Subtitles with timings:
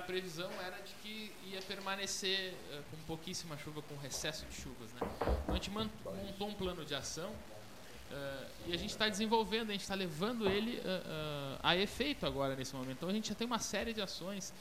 [0.00, 4.90] a previsão era de que ia permanecer uh, com pouquíssima chuva, com recesso de chuvas.
[4.94, 5.00] Né?
[5.42, 9.72] Então a gente montou um plano de ação uh, e a gente está desenvolvendo, a
[9.72, 12.96] gente está levando ele uh, a efeito agora nesse momento.
[12.96, 14.52] Então a gente já tem uma série de ações.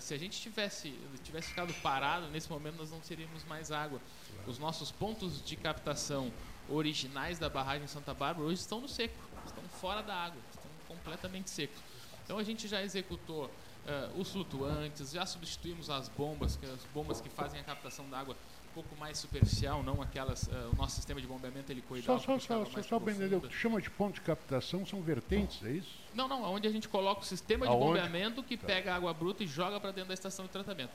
[0.00, 0.88] se a gente tivesse,
[1.22, 4.00] tivesse ficado parado, nesse momento nós não teríamos mais água.
[4.46, 6.32] Os nossos pontos de captação
[6.68, 9.14] originais da barragem Santa Bárbara hoje estão no seco,
[9.44, 11.80] estão fora da água, estão completamente secos.
[12.24, 13.50] Então a gente já executou
[13.86, 18.18] uh, os flutuantes, já substituímos as bombas, que, as bombas que fazem a captação da
[18.18, 18.36] água
[18.70, 20.44] um pouco mais superficial, não aquelas.
[20.44, 22.06] Uh, o nosso sistema de bombeamento ele cuida.
[22.06, 25.98] Só, só, só, só, que tu chama de ponto de captação são vertentes, é isso?
[26.14, 27.86] Não, não, onde a gente coloca o sistema de Aonde?
[27.86, 28.66] bombeamento que tá.
[28.66, 30.92] pega a água bruta e joga para dentro da estação de tratamento.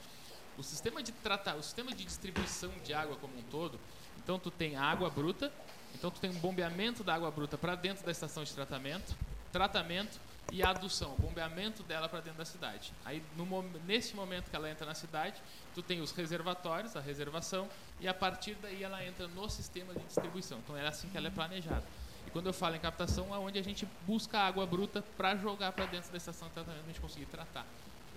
[0.58, 3.78] O sistema de tratar, o sistema de distribuição de água como um todo,
[4.24, 5.52] então tu tem água bruta,
[5.94, 9.16] então tu tem um bombeamento da água bruta para dentro da estação de tratamento,
[9.52, 10.18] tratamento
[10.52, 12.94] e a adução, o bombeamento dela para dentro da cidade.
[13.04, 15.42] Aí, no, nesse momento que ela entra na cidade,
[15.74, 17.68] tu tem os reservatórios, a reservação,
[18.00, 20.60] e a partir daí ela entra no sistema de distribuição.
[20.60, 21.84] Então é assim que ela é planejada.
[22.28, 25.72] E quando eu falo em captação, é onde a gente busca água bruta para jogar
[25.72, 27.66] para dentro da estação de tratamento, a gente conseguir tratar.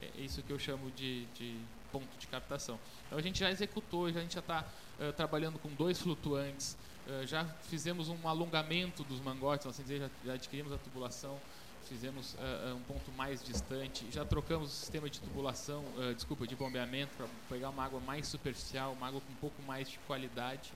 [0.01, 1.59] É isso que eu chamo de, de
[1.91, 2.79] ponto de captação.
[3.07, 4.65] Então a gente já executou, já a gente já está
[5.01, 6.77] uh, trabalhando com dois flutuantes,
[7.07, 11.39] uh, já fizemos um alongamento dos mangotes, assim dizer, já, já adquirimos a tubulação,
[11.89, 16.55] fizemos uh, um ponto mais distante, já trocamos o sistema de tubulação, uh, desculpa, de
[16.55, 20.73] bombeamento para pegar uma água mais superficial, uma água com um pouco mais de qualidade.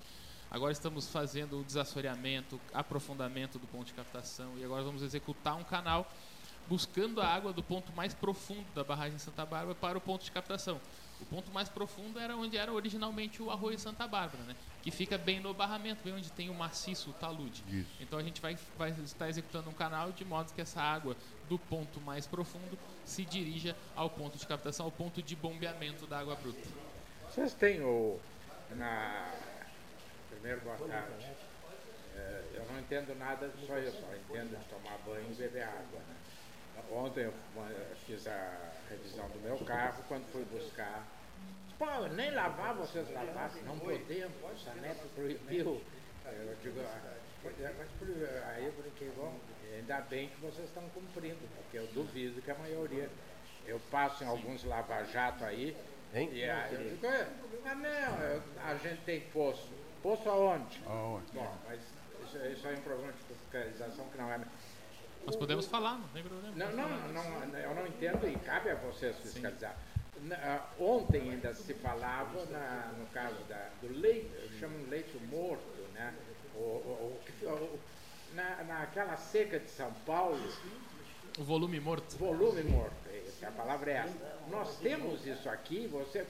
[0.50, 5.64] Agora estamos fazendo o desassoreamento, aprofundamento do ponto de captação e agora vamos executar um
[5.64, 6.10] canal
[6.68, 10.30] buscando a água do ponto mais profundo da barragem Santa Bárbara para o ponto de
[10.30, 10.80] captação.
[11.20, 14.56] O ponto mais profundo era onde era originalmente o arroio Santa Bárbara, né?
[14.82, 17.62] Que fica bem no barramento, bem onde tem o maciço, o talude.
[17.68, 17.90] Isso.
[18.00, 21.16] Então a gente vai, vai estar executando um canal de modo que essa água
[21.48, 26.18] do ponto mais profundo se dirija ao ponto de captação, ao ponto de bombeamento da
[26.18, 26.68] água bruta.
[27.30, 28.18] Vocês têm o.
[28.72, 29.32] Na...
[30.30, 31.26] Primeiro, boa tarde.
[32.16, 36.00] É, eu não entendo nada só eu, só entendo de tomar banho e beber água.
[36.00, 36.16] Né?
[36.90, 37.34] Ontem eu
[38.06, 41.06] fiz a revisão do meu carro, quando fui buscar.
[41.82, 45.82] Pô, nem lavar vocês lavassem, não podemos, o Saneto proibiu.
[46.24, 49.36] Eu digo, ah, aí eu brinquei, bom,
[49.74, 53.10] ainda bem que vocês estão cumprindo, porque eu duvido que a maioria.
[53.66, 55.76] Eu passo em alguns lava-jato aí,
[56.14, 56.30] hein?
[56.32, 57.06] e aí eu digo,
[57.66, 59.72] ah não, a gente tem poço.
[60.04, 60.80] Poço aonde?
[60.86, 61.32] Aonde?
[61.32, 61.80] Bom, mas
[62.24, 64.40] isso, isso é um problema de fiscalização que não é.
[65.26, 66.54] Nós podemos falar, não tem problema.
[66.54, 69.76] Não, não, não, eu não entendo e cabe a vocês fiscalizar.
[70.20, 74.30] Na, ontem ainda se falava, na, no caso da, do leite,
[74.60, 76.14] chamam leite morto, né?
[76.54, 77.80] O, o, o,
[78.34, 80.38] na, naquela seca de São Paulo.
[81.38, 82.16] O volume morto.
[82.18, 82.94] Volume morto,
[83.42, 84.38] a palavra é essa.
[84.50, 86.26] Nós temos isso aqui, você.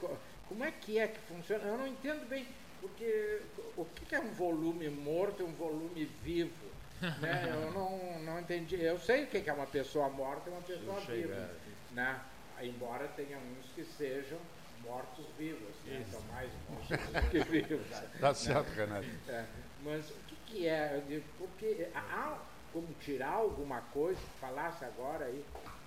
[0.48, 1.64] Como é que é que funciona?
[1.64, 2.46] Eu não entendo bem,
[2.80, 3.40] porque
[3.76, 6.72] o que é um volume morto e um volume vivo?
[7.20, 7.48] né?
[7.50, 8.80] Eu não, não entendi.
[8.80, 11.50] Eu sei o que é uma pessoa morta e uma pessoa viva.
[11.90, 12.20] Né?
[12.60, 14.38] Embora tenha uns que sejam
[14.82, 16.04] mortos vivos, né?
[16.10, 17.88] são mais mortos que vivos.
[17.88, 18.34] Tá né?
[18.34, 19.06] certo, Renato.
[19.28, 19.46] É.
[19.84, 21.22] Mas o que, que é?
[21.38, 22.38] Porque há
[22.72, 25.44] como tirar alguma coisa, falasse agora aí,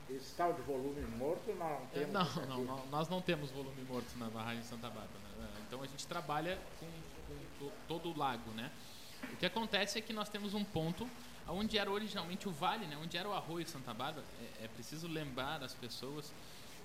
[0.10, 2.14] esse tal de volume morto nós não temos.
[2.14, 5.10] Não, não, não, nós não temos volume morto na barragem de Santa Bárbara.
[5.38, 5.50] Né?
[5.68, 6.88] Então a gente trabalha com,
[7.60, 8.72] com todo o lago, né?
[9.34, 11.10] O que acontece é que nós temos um ponto
[11.48, 14.26] onde era originalmente o vale, né, onde era o arroio Santa Bárbara.
[14.60, 16.32] É, é preciso lembrar as pessoas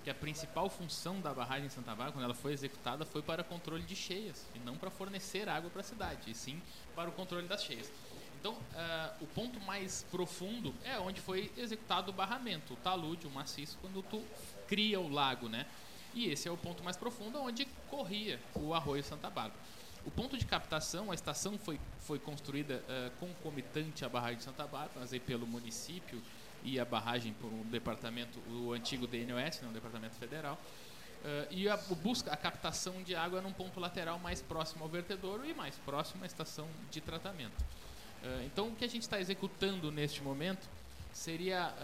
[0.02, 3.82] que a principal função da barragem Santa Bárbara, quando ela foi executada, foi para controle
[3.82, 6.60] de cheias e não para fornecer água para a cidade, e sim
[6.94, 7.92] para o controle das cheias.
[8.40, 13.30] Então, uh, o ponto mais profundo é onde foi executado o barramento, o talude, o
[13.30, 14.24] maciço, quando tu
[14.66, 15.66] cria o lago, né?
[16.14, 19.60] E esse é o ponto mais profundo onde corria o arroio Santa Bárbara.
[20.06, 24.66] O ponto de captação, a estação foi, foi construída uh, concomitante à barragem de Santa
[24.66, 26.22] Bárbara, mas aí pelo município
[26.62, 30.58] e a barragem por um departamento, o antigo DNOS, né, um departamento federal.
[31.22, 35.44] Uh, e a busca a captação de água num ponto lateral mais próximo ao vertedouro
[35.44, 37.60] e mais próximo à estação de tratamento.
[38.22, 40.66] Uh, então, o que a gente está executando neste momento
[41.12, 41.74] seria,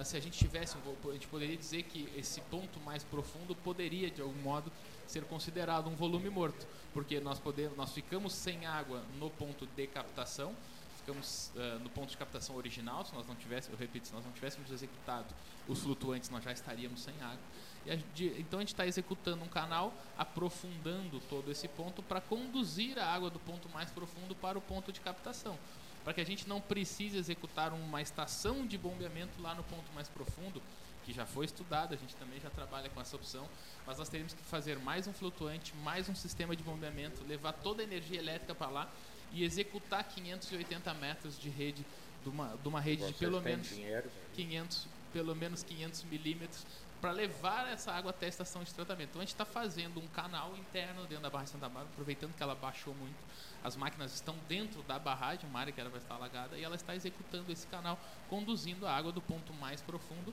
[0.00, 4.10] uh, se a gente tivesse, a gente poderia dizer que esse ponto mais profundo poderia,
[4.10, 4.72] de algum modo,
[5.06, 9.86] ser considerado um volume morto, porque nós, podemos, nós ficamos sem água no ponto de
[9.86, 10.54] captação,
[11.04, 14.24] ficamos uh, no ponto de captação original, se nós não tivéssemos, eu repito, se nós
[14.24, 15.34] não tivéssemos executado
[15.68, 17.38] os flutuantes, nós já estaríamos sem água.
[17.86, 17.94] A
[18.38, 23.28] então a gente está executando um canal, aprofundando todo esse ponto para conduzir a água
[23.28, 25.58] do ponto mais profundo para o ponto de captação
[26.04, 30.08] para que a gente não precise executar uma estação de bombeamento lá no ponto mais
[30.08, 30.62] profundo,
[31.04, 33.48] que já foi estudada, a gente também já trabalha com essa opção,
[33.86, 37.82] mas nós teríamos que fazer mais um flutuante, mais um sistema de bombeamento, levar toda
[37.82, 38.92] a energia elétrica para lá
[39.32, 41.84] e executar 580 metros de rede
[42.22, 46.64] de uma, de uma rede de pelo menos dinheiro, 500, pelo menos 500 milímetros
[47.02, 49.08] para levar essa água até a estação de tratamento.
[49.10, 52.32] Então a gente está fazendo um canal interno dentro da barragem de Santa Bárbara, aproveitando
[52.32, 53.16] que ela baixou muito.
[53.64, 56.76] As máquinas estão dentro da barragem, uma área que ela vai estar alagada, e ela
[56.76, 57.98] está executando esse canal,
[58.30, 60.32] conduzindo a água do ponto mais profundo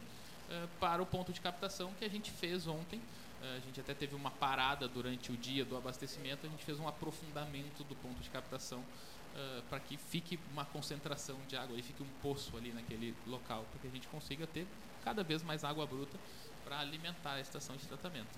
[0.51, 3.01] eh, para o ponto de captação que a gente fez ontem.
[3.41, 6.79] Eh, a gente até teve uma parada durante o dia do abastecimento, a gente fez
[6.79, 11.81] um aprofundamento do ponto de captação uh, para que fique uma concentração de água e
[11.81, 14.67] fique um poço ali naquele local, para que a gente consiga ter
[15.05, 16.17] cada vez mais água bruta
[16.65, 18.37] para alimentar a estação de tratamento.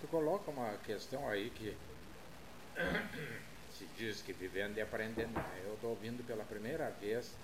[0.00, 1.76] Tu coloca uma questão aí que
[3.70, 5.34] se diz que vivendo e aprendendo.
[5.34, 5.62] né?
[5.66, 7.36] Eu estou ouvindo pela primeira vez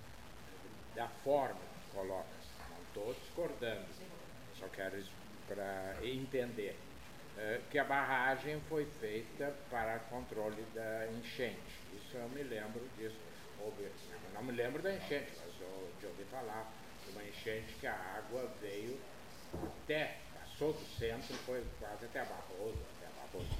[0.94, 2.44] da forma que colocas.
[2.70, 3.86] Não estou discordando,
[4.58, 5.04] só quero
[5.46, 6.78] para entender.
[7.36, 11.80] Eh, que a barragem foi feita para controle da enchente.
[11.92, 13.18] Isso eu me lembro disso.
[14.34, 16.70] Não, me lembro da enchente, mas eu já ouvi falar
[17.04, 19.00] de uma enchente que a água veio
[19.82, 23.58] até, passou do centro, foi quase até a Barroso, até a Barroso.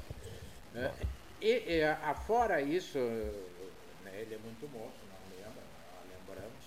[0.74, 1.06] Eh,
[1.40, 2.98] e, e, afora isso,
[4.04, 5.62] né, ele é muito moço, não lembra,
[6.10, 6.64] lembramos.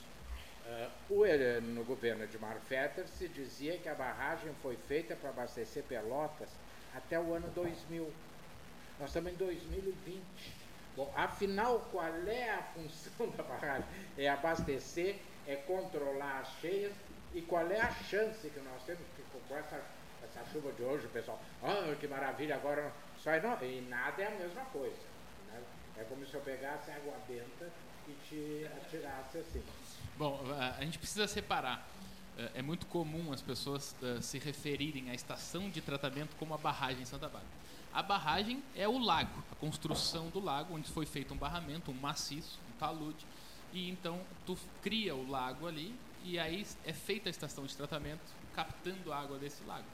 [0.65, 5.83] Eh, o, no governo de Marfetter se dizia que a barragem foi feita para abastecer
[5.83, 6.49] Pelotas
[6.97, 8.11] até o ano 2000.
[8.99, 10.21] Nós estamos em 2020.
[10.95, 13.85] Bom, afinal, qual é a função da barragem?
[14.17, 16.93] É abastecer, é controlar as cheias
[17.33, 19.81] e qual é a chance que nós temos que com essa,
[20.23, 24.31] essa chuva de hoje, pessoal, ah, que maravilha, agora só não, e nada é a
[24.31, 24.95] mesma coisa.
[25.51, 25.61] Né?
[25.97, 27.71] É como se eu pegasse água benta
[28.07, 29.63] e te atirasse assim.
[30.17, 31.87] Bom, a gente precisa separar.
[32.53, 37.01] É muito comum as pessoas uh, se referirem à estação de tratamento como a barragem
[37.01, 37.57] em Santa Bárbara.
[37.93, 41.95] A barragem é o lago, a construção do lago, onde foi feito um barramento, um
[41.95, 43.25] maciço, um talude,
[43.73, 48.21] e então tu cria o lago ali e aí é feita a estação de tratamento
[48.55, 49.85] captando a água desse lago.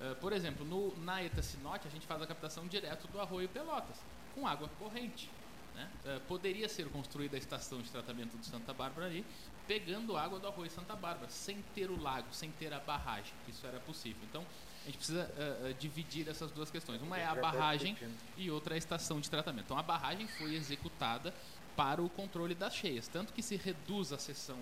[0.00, 3.96] Uh, por exemplo, no, na Etacinote a gente faz a captação direto do arroio Pelotas,
[4.34, 5.30] com água corrente.
[5.74, 5.88] Né?
[6.04, 9.24] Uh, poderia ser construída a estação de tratamento do Santa Bárbara ali,
[9.68, 13.34] pegando água do arroio Santa Bárbara, sem ter o lago, sem ter a barragem.
[13.46, 14.20] Isso era possível.
[14.28, 14.44] Então,
[14.82, 17.02] a gente precisa uh, dividir essas duas questões.
[17.02, 17.94] Uma é a barragem
[18.38, 19.66] e outra é a estação de tratamento.
[19.66, 21.34] Então, a barragem foi executada
[21.76, 24.58] para o controle das cheias, tanto que se reduz a seção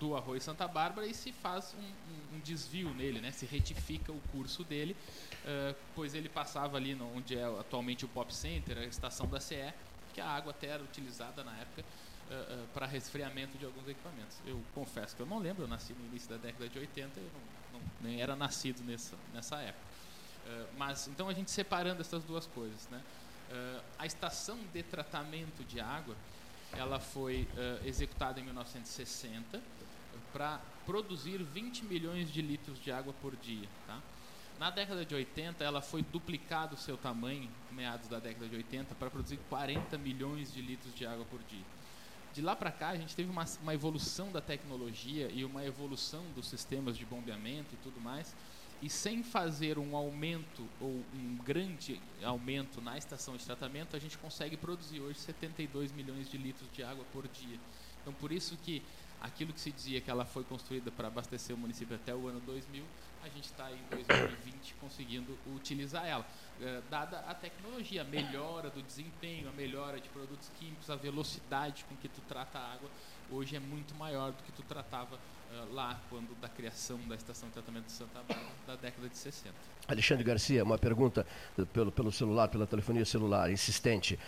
[0.00, 3.30] do arroio Santa Bárbara e se faz um, um, um desvio nele, né?
[3.32, 4.96] se retifica o curso dele,
[5.44, 9.72] uh, pois ele passava ali onde é atualmente o Pop Center, a estação da CE,
[10.12, 11.84] que a água até era utilizada na época
[12.30, 14.38] uh, uh, para resfriamento de alguns equipamentos.
[14.46, 17.30] Eu confesso que eu não lembro, eu nasci no início da década de 80, eu
[17.72, 19.86] não, não, nem era nascido nessa, nessa época.
[20.78, 23.02] mas então a gente separando essas duas coisas, né?
[23.98, 26.16] a estação de tratamento de água
[26.72, 27.48] ela foi
[27.84, 29.62] executada em 1960
[30.32, 33.68] para produzir 20 milhões de litros de água por dia.
[33.86, 34.00] Tá?
[34.58, 38.94] Na década de 80, ela foi duplicado o seu tamanho, meados da década de 80,
[38.94, 41.64] para produzir 40 milhões de litros de água por dia.
[42.36, 46.22] De lá para cá, a gente teve uma, uma, evolução da tecnologia e uma evolução
[46.34, 48.36] dos sistemas de bombeamento e tudo mais,
[48.82, 54.18] e sem fazer um aumento ou um grande aumento na estação de tratamento, a gente
[54.18, 57.58] consegue produzir hoje 72 milhões de litros de água por dia.
[58.02, 58.82] Então, por isso que
[59.18, 62.40] aquilo que se dizia que ela foi construída para abastecer o município até o ano
[62.40, 62.84] 2000,
[63.22, 66.26] a gente está em 2020 conseguindo utilizar ela.
[66.58, 71.84] Uh, dada a tecnologia, a melhora do desempenho, a melhora de produtos químicos, a velocidade
[71.84, 72.88] com que tu trata a água,
[73.30, 77.48] hoje é muito maior do que tu tratava uh, lá quando da criação da estação
[77.48, 79.54] de tratamento de Santa Bárbara, da década de 60.
[79.86, 81.26] Alexandre Garcia, uma pergunta
[81.74, 84.18] pelo, pelo celular, pela telefonia celular, insistente.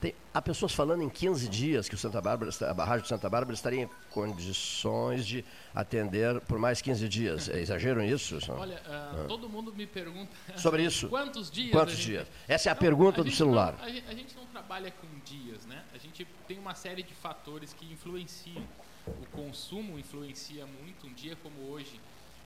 [0.00, 3.28] Tem, há pessoas falando em 15 dias que o Santa Bárbara, a barragem de Santa
[3.28, 7.48] Bárbara estaria em condições de atender por mais 15 dias.
[7.48, 8.38] É exagero isso?
[8.52, 9.24] Olha, uh, ah.
[9.26, 11.08] todo mundo me pergunta sobre isso.
[11.08, 11.72] Quantos dias?
[11.72, 12.06] Quantos gente...
[12.06, 12.28] dias?
[12.46, 13.74] Essa é a não, pergunta a do celular.
[13.76, 15.82] Não, a, gente, a, gente, não trabalha com dias, né?
[15.92, 18.64] A gente tem uma série de fatores que influenciam.
[19.04, 21.08] O consumo influencia muito.
[21.08, 22.00] Um dia como hoje,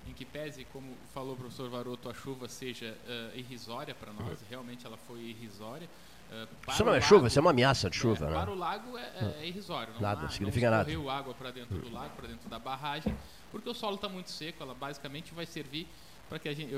[0.06, 4.40] em que pese, como falou o professor Varoto, a chuva seja uh, irrisória para nós,
[4.48, 5.88] realmente ela foi irrisória.
[6.30, 8.34] Uh, isso não é lago, chuva, isso é uma ameaça de chuva, é, né?
[8.34, 9.92] Para o lago é, é, é irrisório.
[9.94, 11.12] Não nada, há, significa não nada.
[11.12, 13.14] água para dentro do lago, para dentro da barragem,
[13.50, 15.86] porque o solo está muito seco, ela basicamente vai servir
[16.32, 16.72] para que, a gente,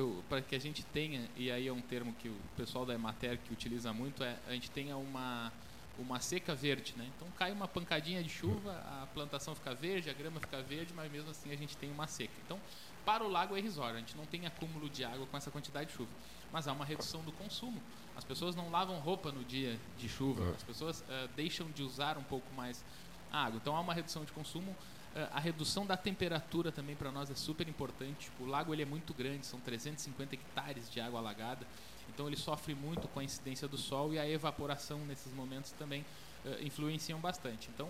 [0.48, 3.52] que a gente tenha, e aí é um termo que o pessoal da Emater que
[3.52, 5.52] utiliza muito, é a gente tenha uma,
[5.96, 6.92] uma seca verde.
[6.96, 7.08] Né?
[7.14, 11.10] Então cai uma pancadinha de chuva, a plantação fica verde, a grama fica verde, mas
[11.10, 12.32] mesmo assim a gente tem uma seca.
[12.44, 12.58] Então
[13.04, 13.96] para o lago é irrisório.
[13.96, 16.10] A gente não tem acúmulo de água com essa quantidade de chuva.
[16.52, 17.80] Mas há uma redução do consumo.
[18.16, 20.52] As pessoas não lavam roupa no dia de chuva.
[20.54, 22.84] As pessoas uh, deixam de usar um pouco mais
[23.32, 23.58] água.
[23.60, 24.70] Então há uma redução de consumo.
[24.70, 28.30] Uh, a redução da temperatura também para nós é super importante.
[28.40, 31.66] O lago ele é muito grande, são 350 hectares de água alagada.
[32.08, 36.04] Então ele sofre muito com a incidência do sol e a evaporação nesses momentos também
[36.44, 37.68] uh, influenciam bastante.
[37.74, 37.88] Então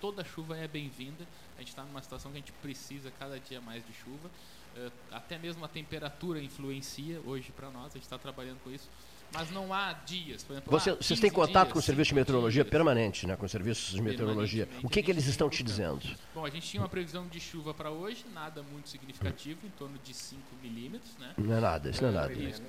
[0.00, 1.26] toda chuva é bem-vinda.
[1.56, 4.30] A gente está numa situação que a gente precisa cada dia mais de chuva.
[4.76, 8.88] Uh, até mesmo a temperatura influencia hoje para nós, a gente está trabalhando com isso.
[9.32, 10.70] Mas não há dias, por exemplo.
[10.70, 13.36] Você, vocês têm contato dias, com o serviço de meteorologia dias, permanente, né?
[13.36, 14.68] Com serviços de meteorologia.
[14.82, 16.02] O que, que eles estão te dizendo?
[16.34, 19.98] Bom, a gente tinha uma previsão de chuva para hoje, nada muito significativo, em torno
[19.98, 21.34] de 5 milímetros, né?
[21.36, 22.32] Não é nada, isso não é nada.
[22.32, 22.62] Isso,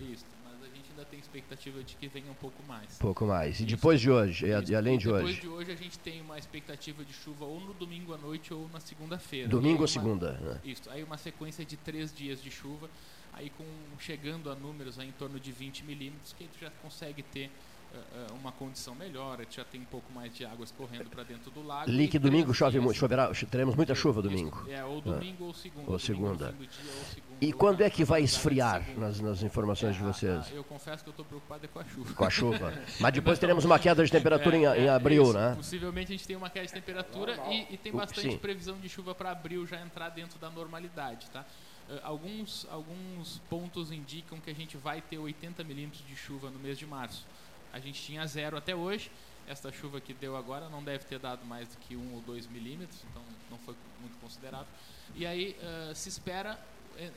[0.00, 0.37] isso
[0.98, 2.98] ainda tem expectativa de que venha um pouco mais.
[2.98, 3.60] Pouco mais.
[3.60, 4.46] E depois de hoje?
[4.46, 5.18] E, além de hoje?
[5.18, 8.52] Depois de hoje a gente tem uma expectativa de chuva ou no domingo à noite
[8.52, 9.48] ou na segunda-feira.
[9.48, 10.32] Domingo ou segunda?
[10.32, 10.60] Né?
[10.64, 10.90] Isso.
[10.90, 12.90] Aí uma sequência de três dias de chuva,
[13.32, 13.64] aí com
[13.98, 17.50] chegando a números aí em torno de 20 milímetros, que a gente já consegue ter
[17.94, 21.66] uh, uma condição melhor, já tem um pouco mais de água escorrendo para dentro do
[21.66, 21.90] lago.
[21.90, 24.66] Li que domingo chove muito, choverá, teremos muita chuva domingo.
[24.68, 25.46] É, ou domingo ah.
[25.46, 25.90] ou segunda.
[25.90, 26.52] Ou segunda.
[26.52, 27.28] Dia, ou segunda.
[27.40, 30.50] E quando é que vai esfriar nas, nas informações é, de vocês?
[30.52, 32.14] Eu confesso que eu estou preocupado é com a chuva.
[32.14, 32.72] Com a chuva.
[33.00, 35.54] Mas depois teremos uma queda de temperatura é, em, em, abril, isso, né?
[35.56, 38.38] Possivelmente a gente tem uma queda de temperatura e, e, tem bastante Sim.
[38.38, 41.44] previsão de chuva para abril já entrar dentro da normalidade, tá?
[41.88, 46.58] Uh, alguns, alguns pontos indicam que a gente vai ter 80 milímetros de chuva no
[46.58, 47.24] mês de março.
[47.72, 49.10] A gente tinha zero até hoje.
[49.46, 52.46] Esta chuva que deu agora não deve ter dado mais do que um ou dois
[52.46, 54.66] milímetros, então não foi muito considerável.
[55.14, 56.58] E aí uh, se espera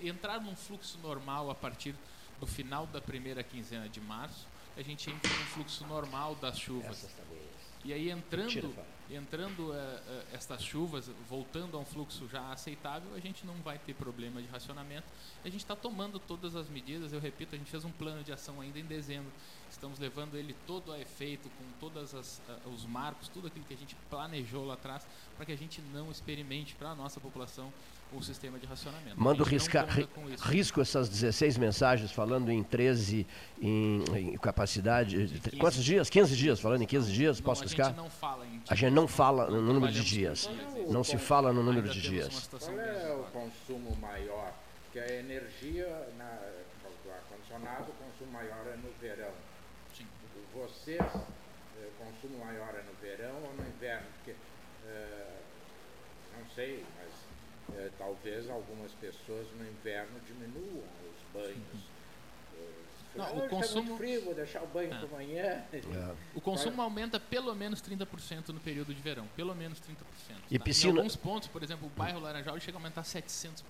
[0.01, 1.96] entrar num fluxo normal a partir
[2.39, 4.48] do final da primeira quinzena de março.
[4.77, 7.08] A gente entra num fluxo normal das chuvas.
[7.84, 8.74] E aí entrando,
[9.10, 13.79] entrando uh, uh, estas chuvas, voltando a um fluxo já aceitável, a gente não vai
[13.79, 15.08] ter problema de racionamento.
[15.43, 17.12] A gente está tomando todas as medidas.
[17.12, 19.31] Eu repito, a gente fez um plano de ação ainda em dezembro
[19.71, 22.13] estamos levando ele todo a efeito, com todos
[22.65, 26.11] os marcos, tudo aquilo que a gente planejou lá atrás, para que a gente não
[26.11, 27.71] experimente para a nossa população
[28.13, 29.19] o sistema de racionamento.
[29.19, 29.87] Mando riscar,
[30.41, 33.25] risco essas 16 mensagens falando em 13
[33.61, 35.15] em, em capacidade.
[35.15, 36.09] 15, quantos dias?
[36.09, 37.87] 15 dias, falando em 15 dias, não, posso riscar?
[37.87, 40.49] A gente não fala em A gente não fala no número de dias.
[40.89, 42.49] Não se fala no número de dias.
[42.49, 44.51] Qual é o consumo maior?
[44.91, 45.87] Que a energia
[46.17, 46.37] na,
[47.05, 49.31] do ar-condicionado, o consumo maior é no verão
[50.53, 54.07] vocês, eh, o consumo maior é no verão ou no inverno?
[54.17, 54.35] Porque,
[54.85, 55.39] eh,
[56.37, 57.89] não sei, mas eh,
[58.21, 61.91] talvez algumas pessoas no inverno diminuam os banhos.
[63.13, 64.97] Não, o tá consumo tá frio, vou deixar o banho é.
[64.97, 65.43] para amanhã.
[65.73, 66.15] É.
[66.33, 69.81] O consumo aumenta pelo menos 30% no período de verão, pelo menos 30%.
[70.49, 70.63] E tá?
[70.63, 70.93] piscina...
[70.93, 73.63] Em alguns pontos, por exemplo, o bairro Laranjal chega a aumentar 700%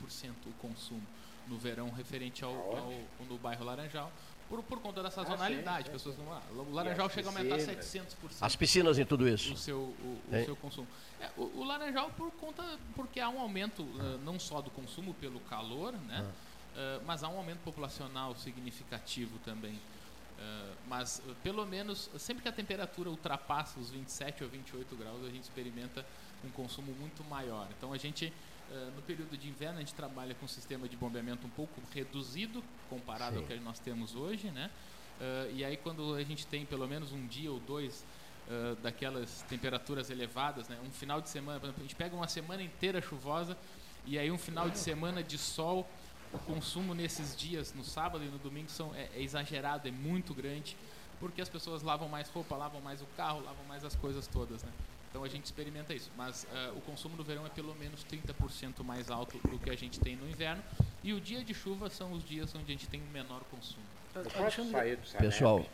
[0.46, 1.02] o consumo
[1.48, 2.94] no verão referente ao, ao,
[3.28, 4.12] no bairro Laranjal
[4.52, 5.88] por, por conta da sazonalidade.
[5.88, 8.08] Ah, pessoas não, ah, o Laranjal chega a aumentar 700%.
[8.42, 9.54] As piscinas e tudo isso.
[9.54, 10.88] O seu, o, o seu consumo.
[11.22, 12.62] É, o, o, Laranjal por conta,
[12.94, 16.30] porque há um aumento uh, não só do consumo pelo calor, né?
[16.76, 19.74] Uh, mas há um aumento populacional significativo também.
[19.74, 25.30] Uh, mas pelo menos sempre que a temperatura ultrapassa os 27 ou 28 graus, a
[25.30, 26.06] gente experimenta
[26.44, 27.70] um consumo muito maior.
[27.78, 28.34] Então a gente
[28.72, 31.82] Uh, no período de inverno a gente trabalha com um sistema de bombeamento um pouco
[31.94, 33.42] reduzido comparado Sim.
[33.42, 34.72] ao que nós temos hoje, né?
[35.20, 38.06] Uh, e aí quando a gente tem pelo menos um dia ou dois
[38.48, 40.78] uh, daquelas temperaturas elevadas, né?
[40.88, 43.58] Um final de semana, por exemplo, a gente pega uma semana inteira chuvosa
[44.06, 45.86] e aí um final de semana de sol,
[46.32, 50.34] o consumo nesses dias, no sábado e no domingo, são, é, é exagerado, é muito
[50.34, 50.78] grande,
[51.20, 54.64] porque as pessoas lavam mais roupa, lavam mais o carro, lavam mais as coisas todas,
[54.64, 54.72] né?
[55.12, 56.10] Então a gente experimenta isso.
[56.18, 59.76] Mas uh, o consumo no verão é pelo menos 30% mais alto do que a
[59.76, 60.64] gente tem no inverno.
[61.04, 63.84] E o dia de chuva são os dias onde a gente tem o menor consumo.
[64.16, 65.66] Eu posso sair do Pessoal.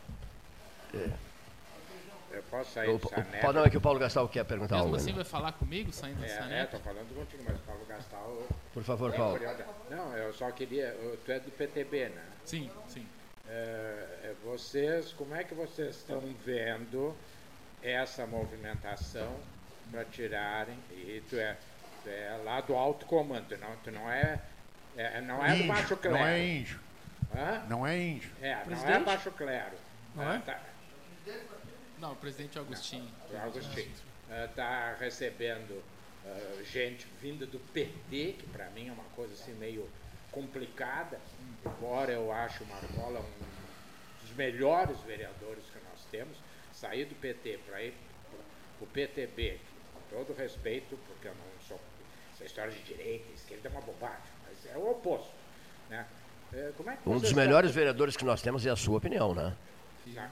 [0.94, 1.10] É.
[2.32, 3.54] Eu posso sair do Sanep.
[3.54, 4.98] Não, é que o Paulo Gastal quer perguntar Mesmo algo.
[4.98, 6.54] assim vai falar comigo saindo é, do Sanep?
[6.54, 8.48] É, estou falando contigo, mas o Paulo Gastal...
[8.74, 9.40] Por favor, Paulo.
[9.90, 10.96] Não, eu só queria...
[11.26, 12.26] Tu é do PTB, né?
[12.44, 13.06] Sim, sim.
[13.48, 17.16] É, é, vocês, como é que vocês estão vendo
[17.90, 19.36] essa movimentação
[19.92, 21.56] para tirarem, e tu é,
[22.04, 24.40] tu é lá do alto comando, não, tu não é,
[24.96, 26.18] é não é índio, do baixo clero.
[26.18, 26.80] Não é índio.
[27.36, 27.66] Hã?
[27.70, 28.32] Não é índio.
[28.42, 28.92] É, Presidente?
[28.92, 29.78] não é baixo clero.
[30.16, 30.40] Não é?
[30.40, 30.60] Tá,
[32.00, 33.10] não, o presidente Agostinho.
[33.32, 33.92] Não, Agostinho.
[34.46, 35.72] Está uh, recebendo
[36.26, 39.90] uh, gente vinda do PT, que para mim é uma coisa assim meio
[40.32, 41.20] complicada,
[41.66, 46.38] embora eu acho o Marcola um dos melhores vereadores que nós temos,
[46.80, 47.94] sair do PT para ir
[48.78, 49.60] para o PTB,
[49.94, 51.80] com todo respeito, porque eu não sou
[52.34, 55.34] essa história de direita esquerda é uma bobagem, mas é o oposto.
[55.90, 56.06] Né?
[56.54, 57.82] É, é um dos melhores estão...
[57.82, 59.56] vereadores que nós temos é a sua opinião, né?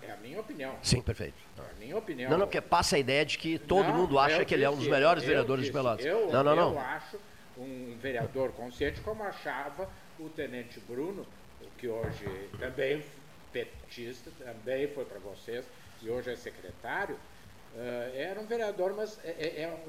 [0.02, 0.78] É a minha opinião.
[0.82, 1.36] Sim, perfeito.
[1.58, 2.30] É a minha opinião.
[2.30, 4.70] Não, não, porque passa a ideia de que todo não, mundo acha que ele é
[4.70, 6.06] um dos melhores vereadores disse, de Pelotas.
[6.06, 6.72] Eu, não, não, não.
[6.74, 7.20] Eu acho
[7.58, 11.26] um vereador consciente como achava o Tenente Bruno,
[11.78, 12.26] que hoje
[12.58, 13.04] também
[13.52, 15.66] petista, também foi para vocês,
[16.06, 19.80] e hoje é secretário, uh, era um vereador, mas é, é, é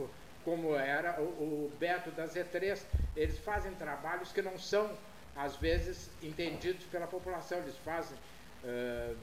[0.44, 2.80] como era o, o, Beto da Z3,
[3.14, 4.96] eles fazem trabalhos que não são,
[5.36, 8.16] às vezes, entendidos pela população, eles fazem
[8.64, 9.16] uh,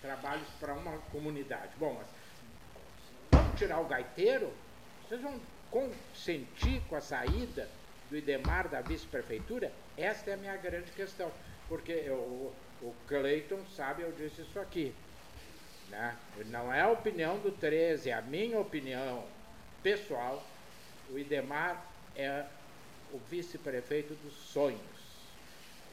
[0.00, 1.72] trabalhos para uma comunidade.
[1.78, 2.06] Bom, mas
[3.32, 4.52] vamos tirar o gaiteiro,
[5.02, 7.68] vocês vão consentir com a saída
[8.08, 9.72] do Idemar da vice-prefeitura?
[9.96, 11.32] Esta é a minha grande questão,
[11.68, 14.94] porque eu, o Cleiton sabe, eu disse isso aqui.
[15.90, 16.16] Né?
[16.46, 19.24] Não é a opinião do 13, é a minha opinião
[19.82, 20.42] pessoal.
[21.10, 21.84] O Idemar
[22.16, 22.44] é
[23.12, 24.80] o vice-prefeito dos sonhos.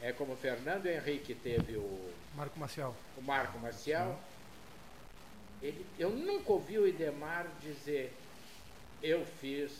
[0.02, 2.12] É como o Fernando Henrique teve o.
[2.34, 2.94] Marco Maciel.
[3.16, 4.18] O Marco Maciel.
[5.62, 8.12] Ele, eu nunca ouvi o Idemar dizer
[9.02, 9.70] eu fiz.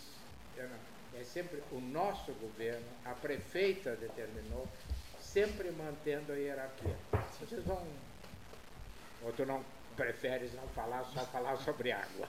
[0.59, 4.69] é sempre o nosso governo, a prefeita determinou,
[5.21, 6.97] sempre mantendo a hierarquia.
[7.41, 7.87] Vocês vão.
[9.23, 9.65] Ou tu não
[9.95, 12.29] preferes não falar, só falar sobre água?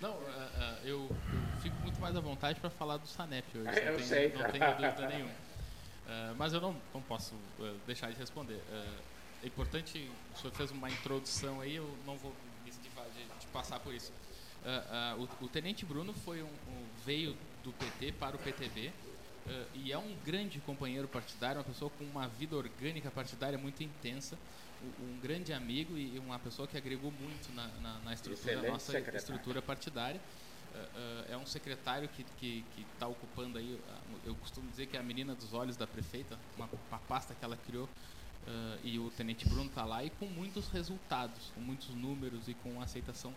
[0.00, 3.68] Não, uh, uh, eu, eu, fico muito mais à vontade para falar do Sanep hoje.
[3.68, 4.32] eu tenho, sei.
[4.32, 5.30] Não tenho dúvida nenhuma.
[5.30, 7.34] Uh, mas eu não, não posso
[7.86, 8.60] deixar de responder.
[9.42, 12.32] é importante, o senhor fez uma introdução aí, eu não vou
[12.62, 14.12] me esquivar de, de passar por isso.
[15.18, 18.90] O, o, Tenente Bruno foi um, um, veio do PT para o PTB
[19.74, 24.38] e é um grande companheiro partidário, uma pessoa com uma vida orgânica partidária muito intensa,
[25.00, 29.18] um, grande amigo e uma pessoa que agregou muito na, na, na estrutura, nossa secretário.
[29.18, 30.20] estrutura partidária.
[30.20, 33.80] Uh, uh, é um secretário que está ocupando aí,
[34.24, 37.44] eu costumo dizer que é a menina dos olhos da prefeita, uma, uma pasta que
[37.44, 37.88] ela criou,
[38.82, 42.78] e o Tenente Bruno está lá e com muitos resultados, com muitos números e com
[42.82, 43.32] aceitação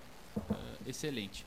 [0.85, 1.45] excelente.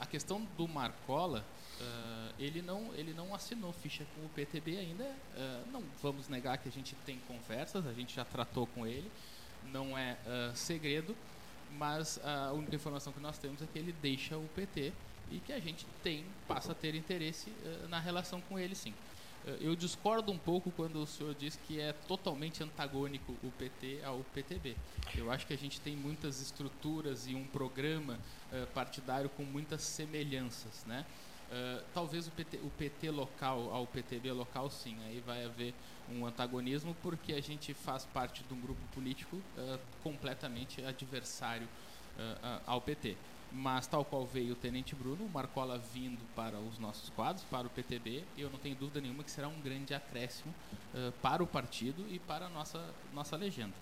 [0.00, 1.44] a questão do Marcola,
[1.82, 5.04] Uh, ele, não, ele não assinou ficha com o PTB ainda.
[5.04, 9.10] Uh, não vamos negar que a gente tem conversas, a gente já tratou com ele,
[9.72, 11.16] não é uh, segredo,
[11.72, 14.92] mas a única informação que nós temos é que ele deixa o PT
[15.30, 17.50] e que a gente tem, passa a ter interesse
[17.88, 18.92] na relação com ele sim.
[19.58, 24.18] eu discordo um pouco quando o senhor diz que é totalmente antagônico o PT ao
[24.34, 24.76] PTB.
[25.16, 28.18] Eu acho que a gente tem muitas estruturas e um programa
[28.74, 31.06] partidário com muitas semelhanças, né?
[31.52, 35.74] Uh, talvez o PT, o PT local ao PTB local, sim, aí vai haver
[36.10, 41.68] um antagonismo porque a gente faz parte de um grupo político uh, completamente adversário
[42.16, 43.18] uh, ao PT.
[43.52, 47.66] Mas tal qual veio o Tenente Bruno, o Marcola vindo para os nossos quadros, para
[47.66, 50.54] o PTB, eu não tenho dúvida nenhuma que será um grande acréscimo
[51.20, 53.74] para o partido e para a nossa, nossa legenda.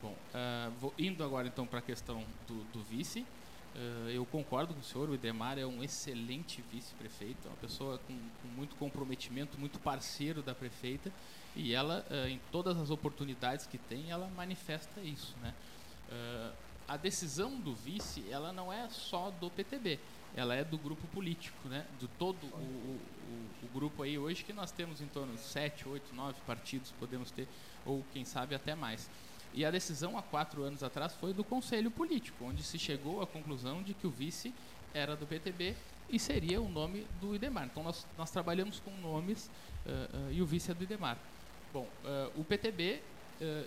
[0.00, 0.16] Bom,
[0.80, 3.26] vou, indo agora então para a questão do, do vice,
[4.12, 8.14] eu concordo com o senhor, o Idemar é um excelente vice-prefeito, é uma pessoa com,
[8.14, 11.12] com, muito comprometimento, muito parceiro da prefeita,
[11.56, 15.34] e ela, uh, em todas as oportunidades que tem, ela manifesta isso.
[15.42, 15.54] Né?
[16.08, 16.52] Uh,
[16.86, 19.98] a decisão do vice, ela não é só do PTB,
[20.36, 21.84] ela é do grupo político, né?
[21.98, 25.40] de todo o, o, o, o grupo aí hoje, que nós temos em torno de
[25.40, 27.48] 7, 8, 9 partidos, podemos ter,
[27.84, 29.10] ou quem sabe até mais.
[29.54, 33.26] E a decisão há quatro anos atrás foi do Conselho Político, onde se chegou à
[33.26, 34.52] conclusão de que o vice
[34.92, 35.76] era do PTB
[36.10, 37.66] e seria o nome do Idemar.
[37.66, 39.46] Então nós, nós trabalhamos com nomes
[39.86, 41.16] uh, uh, e o vice é do Idemar.
[41.72, 43.00] Bom, uh, o PTB,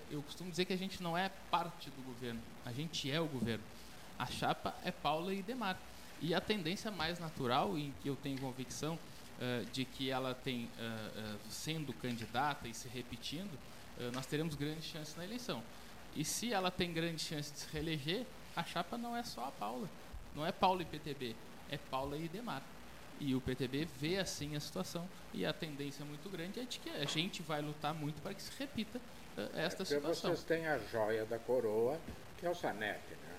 [0.10, 3.28] eu costumo dizer que a gente não é parte do governo, a gente é o
[3.28, 3.64] governo.
[4.18, 5.78] A chapa é Paula e Idemar.
[6.22, 8.98] E a tendência mais natural, em que eu tenho convicção
[9.74, 10.68] de que ela tem,
[11.50, 13.52] sendo candidata e se repetindo,
[14.14, 15.64] nós teremos grandes chances na eleição.
[16.16, 19.52] E se ela tem grande chance de se reeleger, a chapa não é só a
[19.52, 19.88] Paula.
[20.36, 21.36] Não é Paula e PTB,
[21.70, 22.64] é Paula e Demar.
[23.20, 26.90] E o PTB vê assim a situação e a tendência muito grande é de que
[26.90, 29.00] a gente vai lutar muito para que se repita
[29.38, 30.32] uh, esta é situação.
[30.32, 32.00] Vocês têm a joia da coroa,
[32.38, 33.36] que é o Sanep, né?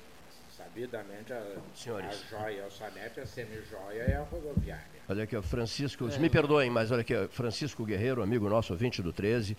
[0.56, 4.98] Sabidamente a, a joia é o Sanep, a semi-joia é a rodoviária.
[5.08, 6.18] Olha aqui, ó, Francisco, é.
[6.18, 9.56] me perdoem, mas olha aqui, Francisco Guerreiro, amigo nosso, ouvinte do 13,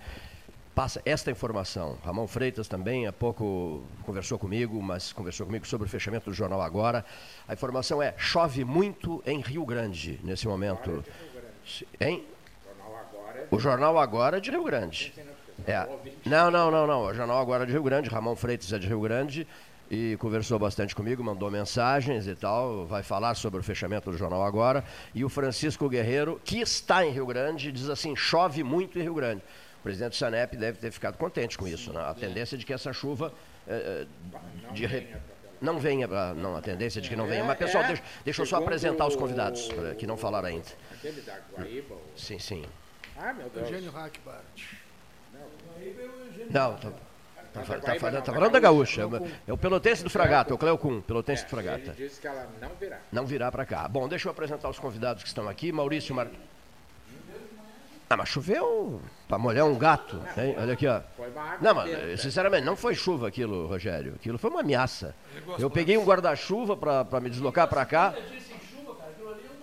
[0.79, 1.97] passa esta informação.
[2.05, 6.61] Ramon Freitas também há pouco conversou comigo, mas conversou comigo sobre o fechamento do jornal
[6.61, 7.03] agora.
[7.49, 11.03] A informação é: chove muito em Rio Grande nesse momento.
[11.99, 12.23] Hein?
[13.51, 15.13] O jornal agora é de Rio Grande.
[15.67, 15.85] É.
[16.25, 17.01] Não, não, não, não.
[17.07, 18.07] O jornal agora é de Rio Grande.
[18.07, 19.45] Ramon Freitas é de Rio Grande.
[19.91, 24.45] e conversou bastante comigo, mandou mensagens e tal, vai falar sobre o fechamento do jornal
[24.45, 24.85] agora.
[25.13, 29.15] E o Francisco Guerreiro, que está em Rio Grande, diz assim: chove muito em Rio
[29.15, 29.41] Grande.
[29.79, 32.01] O presidente Sanep deve ter ficado contente com isso, né?
[32.01, 33.33] A tendência de que essa chuva
[33.67, 34.85] eh, eh de
[35.61, 37.43] não venha, não, a tendência de que não venha.
[37.43, 40.65] Mas pessoal, deixa, deixa eu só apresentar os convidados que não falaram ainda.
[40.91, 41.95] Aquele da Guaíba?
[42.15, 42.65] Sim, sim.
[43.17, 43.69] Ah, meu Deus.
[43.69, 44.73] Eugênio Hackbart.
[46.49, 46.91] Não, tá,
[47.53, 49.01] tá, tá, tá falando, tá falando da gaúcha.
[49.47, 51.91] É o pelotense do Fragata, é o Cleo Kuhn, pelotense do Fragata.
[51.91, 52.99] Ele disse que ela não virá.
[53.11, 53.87] Não virá para cá.
[53.87, 55.71] Bom, deixa eu apresentar os convidados que estão aqui.
[55.71, 56.27] Maurício Mar...
[58.09, 60.19] Ah, mas choveu para molhar um gato.
[60.35, 60.55] Hein?
[60.57, 61.01] Olha aqui, ó.
[61.61, 64.15] Não, mas sinceramente, não foi chuva aquilo, Rogério.
[64.15, 65.15] Aquilo foi uma ameaça.
[65.59, 68.15] Eu peguei um guarda-chuva para me deslocar para cá.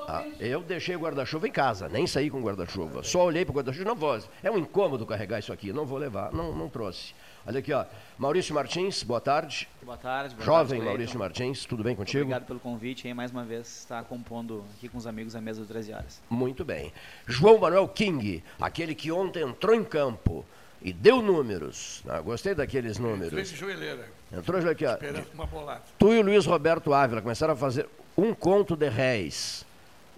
[0.09, 3.03] Ah, eu deixei o guarda-chuva em casa, nem saí com o guarda-chuva.
[3.03, 4.17] Só olhei para o guarda-chuva não vou.
[4.41, 7.13] É um incômodo carregar isso aqui, não vou levar, não, não trouxe.
[7.47, 7.85] Olha aqui, ó.
[8.19, 9.69] Maurício Martins, boa tarde.
[9.83, 10.35] Boa tarde.
[10.35, 12.23] Boa Jovem tarde, Maurício Martins, tudo bem contigo?
[12.25, 15.61] Obrigado pelo convite e mais uma vez estar compondo aqui com os amigos a mesa
[15.61, 16.21] do 13 horas.
[16.29, 16.93] Muito bem.
[17.27, 20.45] João Manuel King, aquele que ontem entrou em campo
[20.83, 22.03] e deu números.
[22.09, 23.31] Ah, gostei daqueles números.
[23.31, 24.95] Três de joelheira, Entrou aqui, ó.
[24.95, 25.83] esperando uma bolada.
[25.97, 29.65] Tu e o Luiz Roberto Ávila começaram a fazer um conto de réis.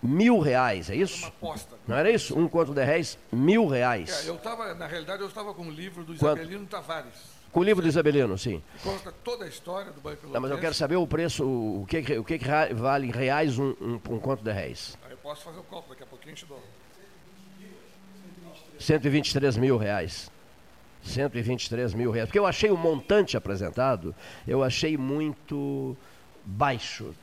[0.03, 1.27] Mil reais, é Uma isso?
[1.27, 1.77] aposta.
[1.89, 2.39] Não era isso?
[2.39, 4.27] Um conto de réis, mil É, reais.
[4.27, 6.39] eu tava, na realidade, eu estava com um livro do Quanto?
[6.39, 7.39] Isabelino Tavares.
[7.51, 8.63] Com o livro do Isabelino, sim.
[8.77, 11.83] que Consta toda a história do Banco Não, mas eu quero saber o preço, o
[11.83, 12.39] o que, o que,
[12.75, 14.99] vale em reais um, um, um conto de réis.
[15.03, 16.63] Aí eu posso fazer o cálculo, daqui a pouquinho te dou.
[18.79, 20.31] 123 mil reais.
[21.03, 22.29] 123 mil reais.
[22.29, 24.15] Porque eu achei o montante apresentado,
[24.47, 25.97] eu achei muito
[26.49, 27.15] baixo,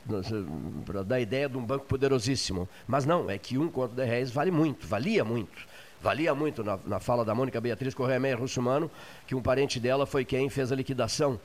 [0.84, 2.68] para dar ideia de um banco poderosíssimo.
[2.86, 5.66] Mas não, é que um conto de réis vale muito, valia muito.
[6.00, 8.88] Valia muito na, na fala da Mônica Beatriz Correia Meia Russumano,
[9.26, 11.40] que um parente dela foi quem fez a liquidação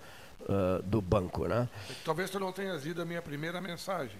[0.47, 1.47] ah, do banco.
[1.47, 1.67] Né?
[2.05, 4.19] Talvez tu não tenhas lido a minha primeira mensagem.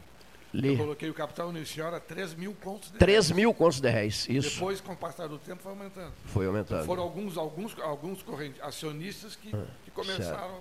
[0.54, 3.32] Li Eu coloquei o capital inicial a 3 mil contos de 3 reais.
[3.32, 6.13] mil contos de réis, isso Depois, com o passar do tempo, foi aumentando.
[6.26, 6.86] foi aumentando.
[6.86, 8.26] Foram alguns, alguns, alguns
[8.62, 9.52] acionistas que,
[9.86, 10.60] que começaram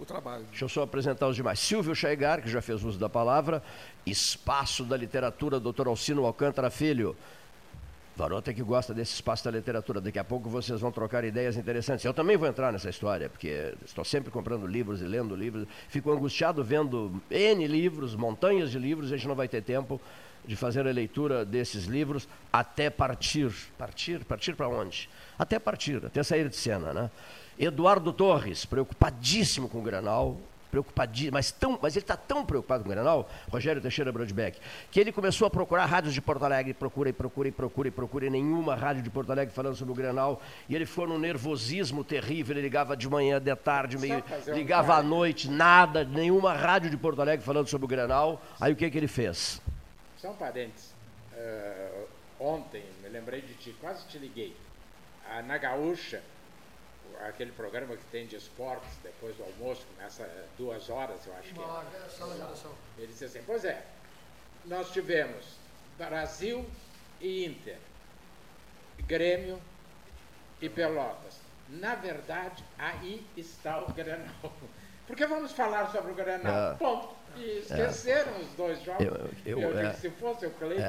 [0.00, 0.44] o trabalho.
[0.48, 1.60] Deixa eu só apresentar os demais.
[1.60, 3.62] Silvio Chaigar, que já fez uso da palavra.
[4.06, 5.88] Espaço da Literatura, Dr.
[5.88, 7.14] Alcino Alcântara Filho.
[8.16, 10.00] Varota que gosta desse espaço da literatura.
[10.00, 12.04] Daqui a pouco vocês vão trocar ideias interessantes.
[12.04, 15.66] Eu também vou entrar nessa história, porque estou sempre comprando livros e lendo livros.
[15.88, 20.00] Fico angustiado vendo N livros, montanhas de livros, a gente não vai ter tempo
[20.44, 23.52] de fazer a leitura desses livros até partir.
[23.78, 24.24] Partir?
[24.24, 25.08] Partir para onde?
[25.38, 27.10] Até partir, até sair de cena, né?
[27.60, 30.38] Eduardo Torres, preocupadíssimo com o Granal,
[30.70, 34.58] preocupadíssimo, mas, tão, mas ele está tão preocupado com o Granal, Rogério Teixeira Brodbeck,
[34.90, 37.90] que ele começou a procurar rádios de Porto Alegre, procura e procura e procura e
[37.90, 41.18] procura, e nenhuma rádio de Porto Alegre falando sobre o Granal, e ele ficou num
[41.18, 46.88] nervosismo terrível, ele ligava de manhã, de tarde, meio, ligava à noite, nada, nenhuma rádio
[46.88, 49.60] de Porto Alegre falando sobre o Granal, aí o que, que ele fez?
[50.16, 50.94] Só um parênteses.
[51.36, 52.04] Eh,
[52.38, 54.56] ontem, me lembrei de ti, quase te liguei.
[55.28, 56.22] Ah, na Gaúcha,
[57.28, 61.60] aquele programa que tem de esportes, depois do almoço, começa duas horas, eu acho que
[61.60, 61.64] é.
[62.98, 63.84] Ele disse assim, pois é,
[64.64, 65.56] nós tivemos
[65.98, 66.68] Brasil
[67.20, 67.78] e Inter,
[69.06, 69.60] Grêmio
[70.60, 71.38] e Pelotas.
[71.68, 74.30] Na verdade, aí está o Grenal.
[75.06, 76.72] Porque vamos falar sobre o Grenal.
[76.72, 76.76] É.
[76.76, 77.19] Ponto.
[77.36, 79.04] E esqueceram os dois jogos.
[79.04, 79.92] Eu- eu- digo é.
[79.92, 80.82] se fosse o Cleiton.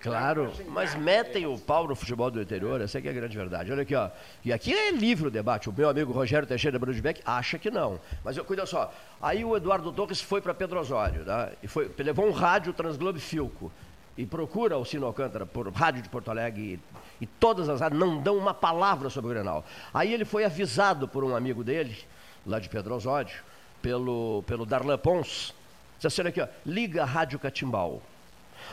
[0.00, 3.08] Claro, era pra xingar mas metem o pau no futebol do interior, essa é que
[3.08, 3.70] é a grande verdade.
[3.70, 4.10] Olha aqui, ó.
[4.44, 5.68] E aqui é livre o debate.
[5.68, 8.00] O meu amigo Rogério Teixeira Brudbeck acha que não.
[8.24, 8.92] Mas eu, cuida só.
[9.20, 11.52] Aí o Eduardo Torres foi para Pedro Osório, né?
[11.62, 13.70] E foi, levou um rádio Transglobe Filco.
[14.18, 16.78] E procura o Sino Alcântara por rádio de Porto Alegre
[17.20, 19.64] e, e todas as rádios não dão uma palavra sobre o Grenal.
[19.94, 21.96] Aí ele foi avisado por um amigo dele,
[22.44, 23.34] lá de Pedro Osório,
[23.82, 25.54] pelo, pelo Darlan Pons.
[25.96, 28.02] Disse assim, aqui, ó, liga a Rádio Catimbau.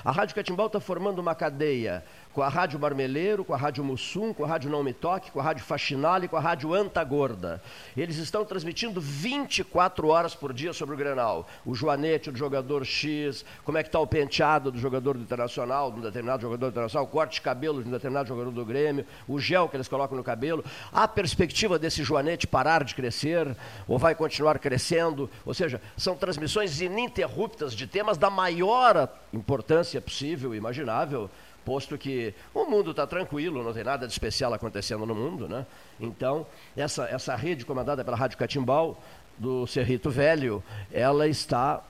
[0.03, 4.33] A Rádio Catimbau está formando uma cadeia com a Rádio Marmeleiro, com a Rádio Mussum,
[4.33, 7.61] com a Rádio Não Me Toque, com a Rádio Faxinal e com a Rádio Antagorda.
[7.95, 11.47] Eles estão transmitindo 24 horas por dia sobre o Grenal.
[11.65, 15.91] O joanete do jogador X, como é que está o penteado do jogador do Internacional,
[15.91, 18.65] de um determinado jogador do Internacional, o corte de cabelo de um determinado jogador do
[18.65, 20.63] Grêmio, o gel que eles colocam no cabelo.
[20.91, 23.55] A perspectiva desse joanete parar de crescer
[23.87, 25.29] ou vai continuar crescendo.
[25.45, 31.29] Ou seja, são transmissões ininterruptas de temas da maior importância possível, imaginável,
[31.67, 35.65] posto que o mundo está tranquilo, não tem nada de especial acontecendo no mundo, né?
[35.99, 39.03] Então, essa, essa rede comandada pela Rádio Catimbau,
[39.37, 41.83] do Cerrito Velho, ela está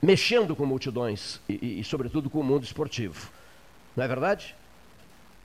[0.00, 3.28] mexendo com multidões e, e, e, sobretudo, com o mundo esportivo.
[3.96, 4.54] Não é verdade?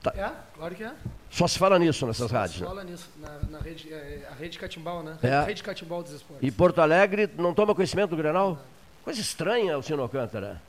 [0.04, 0.13] Tá.
[0.15, 0.93] É, claro que é.
[1.32, 2.58] Só se fala nisso nessas Só rádios.
[2.58, 2.67] Se né?
[2.67, 5.17] fala nisso, na, na rede, é, a rede Catimbau, né?
[5.24, 5.34] É.
[5.34, 6.48] A rede Catimbau dos esportes.
[6.48, 8.60] E Porto Alegre não toma conhecimento do Grenal?
[9.04, 10.62] Coisa estranha, o Sino Alcântara.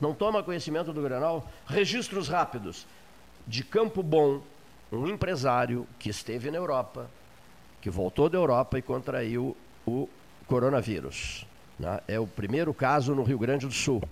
[0.00, 1.48] Não toma conhecimento do Grenal?
[1.66, 2.86] Registros rápidos.
[3.46, 4.40] De Campo Bom,
[4.92, 7.10] um empresário que esteve na Europa,
[7.80, 10.08] que voltou da Europa e contraiu o
[10.46, 11.46] coronavírus.
[11.78, 12.00] né?
[12.06, 14.02] É o primeiro caso no Rio Grande do Sul.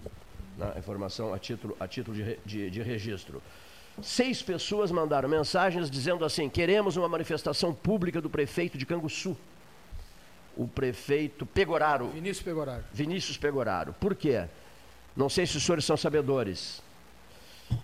[0.56, 0.72] né?
[0.78, 3.42] Informação a título, a título de, de- de registro.
[4.02, 9.36] Seis pessoas mandaram mensagens dizendo assim: queremos uma manifestação pública do prefeito de Canguçu.
[10.56, 12.84] O prefeito Pegoraro, Vinícius Pegoraro.
[12.92, 13.92] Vinícius Pegoraro.
[13.94, 14.44] Por quê?
[15.18, 16.80] Não sei se os senhores são sabedores.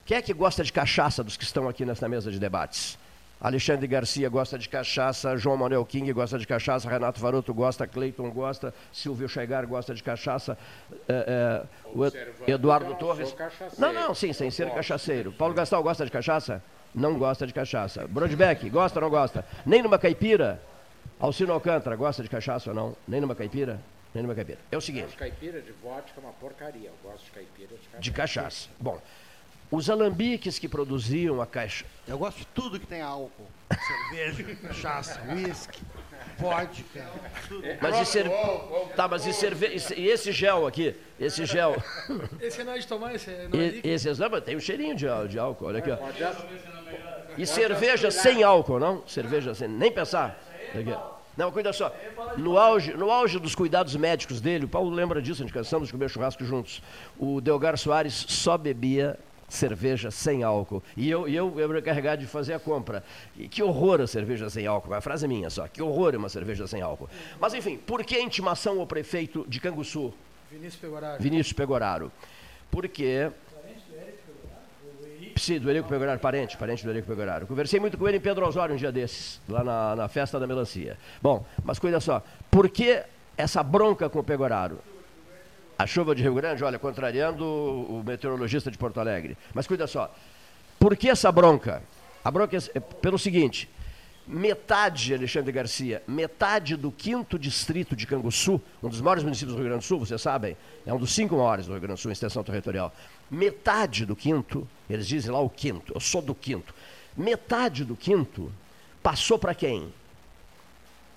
[0.07, 2.97] Quem é que gosta de cachaça dos que estão aqui nessa mesa de debates?
[3.40, 8.31] Alexandre Garcia gosta de cachaça, João Manuel King gosta de cachaça, Renato Varoto gosta, Cleiton
[8.31, 10.57] gosta, Silvio Chegar gosta de cachaça,
[11.09, 11.64] é,
[12.47, 13.35] é, Eduardo não Torres.
[13.77, 15.33] Não, não, sim, sem ser cachaceiro.
[15.33, 16.62] Paulo Gastal gosta de cachaça?
[16.94, 18.07] Não gosta de cachaça.
[18.07, 19.44] Brodbeck, gosta ou não gosta?
[19.66, 20.62] Nem numa caipira?
[21.18, 22.97] Alcino Alcântara, gosta de cachaça ou não?
[23.09, 23.81] Nem numa caipira?
[24.14, 24.59] Caipira.
[24.70, 25.07] É o seguinte.
[25.07, 26.88] Acho caipira de vodka é uma porcaria.
[26.88, 28.00] Eu gosto de caipira de cachaça.
[28.00, 28.68] de cachaça.
[28.79, 29.00] Bom,
[29.70, 31.85] os alambiques que produziam a caixa.
[32.07, 33.46] Eu gosto de tudo que tem álcool.
[34.09, 35.81] Cerveja, cachaça, uísque,
[36.38, 37.11] vodka,
[37.48, 37.62] tudo.
[37.81, 38.27] Mas e, cer...
[38.94, 39.66] tá, mas e, cerve...
[39.96, 40.94] e esse gel aqui?
[41.18, 41.74] Esse gel.
[42.40, 43.88] Esse não é de tomar, esse é, não é líquido.
[43.88, 45.94] esse não, mas tem um cheirinho de, de álcool, olha aqui, ó.
[45.94, 46.44] As-
[47.37, 49.03] E cerveja sem álcool, não?
[49.09, 49.66] Cerveja sem.
[49.66, 50.38] Nem pensar.
[50.72, 51.13] Olha aqui.
[51.37, 51.94] Não, cuida só.
[52.37, 55.88] No auge, no auge dos cuidados médicos dele, o Paulo lembra disso, a gente cansamos
[55.88, 56.83] de comer churrasco juntos.
[57.18, 59.18] O Delgar Soares só bebia
[59.49, 60.83] cerveja sem álcool.
[60.97, 63.05] E eu, eu, eu era encarregado de fazer a compra.
[63.37, 64.94] E que horror a cerveja sem álcool.
[64.94, 65.66] A frase é minha só.
[65.68, 67.09] Que horror uma cerveja sem álcool.
[67.40, 70.12] Mas enfim, por que a intimação ao prefeito de Canguçu,
[70.51, 71.23] Vinícius Pegoraro.
[71.23, 72.12] Vinícius Pegoraro?
[72.70, 73.31] Porque
[75.37, 77.47] Sim, do Erico Pegoraro, parente, parente do Erico Pegoraro.
[77.47, 80.47] Conversei muito com ele em Pedro Osório um dia desses, lá na, na festa da
[80.47, 80.97] melancia.
[81.20, 83.03] Bom, mas cuida só, por que
[83.37, 84.79] essa bronca com o Pegoraro?
[85.77, 89.37] A chuva de Rio Grande, olha, contrariando o meteorologista de Porto Alegre.
[89.53, 90.14] Mas cuida só,
[90.79, 91.83] por que essa bronca?
[92.25, 93.68] A bronca é pelo seguinte:
[94.27, 99.68] metade, Alexandre Garcia, metade do quinto distrito de Canguçu, um dos maiores municípios do Rio
[99.68, 102.11] Grande do Sul, vocês sabem, é um dos cinco maiores do Rio Grande do Sul
[102.11, 102.94] em extensão territorial.
[103.35, 106.73] Metade do quinto, eles dizem lá o quinto, eu sou do quinto.
[107.16, 108.53] Metade do quinto
[109.03, 109.92] passou para quem?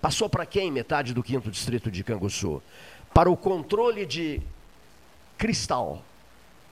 [0.02, 2.62] Passou para quem metade do quinto distrito de Canguçu?
[3.14, 4.42] Para o controle de
[5.38, 6.04] Cristal.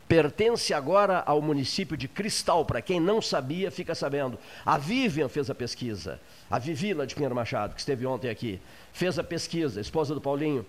[0.08, 2.66] Pertence agora ao município de Cristal.
[2.66, 4.40] Para quem não sabia, fica sabendo.
[4.66, 6.20] A Vivian fez a pesquisa.
[6.50, 8.60] A Vivi, lá de Pinheiro Machado, que esteve ontem aqui,
[8.92, 9.80] fez a pesquisa.
[9.80, 10.66] Esposa do Paulinho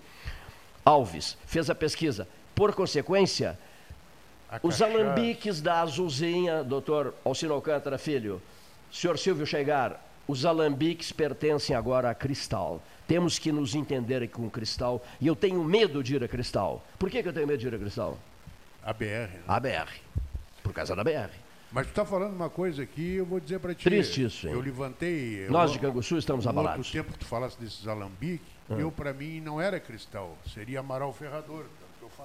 [0.85, 2.29] Alves fez a pesquisa.
[2.55, 3.65] Por consequência, A
[4.62, 8.40] os alambiques da Azulzinha, doutor Alcino Alcântara Filho,
[8.90, 12.83] senhor Silvio Chegar, os alambiques pertencem agora a Cristal.
[13.07, 15.05] Temos que nos entender com Cristal.
[15.21, 16.85] E eu tenho medo de ir a Cristal.
[16.99, 18.19] Por que, que eu tenho medo de ir a Cristal?
[18.83, 19.05] A BR.
[19.05, 19.40] né?
[19.47, 19.88] A BR.
[20.62, 21.31] Por causa da BR.
[21.71, 23.85] Mas tu está falando uma coisa aqui, eu vou dizer para ti.
[23.85, 24.55] Triste isso, hein?
[24.55, 25.47] Eu levantei.
[25.49, 26.79] Nós eu- de Canguçu estamos abalados.
[26.87, 28.75] outro tempo que tu falasse desses alambiques, Ah.
[28.75, 31.66] eu para mim não era cristal, seria Amaral Ferrador,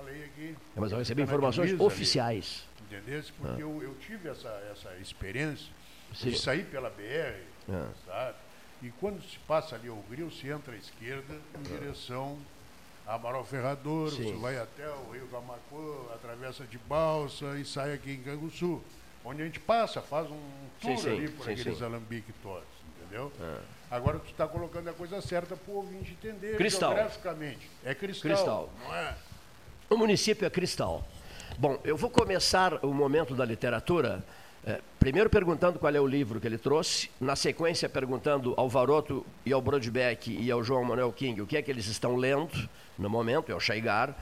[0.01, 0.55] falei aqui.
[0.75, 2.65] Mas eu recebi informações ali, oficiais.
[2.81, 3.31] Entendesse?
[3.33, 5.67] Porque eu, eu tive essa, essa experiência
[6.13, 6.31] Sim.
[6.31, 7.89] de sair pela BR, Ah.
[8.05, 8.37] sabe?
[8.81, 12.37] E quando se passa ali o gril, se entra à esquerda em direção
[13.05, 14.23] a Amaral Ferrador, Sim.
[14.23, 18.81] você vai até o Rio Camacuã, atravessa de balsa e sai aqui em Canguçu.
[19.23, 20.39] Onde a gente passa, faz um
[20.79, 21.83] tour sim, ali por sim, aqueles sim.
[21.83, 22.63] alambiques todos,
[22.97, 23.31] entendeu?
[23.89, 26.91] Agora tu está colocando a coisa certa para o ouvinte entender Cristal.
[26.93, 27.69] geograficamente.
[27.85, 28.69] É cristal, Cristal.
[28.83, 29.15] não é?
[29.91, 31.05] O município é Cristal.
[31.57, 34.23] Bom, eu vou começar o momento da literatura,
[34.65, 39.25] eh, primeiro perguntando qual é o livro que ele trouxe, na sequência perguntando ao Varoto
[39.45, 42.69] e ao Brodbeck e ao João Manuel King o que é que eles estão lendo
[42.97, 44.15] no momento, e ao Chaigar,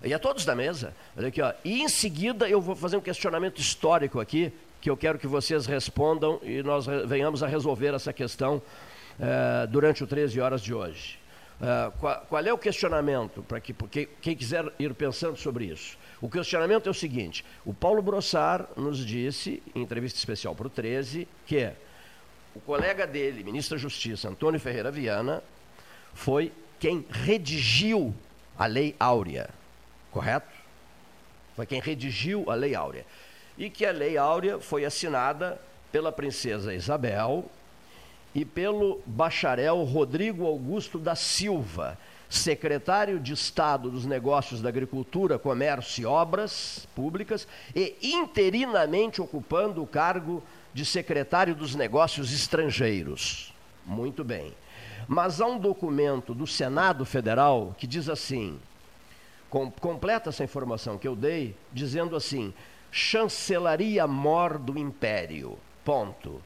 [0.00, 0.94] e a todos da mesa.
[1.16, 1.52] Olha aqui, ó.
[1.64, 5.66] E em seguida eu vou fazer um questionamento histórico aqui, que eu quero que vocês
[5.66, 8.62] respondam e nós venhamos a resolver essa questão
[9.18, 11.18] eh, durante o 13 horas de hoje.
[11.60, 15.96] Ah, qual, qual é o questionamento, para que porque quem quiser ir pensando sobre isso?
[16.20, 20.70] O questionamento é o seguinte: o Paulo Brossar nos disse, em entrevista especial para o
[20.70, 21.70] 13, que
[22.54, 25.42] o colega dele, ministro da Justiça, Antônio Ferreira Viana,
[26.14, 28.14] foi quem redigiu
[28.58, 29.50] a Lei Áurea.
[30.10, 30.54] Correto?
[31.54, 33.04] Foi quem redigiu a Lei Áurea.
[33.56, 37.50] E que a Lei Áurea foi assinada pela princesa Isabel
[38.36, 41.96] e pelo bacharel Rodrigo Augusto da Silva,
[42.28, 49.86] secretário de Estado dos Negócios da Agricultura, Comércio e Obras Públicas e interinamente ocupando o
[49.86, 50.42] cargo
[50.74, 53.54] de secretário dos Negócios Estrangeiros.
[53.86, 54.52] Muito bem.
[55.08, 58.60] Mas há um documento do Senado Federal que diz assim:
[59.48, 62.52] com, completa essa informação que eu dei, dizendo assim:
[62.92, 65.56] chancelaria mor do império.
[65.82, 66.42] Ponto.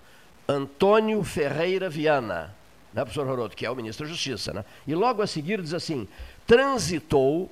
[0.50, 2.54] Antônio Ferreira Viana,
[2.92, 4.64] né, professor Roroto, que é o ministro da Justiça, né?
[4.86, 6.06] E logo a seguir diz assim:
[6.46, 7.50] transitou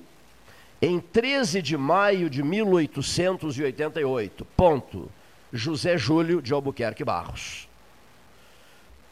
[0.81, 4.45] em 13 de maio de 1888.
[4.45, 5.09] Ponto.
[5.51, 7.67] José Júlio de Albuquerque Barros.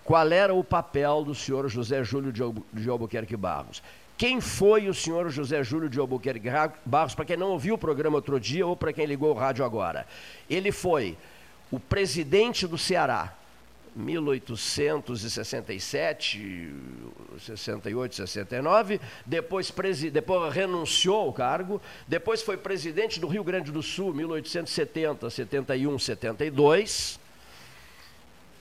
[0.03, 3.81] Qual era o papel do senhor José Júlio de Albuquerque Barros?
[4.15, 6.47] Quem foi o senhor José Júlio de Albuquerque
[6.85, 9.65] Barros, para quem não ouviu o programa outro dia ou para quem ligou o rádio
[9.65, 10.05] agora?
[10.49, 11.17] Ele foi
[11.71, 13.33] o presidente do Ceará,
[13.97, 16.71] 1867,
[17.39, 19.73] 68, 69, depois,
[20.11, 27.19] depois renunciou ao cargo, depois foi presidente do Rio Grande do Sul, 1870, 71, 72,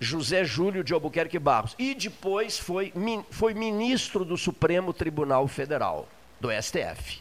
[0.01, 2.91] José Júlio de Albuquerque Barros, e depois foi,
[3.31, 6.09] foi ministro do Supremo Tribunal Federal,
[6.41, 7.21] do STF.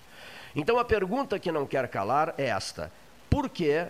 [0.55, 2.89] Então a pergunta que não quer calar é esta:
[3.29, 3.85] por que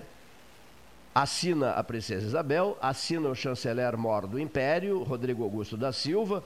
[1.15, 6.43] assina a princesa Isabel, assina o chanceler mor do Império, Rodrigo Augusto da Silva,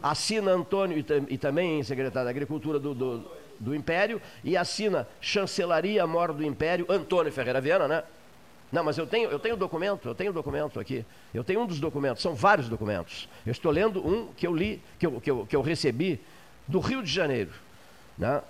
[0.00, 6.32] assina Antônio, e, também secretário da Agricultura do, do, do, Império, e assina chancelaria mor
[6.32, 8.04] do Império, Antônio Ferreira Viana, né?
[8.70, 11.04] Não, mas eu tenho, eu tenho documento, eu tenho documento aqui.
[11.34, 13.28] Eu tenho um dos documentos, são vários documentos.
[13.44, 16.20] Eu estou lendo um que eu li, que eu, que eu, que eu recebi
[16.68, 17.50] do Rio de Janeiro.
[18.16, 18.40] Né?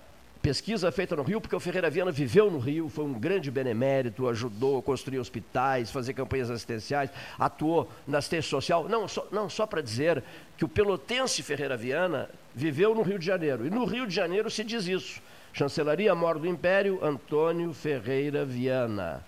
[0.41, 4.29] Pesquisa feita no Rio, porque o Ferreira Viana viveu no Rio, foi um grande benemérito,
[4.29, 8.89] ajudou a construir hospitais, fazer campanhas assistenciais, atuou na assistência social.
[8.89, 10.23] Não, só, não, só para dizer
[10.57, 13.67] que o pelotense Ferreira Viana viveu no Rio de Janeiro.
[13.67, 15.21] E no Rio de Janeiro se diz isso.
[15.53, 19.25] Chancelaria Mor do Império, Antônio Ferreira Viana.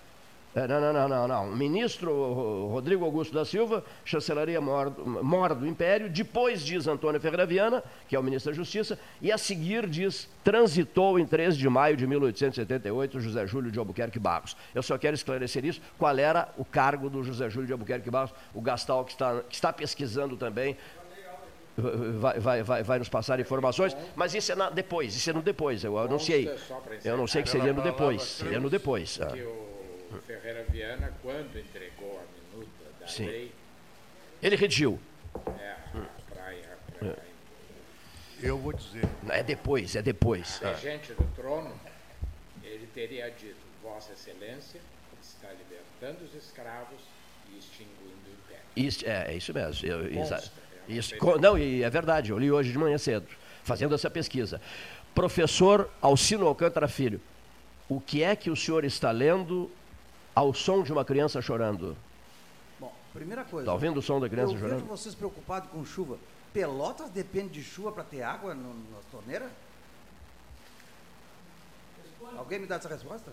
[0.55, 1.57] É, não, não, não, não, não.
[1.57, 7.83] Ministro Rodrigo Augusto da Silva, chancelaria mor, mor do Império, depois diz Antônio Ferreira Viana,
[8.07, 11.97] que é o ministro da Justiça, e a seguir diz, transitou em 13 de maio
[11.97, 14.55] de 1878 José Júlio de Albuquerque Barros.
[14.75, 18.35] Eu só quero esclarecer isso, qual era o cargo do José Júlio de Albuquerque Barros,
[18.53, 20.77] o Gastal que está, que está pesquisando também,
[22.21, 25.41] vai, vai, vai, vai nos passar informações, mas isso é na, depois, isso é no
[25.41, 26.55] depois, eu anunciei.
[27.03, 29.19] Eu não sei que seria no depois, seria no depois.
[29.23, 29.72] Ah
[30.17, 33.27] o Ferreira Viana, quando entregou a minuta da Sim.
[33.27, 33.53] lei.
[34.43, 34.99] Ele redigiu.
[35.59, 36.65] É, a praia.
[36.73, 37.19] A praia.
[37.19, 37.33] É.
[38.43, 39.05] Eu vou dizer.
[39.29, 40.61] É depois, é depois.
[40.63, 41.73] A regente do trono,
[42.63, 44.81] ele teria dito: Vossa Excelência
[45.23, 47.01] está libertando os escravos
[47.53, 48.65] e extinguindo o império.
[48.75, 49.87] Isso, é, é isso mesmo.
[49.87, 50.37] Eu, Consta,
[50.89, 53.27] é isso, não, e é verdade, eu li hoje de manhã cedo,
[53.63, 54.61] fazendo essa pesquisa.
[55.15, 57.21] Professor Alcino Alcântara Filho,
[57.89, 59.71] o que é que o senhor está lendo
[60.35, 61.97] ao som de uma criança chorando?
[62.79, 63.65] Bom, primeira coisa.
[63.65, 64.73] Está ouvindo o som da criança eu chorando?
[64.73, 66.19] Eu vejo vocês preocupados com chuva.
[66.53, 69.51] Pelotas depende de chuva para ter água no, na torneira?
[72.37, 73.33] Alguém me dá essa resposta?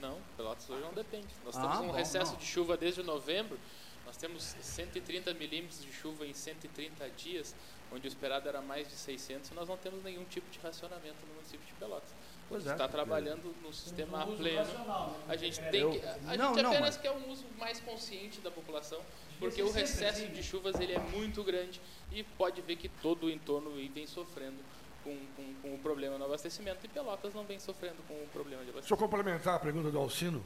[0.00, 1.28] Não, Pelotas hoje não depende.
[1.44, 2.38] Nós ah, temos um bom, recesso não.
[2.38, 3.58] de chuva desde novembro.
[4.04, 7.54] Nós temos 130 milímetros de chuva em 130 dias,
[7.92, 11.16] onde o esperado era mais de 600, e nós não temos nenhum tipo de racionamento
[11.26, 12.10] no município de Pelotas.
[12.48, 12.88] Pois está é.
[12.88, 14.64] trabalhando no sistema um pleno.
[14.64, 15.14] Né?
[15.28, 16.96] A gente tem que, a não, gente não, apenas mas...
[16.96, 19.00] quer um uso mais consciente da população,
[19.38, 20.32] porque o recesso assim.
[20.32, 21.80] de chuvas ele é muito grande
[22.12, 24.58] e pode ver que todo o entorno vem sofrendo
[25.02, 28.64] com, com, com, o problema no abastecimento e Pelotas não vem sofrendo com o problema
[28.64, 28.88] de abastecimento.
[28.88, 30.44] Deixa eu complementar a pergunta do Alcino,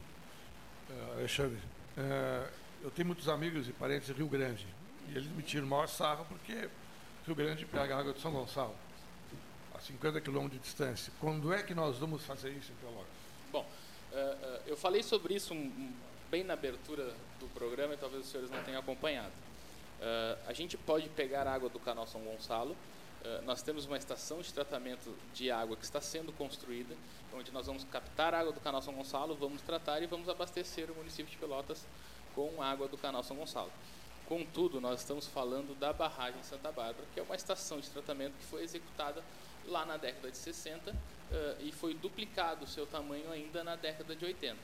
[0.89, 1.59] uh, Alexandre.
[1.97, 2.49] Uh,
[2.83, 4.65] eu tenho muitos amigos e parentes em Rio Grande
[5.09, 6.69] e eles me tiram maior sarro porque
[7.25, 8.75] Rio Grande pega água de São Gonçalo.
[9.85, 11.11] 50 quilômetros de distância.
[11.19, 13.07] Quando é que nós vamos fazer isso em Pelotas?
[13.51, 13.65] Bom,
[14.11, 15.53] uh, uh, eu falei sobre isso
[16.29, 19.33] bem na abertura do programa e talvez os senhores não tenham acompanhado.
[19.99, 22.75] Uh, a gente pode pegar água do canal São Gonçalo.
[23.45, 26.95] nós temos uma estação de tratamento de água que está sendo construída,
[27.33, 30.95] onde nós vamos captar água do canal São Gonçalo, vamos tratar e vamos abastecer o
[30.95, 31.85] município de Pelotas
[32.33, 33.71] com água do canal São Gonçalo.
[34.27, 38.45] Contudo, nós estamos falando da barragem Santa Bárbara, que é uma estação de tratamento que
[38.45, 39.21] foi executada
[39.65, 40.95] lá na década de 60 uh,
[41.31, 44.55] eh, e foi duplicado o seu tamanho ainda na década de 80.
[44.55, 44.57] Uh,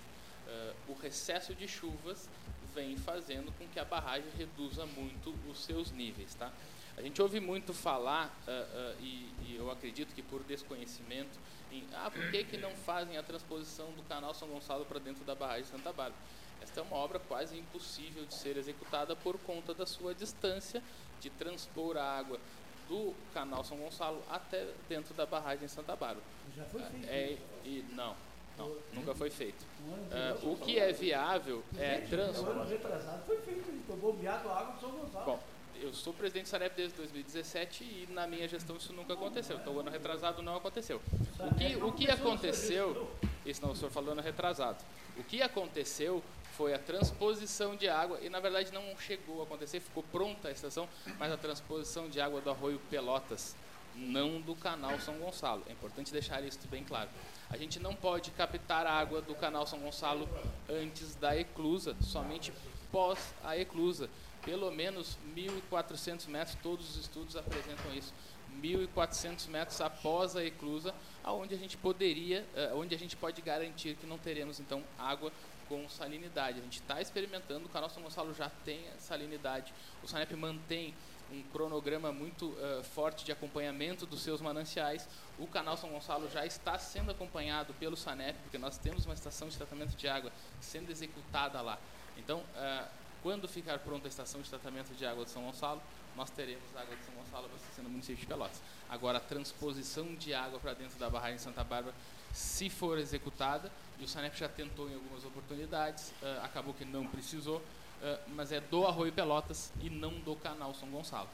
[0.48, 2.30] eh, o recesso de chuvas
[2.74, 6.34] vem fazendo com que a barragem reduza muito os seus níveis.
[6.36, 6.52] Tá?
[6.98, 11.40] A gente ouve muito falar, uh, e, e, eu acredito que por desconhecimento,
[11.72, 15.24] em ah, por que, que não fazem a transposição do canal São Gonçalo para dentro
[15.24, 16.22] da barragem Santa Bárbara?
[16.62, 20.82] Esta é uma obra quase impossível de ser executada por conta da sua distância
[21.20, 22.40] de transpor a água
[22.88, 26.26] do canal São Gonçalo até dentro da barragem Santa Bárbara.
[26.56, 27.08] Já foi feito.
[27.08, 28.16] É, e, não.
[28.58, 29.64] Não, nunca foi feito.
[30.12, 32.38] Ah, o que é viável é trans...
[32.38, 33.84] ano retrasado foi feito, ele
[34.26, 35.26] a água do São Gonçalo.
[35.26, 35.40] Bom,
[35.82, 39.58] eu sou presidente do Sarep desde 2017 e na minha gestão isso nunca aconteceu.
[39.58, 41.00] Então o ano retrasado não aconteceu.
[41.40, 43.10] O que, o que aconteceu,
[43.46, 44.84] isso não, o senhor falou ano retrasado.
[45.18, 46.24] O que aconteceu
[46.58, 50.52] foi a transposição de água, e na verdade não chegou a acontecer, ficou pronta a
[50.52, 50.90] estação,
[51.20, 53.56] mas a transposição de água do arroio Pelotas,
[53.96, 55.64] não do canal São Gonçalo.
[55.68, 57.10] É importante deixar isso bem claro.
[57.50, 60.28] A gente não pode captar água do canal São Gonçalo
[60.68, 62.52] antes da eclusa, somente
[62.92, 64.10] pós a eclusa.
[64.44, 68.14] Pelo menos 1.400 metros, todos os estudos apresentam isso.
[68.62, 70.94] 1.400 metros após a eclusa,
[71.24, 75.32] aonde a gente poderia, eh, onde a gente pode garantir que não teremos então água
[75.68, 76.60] com salinidade.
[76.60, 79.74] A gente está experimentando, o canal São Gonçalo já tem salinidade.
[80.04, 80.94] O Sanep mantém
[81.32, 85.08] um cronograma muito eh, forte de acompanhamento dos seus mananciais.
[85.38, 89.50] O canal São Gonçalo já está sendo acompanhado pelo Sanep, porque nós temos uma estação
[89.50, 91.78] de tratamento de água sendo executada lá.
[92.18, 92.88] Então, eh,
[93.22, 95.82] quando ficar pronta a estação de tratamento de água de São Gonçalo,
[96.16, 98.62] nós teremos água de São Gonçalo abastecendo o município de Pelotas.
[98.90, 101.94] Agora, a transposição de água para dentro da barragem de Santa Bárbara,
[102.34, 107.06] se for executada, e o Sanep já tentou em algumas oportunidades, eh, acabou que não
[107.08, 107.62] precisou,
[108.02, 111.30] eh, mas é do Arroio Pelotas e não do canal São Gonçalo.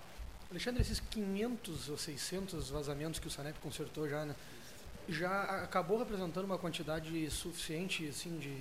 [0.49, 4.36] Alexandre, esses 500 ou 600 vazamentos que o Sanep consertou já, né,
[5.09, 8.55] já acabou representando uma quantidade suficiente assim, de,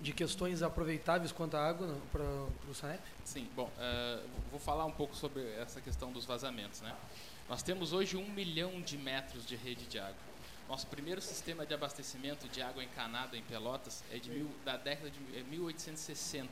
[0.00, 3.02] de questões aproveitáveis quanto à água para o Sanep?
[3.24, 6.80] Sim, bom, eh, vou falar um pouco sobre essa questão dos vazamentos.
[6.80, 6.94] Né?
[7.48, 10.29] Nós temos hoje um milhão de metros de rede de água.
[10.70, 15.10] Nosso primeiro sistema de abastecimento de água encanada em Pelotas é de mil, da década
[15.10, 16.48] de é 1860,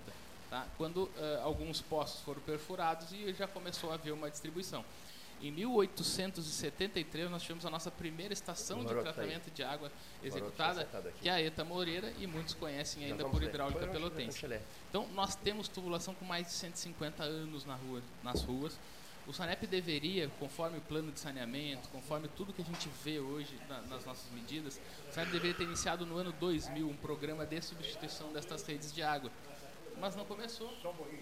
[0.51, 0.66] tá?
[0.77, 1.11] quando uh,
[1.45, 4.85] alguns poços foram perfurados e já começou a haver uma distribuição.
[5.41, 9.89] Em 1873 nós tivemos a nossa primeira estação de tratamento de água
[10.21, 10.85] executada,
[11.21, 14.45] que é a ETA Moreira, e muitos conhecem ainda por hidráulica pelotense.
[14.91, 18.77] Então nós temos tubulação com mais de 150 anos na rua, nas ruas.
[19.29, 23.55] O Sanep deveria, conforme o plano de saneamento, conforme tudo que a gente vê hoje
[23.68, 27.61] na, nas nossas medidas, o Sanep deveria ter iniciado no ano 2000 um programa de
[27.61, 29.31] substituição destas redes de água.
[30.01, 30.72] Mas não começou.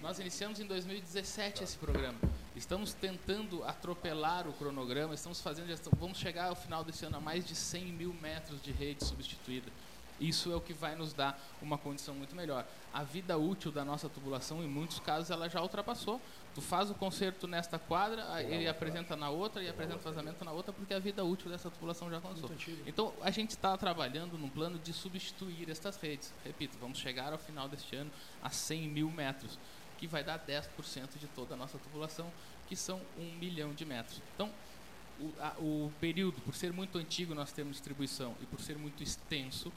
[0.00, 2.16] Nós iniciamos em 2017 esse programa.
[2.54, 7.44] Estamos tentando atropelar o cronograma, estamos fazendo, vamos chegar ao final desse ano a mais
[7.44, 9.72] de 100 mil metros de rede substituída.
[10.20, 12.66] Isso é o que vai nos dar uma condição muito melhor.
[12.92, 16.20] A vida útil da nossa tubulação, em muitos casos, ela já ultrapassou.
[16.56, 20.52] Tu faz o conserto nesta quadra, ele apresenta na outra e apresenta o vazamento na
[20.52, 22.48] outra, porque a vida útil dessa tubulação já começou.
[22.86, 26.32] Então, a gente está trabalhando num plano de substituir estas redes.
[26.42, 28.10] Repito, vamos chegar ao final deste ano
[28.42, 29.58] a 100 mil metros,
[29.98, 32.32] que vai dar 10% de toda a nossa tubulação,
[32.66, 34.22] que são um milhão de metros.
[34.34, 34.50] Então,
[35.20, 39.02] o, a, o período, por ser muito antigo nós temos distribuição e por ser muito
[39.02, 39.70] extenso,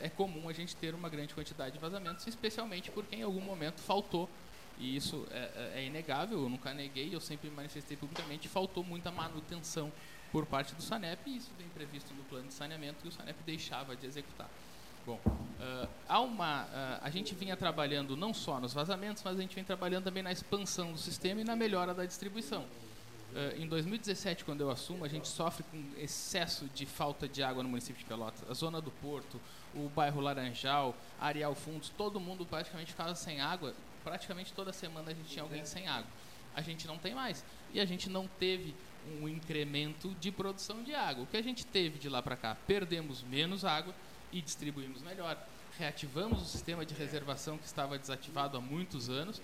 [0.00, 3.80] é comum a gente ter uma grande quantidade de vazamentos, especialmente porque em algum momento
[3.80, 4.30] faltou,
[4.78, 9.92] e isso é, é inegável, eu nunca neguei, eu sempre manifestei publicamente, faltou muita manutenção
[10.30, 13.38] por parte do SANEP, e isso vem previsto no plano de saneamento, e o SANEP
[13.44, 14.48] deixava de executar.
[15.04, 16.68] Bom, uh, há uma, uh,
[17.02, 20.30] a gente vinha trabalhando não só nos vazamentos, mas a gente vem trabalhando também na
[20.30, 22.64] expansão do sistema e na melhora da distribuição.
[23.32, 27.62] Uh, em 2017, quando eu assumo, a gente sofre com excesso de falta de água
[27.62, 28.48] no município de Pelotas.
[28.50, 29.40] A zona do Porto,
[29.74, 33.74] o bairro Laranjal, Areal Fundos, todo mundo praticamente ficava sem água.
[34.04, 36.10] Praticamente toda semana a gente tinha alguém sem água.
[36.54, 37.42] A gente não tem mais.
[37.72, 38.74] E a gente não teve
[39.20, 41.24] um incremento de produção de água.
[41.24, 42.56] O que a gente teve de lá para cá?
[42.66, 43.94] Perdemos menos água
[44.30, 45.38] e distribuímos melhor.
[45.78, 49.40] Reativamos o sistema de reservação que estava desativado há muitos anos,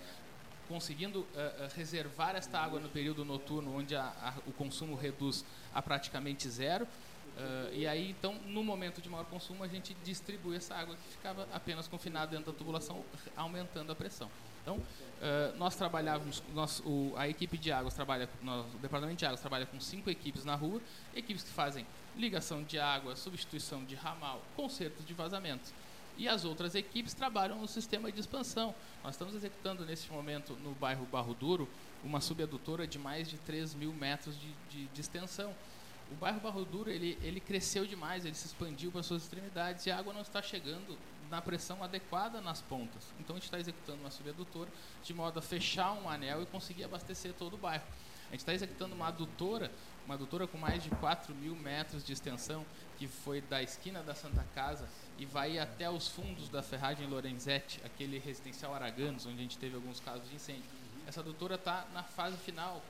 [0.69, 1.27] conseguindo uh,
[1.75, 5.43] reservar esta água no período noturno, onde a, a, o consumo reduz
[5.73, 6.85] a praticamente zero.
[6.85, 11.11] Uh, e aí, então, no momento de maior consumo, a gente distribui essa água que
[11.13, 13.03] ficava apenas confinada dentro da tubulação,
[13.35, 14.29] aumentando a pressão.
[14.61, 19.25] Então, uh, nós trabalhávamos, nós, o, a equipe de águas trabalha, nós, o departamento de
[19.25, 20.79] águas trabalha com cinco equipes na rua,
[21.15, 25.73] equipes que fazem ligação de água, substituição de ramal, conserto de vazamentos.
[26.19, 28.75] E as outras equipes trabalham no sistema de expansão.
[29.03, 31.67] Nós estamos executando neste momento no bairro Barro Duro
[32.03, 35.55] uma subadutora de mais de 3 mil metros de, de, de extensão
[36.11, 39.91] o bairro Barro Duro ele, ele cresceu demais, ele se expandiu para suas extremidades e
[39.91, 40.97] a água não está chegando
[41.29, 43.13] na pressão adequada nas pontas.
[43.19, 44.69] Então a gente está executando uma subadutora
[45.03, 47.83] de modo a fechar um anel e conseguir abastecer todo o bairro.
[48.27, 49.71] A gente está executando uma adutora,
[50.09, 52.65] uma adutora com mais de 4 mil metros de extensão,
[52.97, 54.89] que foi da esquina da Santa Casa
[55.19, 59.75] e vai até os fundos da ferragem Lorenzetti, aquele residencial Araganos, onde a gente teve
[59.75, 60.63] alguns casos de incêndio.
[61.05, 62.81] Essa adutora está na fase final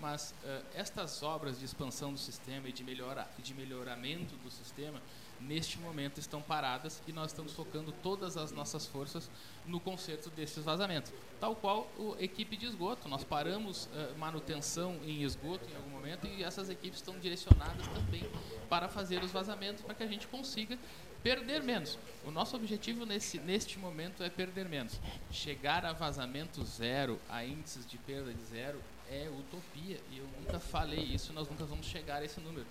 [0.00, 5.02] mas uh, estas obras de expansão do sistema e de, melhora, de melhoramento do sistema,
[5.40, 9.30] neste momento estão paradas e nós estamos focando todas as nossas forças
[9.66, 11.12] no conserto desses vazamentos.
[11.40, 13.08] Tal qual a equipe de esgoto.
[13.08, 18.28] Nós paramos uh, manutenção em esgoto em algum momento e essas equipes estão direcionadas também
[18.68, 20.78] para fazer os vazamentos para que a gente consiga
[21.22, 21.98] perder menos.
[22.24, 25.00] O nosso objetivo nesse, neste momento é perder menos.
[25.30, 28.80] Chegar a vazamento zero, a índices de perda de zero,
[29.10, 30.00] é utopia.
[30.10, 32.66] E eu nunca falei isso, nós nunca vamos chegar a esse número.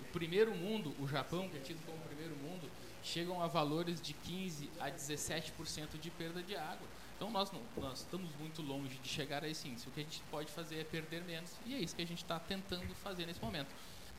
[0.00, 2.70] O primeiro mundo, o Japão, que é tido como primeiro mundo,
[3.02, 6.86] chegam a valores de 15 a 17% de perda de água.
[7.16, 9.88] Então nós, nós estamos muito longe de chegar a esse índice.
[9.88, 11.50] O que a gente pode fazer é perder menos.
[11.66, 13.68] E é isso que a gente está tentando fazer nesse momento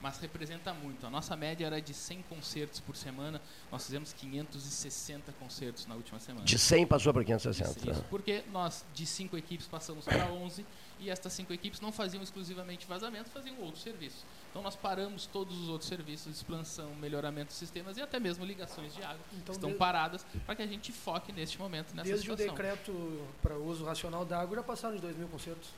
[0.02, 1.06] mas representa muito.
[1.06, 3.40] A nossa média era de 100 concertos por semana,
[3.72, 6.44] nós fizemos 560 concertos na última semana.
[6.44, 7.92] De 100 passou para 560.
[7.92, 10.66] Isso, porque nós, de cinco equipes, passamos para 11
[11.00, 14.24] e estas cinco equipes não faziam exclusivamente vazamento, faziam outros serviços.
[14.52, 18.94] Então nós paramos todos os outros serviços, expansão, melhoramento de sistemas e até mesmo ligações
[18.94, 22.54] de água então, estão paradas para que a gente foque neste momento nessa desde situação.
[22.56, 25.70] Desde o decreto para uso racional da água já passaram de 2 mil concertos?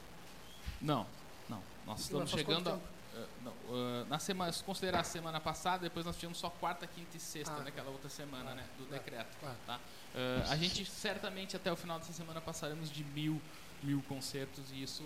[0.82, 1.06] Não,
[1.48, 1.62] não.
[1.86, 2.80] Nós estamos chegando a,
[3.14, 6.88] Uh, não, uh, na semana, se considerar a semana passada, depois nós tivemos só quarta,
[6.88, 9.38] quinta e sexta ah, naquela outra semana, ah, né, do ah, decreto.
[9.68, 9.78] Tá?
[9.78, 13.40] Uh, a gente certamente até o final dessa semana passaremos de mil,
[13.84, 15.04] mil concertos e isso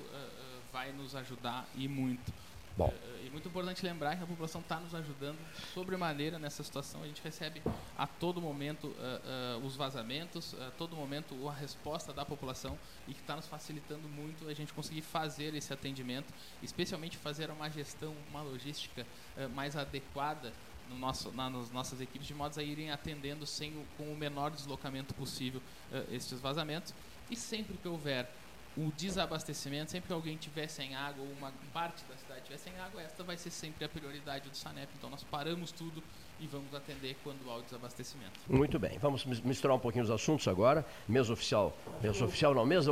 [0.71, 2.31] vai nos ajudar e muito.
[2.77, 2.93] Bom.
[3.23, 5.39] É, é muito importante lembrar que a população está nos ajudando
[5.73, 7.01] sobremaneira nessa situação.
[7.01, 7.59] A gente recebe
[7.97, 13.15] a todo momento uh, uh, os vazamentos, a todo momento a resposta da população e
[13.15, 18.13] que está nos facilitando muito a gente conseguir fazer esse atendimento, especialmente fazer uma gestão,
[18.29, 20.53] uma logística uh, mais adequada
[20.87, 24.51] no nosso, na, nas nossas equipes, de modo a irem atendendo sem com o menor
[24.51, 25.61] deslocamento possível
[26.09, 26.93] estes vazamentos.
[27.29, 28.31] E sempre que houver
[28.77, 32.77] o desabastecimento, sempre que alguém tiver sem água ou uma parte da cidade tiver sem
[32.79, 34.89] água, esta vai ser sempre a prioridade do SANEP.
[34.95, 36.03] Então nós paramos tudo
[36.39, 38.31] e vamos atender quando há o desabastecimento.
[38.47, 40.85] Muito bem, vamos misturar um pouquinho os assuntos agora.
[41.07, 42.91] Mesa oficial, mesa oficial não, mesa...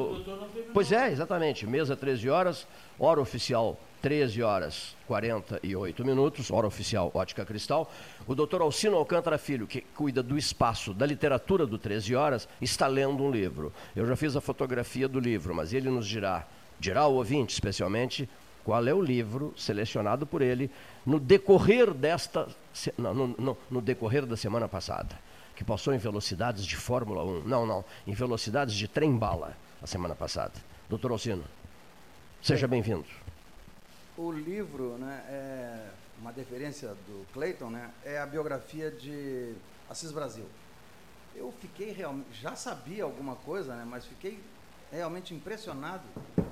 [0.74, 2.68] Pois é, exatamente, mesa 13 horas,
[3.00, 7.92] hora oficial 13 horas 48 minutos, hora oficial Ótica Cristal.
[8.28, 12.88] O doutor Alcino Alcântara Filho, que cuida do espaço da literatura do 13 horas, está
[12.88, 13.74] lendo um livro.
[13.96, 16.46] Eu já fiz a fotografia do livro, mas ele nos dirá,
[16.80, 18.30] dirá ao ouvinte especialmente,
[18.66, 20.70] qual é o livro selecionado por ele
[21.06, 22.48] no decorrer desta.
[22.98, 25.18] Não, no, no, no decorrer da semana passada,
[25.56, 27.44] que passou em velocidades de Fórmula 1.
[27.44, 30.54] Não, não, em velocidades de trem-bala a semana passada.
[30.90, 31.44] Doutor Alcino,
[32.42, 33.06] seja bem-vindo
[34.18, 35.90] o livro, né, é
[36.20, 39.54] uma deferência do Clayton, né, é a biografia de
[39.90, 40.46] Assis Brasil.
[41.36, 44.40] Eu fiquei realmente, já sabia alguma coisa, né, mas fiquei
[44.92, 46.04] realmente impressionado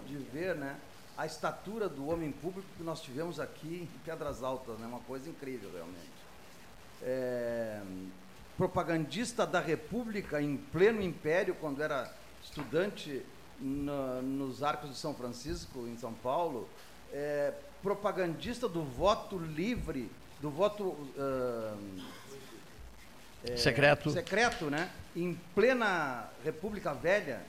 [0.06, 0.78] de ver, né,
[1.18, 5.30] a estatura do homem público que nós tivemos aqui em Pedras Altas, né, uma coisa
[5.30, 6.24] incrível realmente.
[7.02, 7.82] É,
[8.58, 12.12] propagandista da República em pleno império, quando era
[12.44, 13.24] estudante
[13.60, 16.68] no, nos Arcos de São Francisco, em São Paulo,
[17.12, 20.10] é, propagandista do voto livre,
[20.42, 21.78] do voto uh,
[23.44, 24.10] é, secreto.
[24.12, 24.90] secreto, né?
[25.16, 27.42] Em plena República Velha.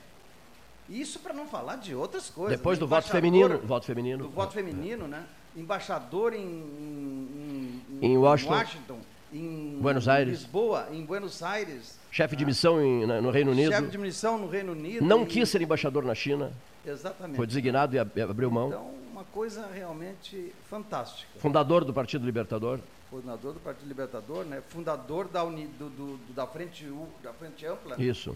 [0.89, 2.57] Isso para não falar de outras coisas.
[2.57, 4.23] Depois do voto feminino, voto feminino.
[4.25, 5.23] Do voto feminino, né?
[5.55, 8.99] Embaixador em, em, em, em Washington, Washington,
[9.33, 11.97] em Buenos Aires, Lisboa, em Buenos Aires.
[12.11, 13.71] Chefe de missão em, no Reino Unido.
[13.71, 15.05] Chefe de missão no Reino Unido.
[15.05, 15.25] Não e...
[15.25, 16.51] quis ser embaixador na China.
[16.85, 17.37] Exatamente.
[17.37, 18.67] Foi designado e abriu mão.
[18.67, 18.95] Então,
[19.35, 21.29] coisa realmente fantástica.
[21.39, 22.79] Fundador do Partido Libertador?
[23.09, 24.63] Fundador do Partido Libertador, né?
[24.69, 26.89] Fundador da, uni, do, do, da, frente,
[27.21, 28.01] da Frente Ampla.
[28.01, 28.33] Isso.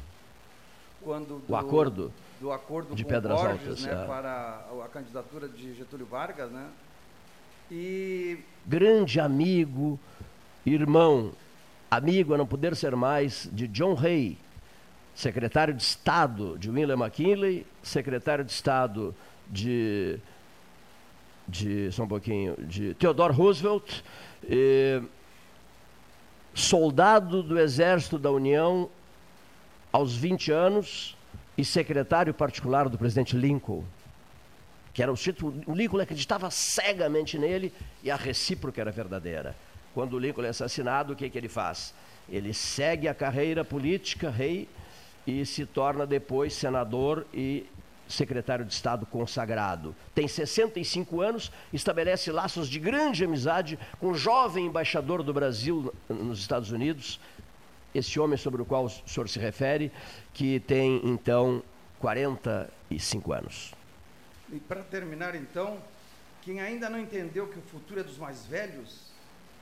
[1.03, 2.11] Quando do, o acordo.
[2.39, 4.03] Do acordo de Pedras Borges, Altas, né?
[4.03, 4.05] É.
[4.05, 6.67] Para a, candidatura de Getúlio Vargas, né?
[7.69, 8.39] E...
[8.65, 9.99] Grande amigo,
[10.65, 11.31] irmão,
[11.91, 14.37] amigo a não poder ser mais, de John Hay,
[15.13, 19.13] secretário de Estado de William McKinley, secretário de Estado
[19.47, 20.17] de,
[21.47, 24.01] de só um pouquinho, de Theodore Roosevelt,
[26.53, 28.89] soldado do Exército da União
[29.91, 31.17] aos 20 anos
[31.57, 33.83] e secretário particular do presidente Lincoln,
[34.93, 37.73] que era o título, o Lincoln acreditava cegamente nele
[38.03, 39.55] e a recíproca era verdadeira.
[39.93, 41.93] Quando o Lincoln é assassinado, o que, que ele faz?
[42.27, 44.67] Ele segue a carreira política, rei,
[45.25, 47.65] e se torna depois senador e
[48.07, 49.95] secretário de Estado consagrado.
[50.15, 56.39] Tem 65 anos, estabelece laços de grande amizade com o jovem embaixador do Brasil nos
[56.39, 57.19] Estados Unidos,
[57.93, 59.91] esse homem sobre o qual o senhor se refere,
[60.33, 61.63] que tem então
[61.99, 63.73] 45 anos.
[64.51, 65.77] E para terminar então,
[66.41, 69.11] quem ainda não entendeu que o futuro é dos mais velhos,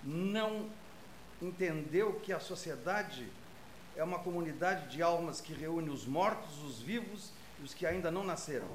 [0.03, 0.69] não
[1.41, 3.27] entendeu que a sociedade
[3.95, 8.11] é uma comunidade de almas que reúne os mortos, os vivos e os que ainda
[8.11, 8.67] não nasceram.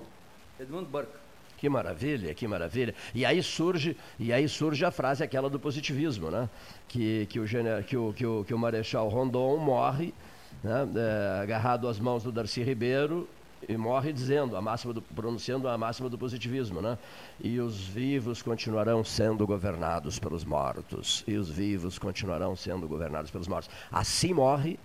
[0.58, 1.21] Edmund Burke.
[1.62, 2.92] Que maravilha, que maravilha.
[3.14, 6.50] E aí surge, e aí surge a frase aquela do positivismo, né?
[6.88, 7.44] Que, que, o,
[7.86, 10.12] que, o, que, o, que o Marechal Rondon morre
[10.60, 10.88] né?
[10.96, 13.28] é, agarrado às mãos do Darcy Ribeiro
[13.68, 16.98] e morre dizendo a máxima do, pronunciando a máxima do positivismo, né?
[17.40, 23.46] E os vivos continuarão sendo governados pelos mortos, e os vivos continuarão sendo governados pelos
[23.46, 23.70] mortos.
[23.92, 24.80] Assim morre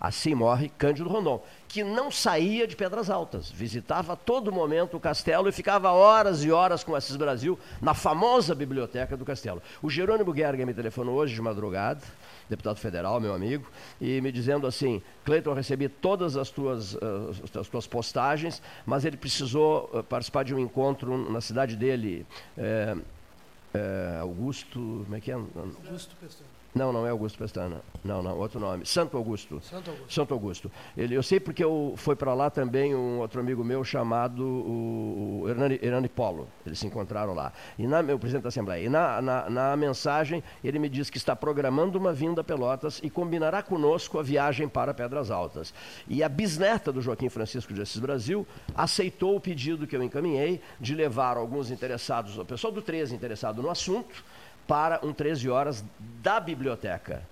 [0.00, 5.00] Assim morre Cândido Rondon, que não saía de Pedras Altas, visitava a todo momento o
[5.00, 9.62] castelo e ficava horas e horas com Assis Brasil na famosa biblioteca do castelo.
[9.82, 12.00] O Jerônimo Guerra me telefonou hoje de madrugada,
[12.48, 13.70] deputado federal, meu amigo,
[14.00, 19.18] e me dizendo assim: Cleiton, recebi todas as tuas, uh, as tuas postagens, mas ele
[19.18, 22.26] precisou uh, participar de um encontro na cidade dele,
[22.56, 25.02] é, Augusto.
[25.04, 25.34] Como é que é?
[25.34, 26.49] Augusto Pestana.
[26.74, 27.80] Não, não é Augusto Pestana.
[28.04, 28.86] Não, não, outro nome.
[28.86, 29.60] Santo Augusto.
[29.60, 30.12] Santo Augusto.
[30.12, 30.72] Santo Augusto.
[30.96, 35.42] Ele, eu sei porque eu, foi para lá também um outro amigo meu chamado o,
[35.42, 36.48] o Hernani, Hernani Polo.
[36.64, 37.52] Eles se encontraram lá.
[37.76, 38.86] E na, o presidente da Assembleia.
[38.86, 43.00] E na, na, na, mensagem ele me diz que está programando uma vinda a Pelotas
[43.02, 45.74] e combinará conosco a viagem para Pedras Altas.
[46.08, 50.60] E a bisneta do Joaquim Francisco de Assis Brasil aceitou o pedido que eu encaminhei
[50.78, 54.24] de levar alguns interessados, o pessoal do 13 interessado no assunto,
[54.70, 55.84] para um 13 horas
[56.22, 57.26] da biblioteca,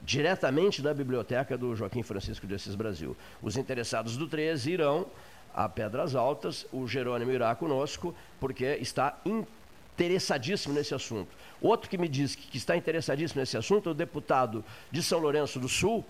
[0.00, 3.16] diretamente da biblioteca do Joaquim Francisco de Assis Brasil.
[3.42, 5.06] Os interessados do 13 irão
[5.52, 11.30] a Pedras Altas, o Jerônimo irá conosco, porque está interessadíssimo nesse assunto.
[11.60, 15.58] Outro que me diz que, está interessadíssimo nesse assunto é o deputado de São Lourenço
[15.58, 16.04] do Sul,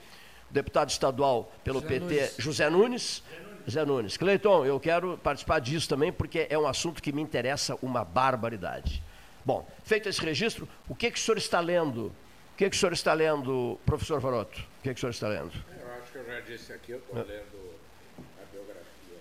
[0.51, 2.35] deputado estadual pelo José PT, Nunes.
[2.37, 3.23] José Nunes.
[3.65, 4.17] José Nunes.
[4.19, 9.03] Cleiton, eu quero participar disso também, porque é um assunto que me interessa uma barbaridade.
[9.45, 12.07] Bom, feito esse registro, o que, que o senhor está lendo?
[12.07, 14.59] O que, que o senhor está lendo, professor Varoto?
[14.79, 15.53] O que, que o senhor está lendo?
[15.79, 17.75] Eu acho que eu já disse aqui, eu estou lendo
[18.17, 19.19] a biografia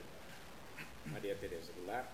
[0.77, 2.05] da Maria Tereza Goulart.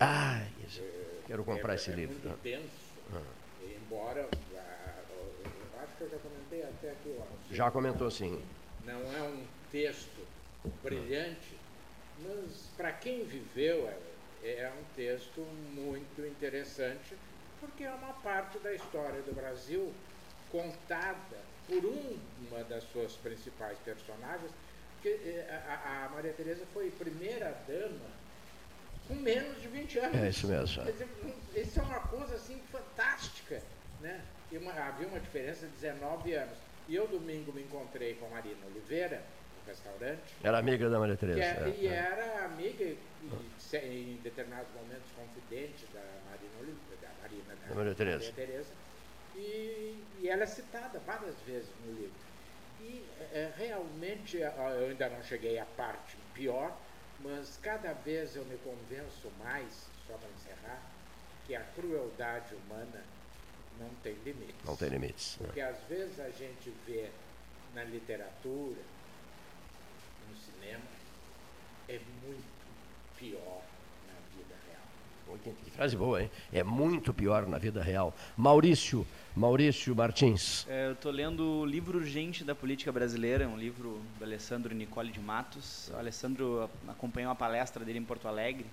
[0.00, 0.82] Ah, isso.
[1.28, 2.16] quero comprar é, esse é livro.
[2.16, 2.68] Muito denso,
[3.14, 3.20] ah.
[3.62, 7.16] embora, ah, eu acho que eu já comentei até aqui.
[7.20, 8.42] Ó, já comentou, sim.
[8.84, 10.26] Não é um texto
[10.82, 11.56] brilhante,
[12.20, 13.88] mas para quem viveu,
[14.42, 15.40] é, é um texto
[15.72, 17.14] muito interessante
[17.64, 19.92] porque é uma parte da história do Brasil
[20.52, 24.50] contada por um, uma das suas principais personagens,
[25.02, 28.14] que eh, a, a Maria Teresa foi primeira dama
[29.08, 30.16] com menos de 20 anos.
[30.16, 30.82] É isso mesmo.
[31.54, 33.62] Isso é uma coisa assim fantástica,
[34.00, 34.20] né?
[34.52, 36.56] Uma, havia uma diferença de 19 anos.
[36.88, 39.22] E eu domingo me encontrei com a Marina Oliveira
[39.58, 40.20] no restaurante.
[40.42, 41.40] Era amiga da Maria Teresa.
[41.40, 42.96] É, é, e era amiga e,
[43.74, 46.93] em determinados momentos confidente da Marina Oliveira
[47.42, 47.74] Marina, né?
[47.74, 48.32] Maria Tereza.
[48.32, 48.72] Tereza.
[49.34, 52.12] E, e ela é citada várias vezes no livro.
[52.80, 56.76] E é, realmente, eu ainda não cheguei à parte pior,
[57.20, 60.82] mas cada vez eu me convenço mais, só para encerrar,
[61.46, 63.02] que a crueldade humana
[63.78, 64.64] não tem limites.
[64.64, 65.36] Não tem limites.
[65.36, 65.68] Porque né?
[65.68, 67.10] às vezes a gente vê
[67.74, 68.80] na literatura,
[70.30, 70.84] no cinema,
[71.88, 72.54] é muito
[73.18, 73.62] pior
[75.42, 76.30] que frase boa, hein?
[76.52, 78.14] É muito pior na vida real.
[78.36, 80.66] Maurício, Maurício Martins.
[80.68, 85.10] É, eu estou lendo o livro urgente da política brasileira, um livro do Alessandro Nicole
[85.10, 85.90] de Matos.
[85.92, 88.66] O Alessandro acompanhou uma palestra dele em Porto Alegre.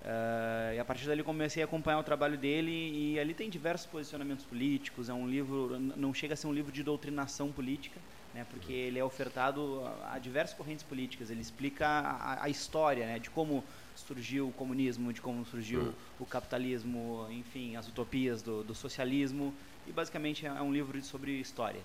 [0.00, 3.86] Uh, e a partir dali comecei a acompanhar o trabalho dele e ali tem diversos
[3.86, 5.08] posicionamentos políticos.
[5.08, 8.00] É um livro, não chega a ser um livro de doutrinação política,
[8.32, 11.30] né, porque ele é ofertado a, a diversas correntes políticas.
[11.30, 13.64] Ele explica a, a história né, de como
[14.06, 15.92] surgiu o comunismo, de como surgiu uhum.
[16.20, 19.52] o capitalismo, enfim, as utopias do, do socialismo.
[19.86, 21.80] E basicamente é um livro sobre história.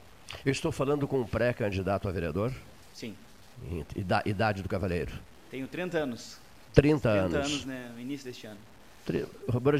[0.46, 2.54] Eu estou falando com um pré-candidato a vereador?
[2.94, 3.16] Sim.
[4.26, 5.12] Idade do Cavaleiro?
[5.50, 6.40] Tenho 30 anos.
[6.74, 7.32] 30, 30 anos.
[7.32, 8.60] 30 anos, né, no início deste ano.
[9.06, 9.26] Tri...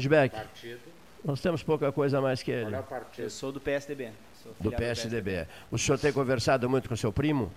[0.08, 0.34] Beck.
[0.34, 0.80] Partido.
[1.24, 2.74] Nós temos pouca coisa mais que ele.
[2.76, 2.84] É
[3.18, 4.12] Eu sou do PSDB.
[4.42, 4.70] Sou do PSDB.
[4.70, 5.48] do PSDB.
[5.70, 7.50] O senhor tem conversado muito com seu primo?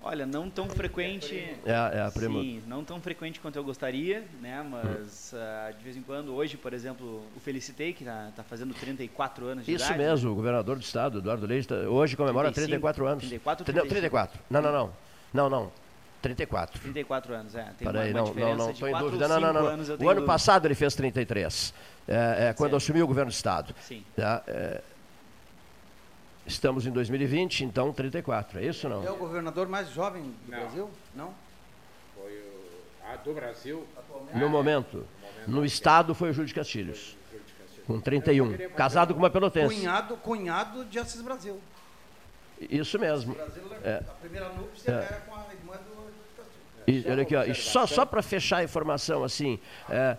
[0.00, 1.34] Olha, não tão frequente.
[1.66, 2.40] É, é a prima.
[2.40, 4.64] Sim, não tão frequente quanto eu gostaria, né?
[4.68, 8.72] Mas uh, de vez em quando, hoje, por exemplo, o Felicitei, que está tá fazendo
[8.74, 9.98] 34 anos de Isso idade.
[9.98, 13.24] mesmo, o governador do estado, Eduardo Leite, tá, hoje comemora 35, 34 anos.
[13.24, 14.40] 34 ou 34?
[14.48, 14.90] Não, não, não.
[15.34, 15.72] Não, não.
[16.22, 16.80] 34.
[16.80, 17.62] 34 anos, é.
[17.78, 19.28] Tem Peraí, uma, não, não, não, estou em dúvida.
[19.28, 19.64] Não, não, não.
[19.64, 20.22] O ano dúvida.
[20.22, 21.74] passado ele fez 33,
[22.06, 23.74] é, é, quando assumiu o governo do Estado.
[23.80, 24.04] Sim.
[24.16, 24.42] Tá?
[24.46, 24.80] É,
[26.48, 29.06] Estamos em 2020, então 34, é isso ou não?
[29.06, 30.58] É o governador mais jovem do não.
[30.58, 30.90] Brasil?
[31.14, 31.34] Não?
[32.14, 32.68] Foi o.
[33.06, 33.86] Ah, do Brasil?
[34.34, 34.96] No momento.
[34.96, 35.06] No, momento,
[35.46, 37.16] no estado foi o Júlio de Castilhos.
[37.30, 37.86] Júlio de Castilhos.
[37.86, 38.68] Com 31.
[38.70, 39.74] Casado com uma pelotense.
[39.74, 41.60] Cunhado, cunhado de Assis Brasil.
[42.58, 43.34] Isso mesmo.
[43.34, 43.96] Brasil, É.
[43.96, 44.94] A primeira núpcia É.
[44.94, 48.64] era com a irmã do E, olha aqui, ó, e só, só para fechar a
[48.64, 49.58] informação, assim,
[49.90, 50.16] é,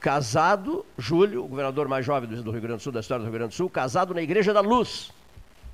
[0.00, 3.38] casado, Júlio, o governador mais jovem do Rio Grande do Sul, da história do Rio
[3.38, 5.12] Grande do Sul, casado na Igreja da Luz,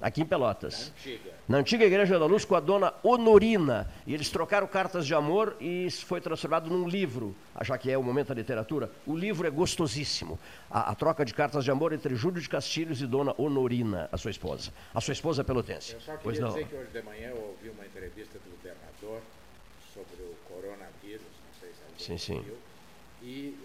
[0.00, 0.92] aqui em Pelotas.
[0.98, 1.32] Antiga.
[1.48, 3.90] Na antiga Igreja da Luz com a dona Honorina.
[4.06, 7.98] E eles trocaram cartas de amor e isso foi transformado num livro, já que é
[7.98, 8.90] o momento da literatura.
[9.06, 10.38] O livro é gostosíssimo.
[10.70, 14.16] A, a troca de cartas de amor entre Júlio de Castilhos e dona Honorina, a
[14.16, 14.72] sua esposa.
[14.94, 15.92] A sua esposa é pelotense.
[15.94, 16.48] Eu só Pois queria não.
[16.54, 19.20] dizer que hoje de manhã eu ouvi uma entrevista do governador
[19.92, 22.40] sobre o coronavírus, não sei se alguém Sim, sim.
[22.40, 22.56] viu.
[23.22, 23.56] E,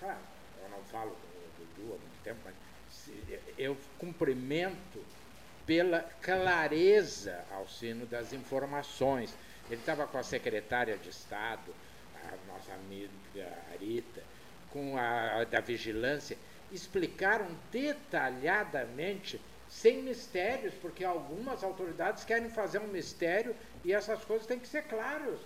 [0.00, 0.18] claro,
[0.62, 2.54] eu não falo com o Dudu há muito tempo, mas
[3.58, 4.93] eu cumprimento
[5.66, 9.34] pela clareza ao sino das informações.
[9.70, 11.74] Ele estava com a secretária de Estado,
[12.22, 13.10] a nossa amiga
[13.72, 14.22] Arita,
[14.70, 16.36] com a da vigilância,
[16.72, 24.58] explicaram detalhadamente, sem mistérios, porque algumas autoridades querem fazer um mistério e essas coisas têm
[24.58, 25.40] que ser claras.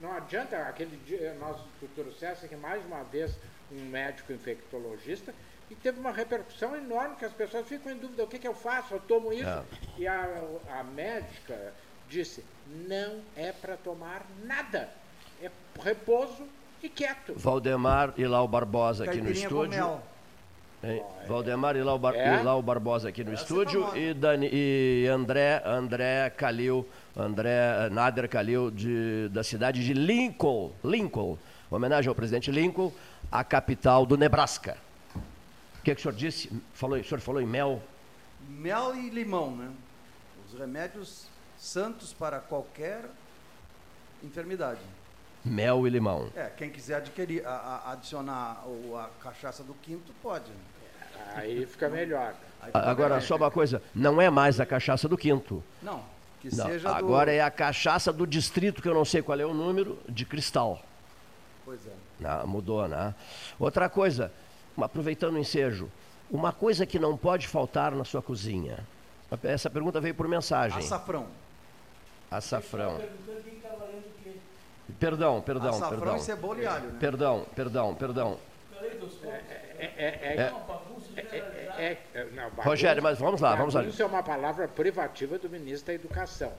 [0.00, 1.36] Não adianta, aquele dia,
[1.80, 3.36] do trouxesse aqui mais uma vez
[3.72, 5.34] um médico infectologista
[5.70, 8.54] e teve uma repercussão enorme, que as pessoas ficam em dúvida, o que, que eu
[8.54, 8.94] faço?
[8.94, 9.48] Eu tomo isso?
[9.48, 9.62] É.
[9.98, 10.42] E a,
[10.78, 11.72] a médica
[12.08, 12.44] disse,
[12.88, 14.88] não é para tomar nada.
[15.42, 15.50] É
[15.82, 16.44] repouso
[16.82, 17.34] e quieto.
[17.36, 20.00] Valdemar e Lau Barbosa aqui no estúdio.
[20.82, 21.02] Hein?
[21.26, 22.40] Valdemar e Lau, Bar- É?
[22.40, 23.98] e Lau Barbosa aqui no Essa é estúdio famosa.
[23.98, 26.86] e, Dani, e André, André Calil,
[27.16, 27.48] André
[27.86, 31.38] eh, Nader Calil de, da cidade de Lincoln, Lincoln,
[31.70, 32.92] homenagem ao presidente Lincoln,
[33.32, 34.76] a capital do Nebraska.
[35.84, 36.50] O que, que o senhor disse?
[36.72, 37.78] Falou, o senhor falou em mel?
[38.48, 39.70] Mel e limão, né?
[40.48, 41.26] Os remédios
[41.58, 43.04] santos para qualquer
[44.22, 44.80] enfermidade.
[45.44, 46.30] Mel e limão.
[46.34, 47.50] É, quem quiser adquirir, a-
[47.84, 50.50] a- adicionar o- a cachaça do quinto, pode.
[50.50, 50.56] né?
[51.36, 52.34] Aí fica melhor.
[52.62, 53.20] Aí fica Agora, melhor.
[53.26, 55.62] só uma coisa, não é mais a cachaça do quinto.
[55.82, 56.02] Não,
[56.40, 56.94] que Não, seja do...
[56.94, 60.24] agora é a cachaça do distrito, que eu não sei qual é o número, de
[60.24, 60.80] cristal.
[61.62, 61.92] Pois é.
[62.20, 63.14] Não, mudou, né?
[63.58, 64.32] Outra coisa,
[64.80, 65.88] aproveitando o ensejo,
[66.30, 68.78] uma coisa que não pode faltar na sua cozinha.
[69.42, 70.78] Essa pergunta veio por mensagem.
[70.78, 71.26] Açafrão.
[72.30, 72.98] Açafrão.
[74.22, 74.32] Quê.
[74.98, 76.16] Perdão, perdão, Açafrão perdão.
[76.16, 76.96] e cebola e alho, né?
[77.00, 78.38] Perdão, perdão, perdão.
[79.78, 81.82] É, é, É uma bagunça generalizada.
[81.82, 83.80] é, é, não, bagunça- Rogério, mas vamos lá, vamos lá.
[83.80, 86.52] Bagunça é uma palavra privativa do ministro da Educação.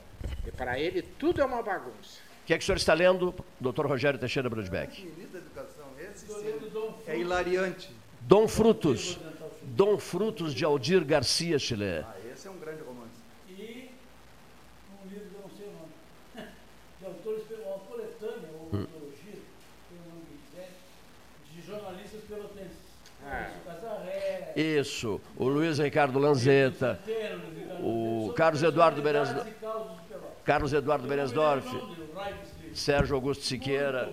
[0.46, 2.20] E para ele tudo é uma bagunça.
[2.44, 5.02] O que é que o senhor está lendo, doutor Rogério Teixeira Brodbeck?
[5.04, 6.94] Ministro da Educação, esse sim.
[7.08, 7.95] É hilariante.
[8.28, 9.20] Dom Frutos.
[9.62, 12.04] Dom Frutos de Aldir Garcia Chile.
[12.04, 13.12] Ah, esse é um grande romance.
[13.50, 13.90] E
[15.04, 15.92] um livro que eu não sei o nome.
[17.00, 18.82] De autores, uma coletânea ou Hum.
[18.84, 19.34] antologia,
[19.90, 20.70] tem o nome que quiser,
[21.54, 22.86] de jornalistas pelotenses.
[23.28, 23.50] Ah.
[24.56, 27.00] Isso, o Luiz Ricardo Lanzetta,
[27.82, 29.46] o Carlos Eduardo Pelotas.
[30.46, 31.82] Carlos Eduardo livro.
[32.74, 34.10] Sérgio Augusto Siqueira.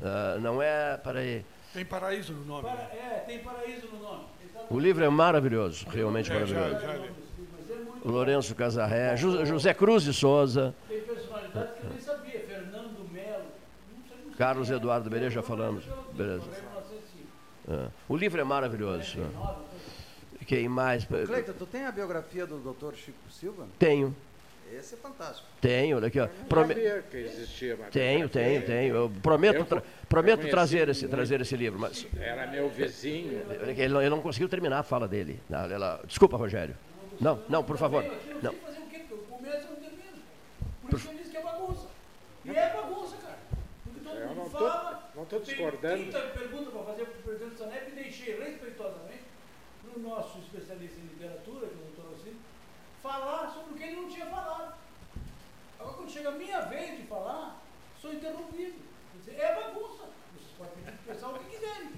[0.00, 1.44] Ah, não é, peraí.
[1.72, 2.62] Tem paraíso no nome.
[2.62, 2.88] Para- né?
[2.92, 4.24] é, tem paraíso no nome.
[4.52, 6.86] Tá O livro é maravilhoso, realmente É, já- maravilhoso.
[6.86, 7.10] já li.
[7.52, 12.40] Mas é Lourenço Casarré, José Cruz de Souza, Tem personalidades que eu nem sabia.
[12.46, 13.44] Fernando Melo.
[14.36, 14.74] Carlos é.
[14.74, 15.84] Eduardo Bereja, já falamos.
[16.14, 16.44] Beleza.
[17.68, 19.18] ah, o livro é maravilhoso.
[20.46, 21.04] Quem mais?
[21.06, 22.94] Cleiton, tu tem a biografia do Dr.
[22.94, 23.66] Chico Silva?
[23.78, 24.14] Tenho,
[24.72, 25.46] Esse é fantástico.
[25.60, 26.26] tenho, olha aqui, ó.
[26.26, 28.94] Não Prome- sabia que existia uma Tenho, tenho, tenho.
[28.96, 31.14] Eu prometo, Eu- tra- eu prometo conheci trazer esse, muito.
[31.14, 33.42] trazer esse livro, mas Era meu vizinho.
[33.76, 35.40] ele não, ele não conseguiu terminar a fala dele.
[35.48, 36.00] Não, lá.
[36.06, 36.74] Desculpa, Rogério.
[37.20, 38.02] Não, não, por favor.
[38.02, 38.50] Eu não Não.
[38.52, 40.22] sei fazer o quê, porque eu começo não termino.
[40.88, 41.86] Por isso que eu disse que é bagunça.
[42.44, 43.38] E é bagunça, cara.
[43.84, 45.10] Porque todo Eu mundo não tô- fala.
[45.14, 46.02] não tô eu tenho discordando.
[46.02, 49.22] 30 perguntas para fazer para o presidente Sanep e deixei respeitosamente
[49.84, 52.36] para o nosso especialista em literatura, que é o doutor Alcino,
[53.12, 54.74] falar sobre o que ele não tinha falado.
[55.78, 57.60] Agora, quando chega a minha vez de falar,
[58.00, 58.74] sou interrompido.
[59.28, 60.04] É bagunça.
[60.34, 61.92] Vocês podem pedir para o pessoal o que quiserem.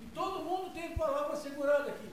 [0.00, 2.08] E todo mundo tem palavra segurada aqui.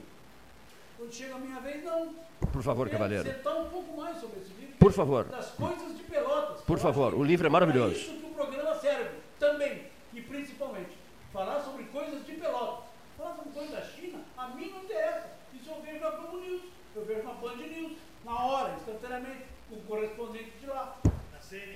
[0.97, 2.13] Quando chega a minha vez, não.
[2.51, 3.23] Por favor, Quero cavaleiro.
[3.23, 4.75] dissertar um pouco mais sobre esse livro.
[4.77, 5.23] Por que é favor.
[5.25, 6.61] Das coisas de Pelotas.
[6.61, 7.95] Por favor, que o livro é É maravilhoso.
[7.95, 9.09] isso que o programa serve.
[9.39, 9.87] Também.
[10.13, 10.97] E principalmente.
[11.31, 12.85] Falar sobre coisas de Pelotas.
[13.17, 15.29] Falar sobre coisas da China, a mim não interessa.
[15.53, 16.61] Isso eu vejo na Globo News.
[16.95, 17.93] Eu vejo na Band News.
[18.23, 19.45] Na hora, instantaneamente.
[19.69, 20.97] Com o correspondente de lá.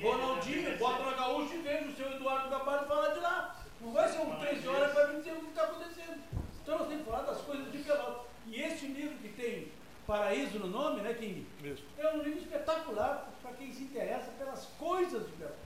[0.02, 3.56] Ronaldinho, bota na gaúcha e vejo o seu Eduardo Gabardo falar de lá.
[3.82, 6.24] Não vai ser um 13 horas para me dizer o que está acontecendo.
[6.62, 8.26] Então nós temos que falar das coisas de Pelotas.
[8.48, 9.72] E este livro que tem
[10.08, 11.48] Paraíso no nome, né, King?
[11.64, 11.84] Isso.
[11.98, 15.58] É um livro espetacular para quem se interessa pelas coisas de Pelotas.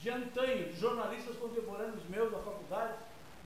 [0.00, 2.94] De antanho, de jornalistas contemporâneos meus da faculdade,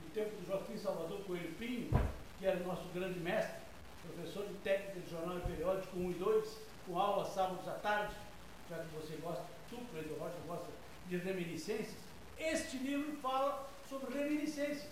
[0.05, 1.91] no tempo do Joaquim Salvador Coelho Pinho,
[2.39, 3.55] que era o nosso grande mestre,
[4.21, 8.15] professor de técnica de jornal e periódico 1 e 2, com aula sábados à tarde,
[8.69, 10.67] já que você gosta, tu, Cleiton Rocha, gosta
[11.09, 11.97] de reminiscências.
[12.39, 14.89] Este livro fala sobre reminiscências.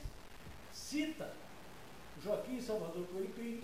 [0.72, 1.30] Cita
[2.22, 3.62] Joaquim Salvador Coelho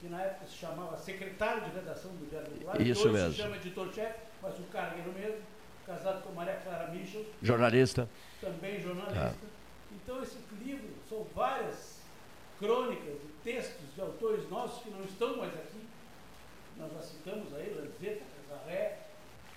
[0.00, 3.30] que na época se chamava secretário de redação do Diário Popular, Isso hoje mesmo.
[3.30, 5.42] se chama editor-chefe, mas o cargo era o mesmo,
[5.86, 8.08] casado com Maria Clara Michels, Jornalista.
[8.40, 9.34] também jornalista.
[9.92, 12.00] Então esse livro são várias
[12.58, 15.78] crônicas textos de autores nossos que não estão mais aqui.
[16.78, 18.98] Nós já citamos aí, Lanzetta, Casarré.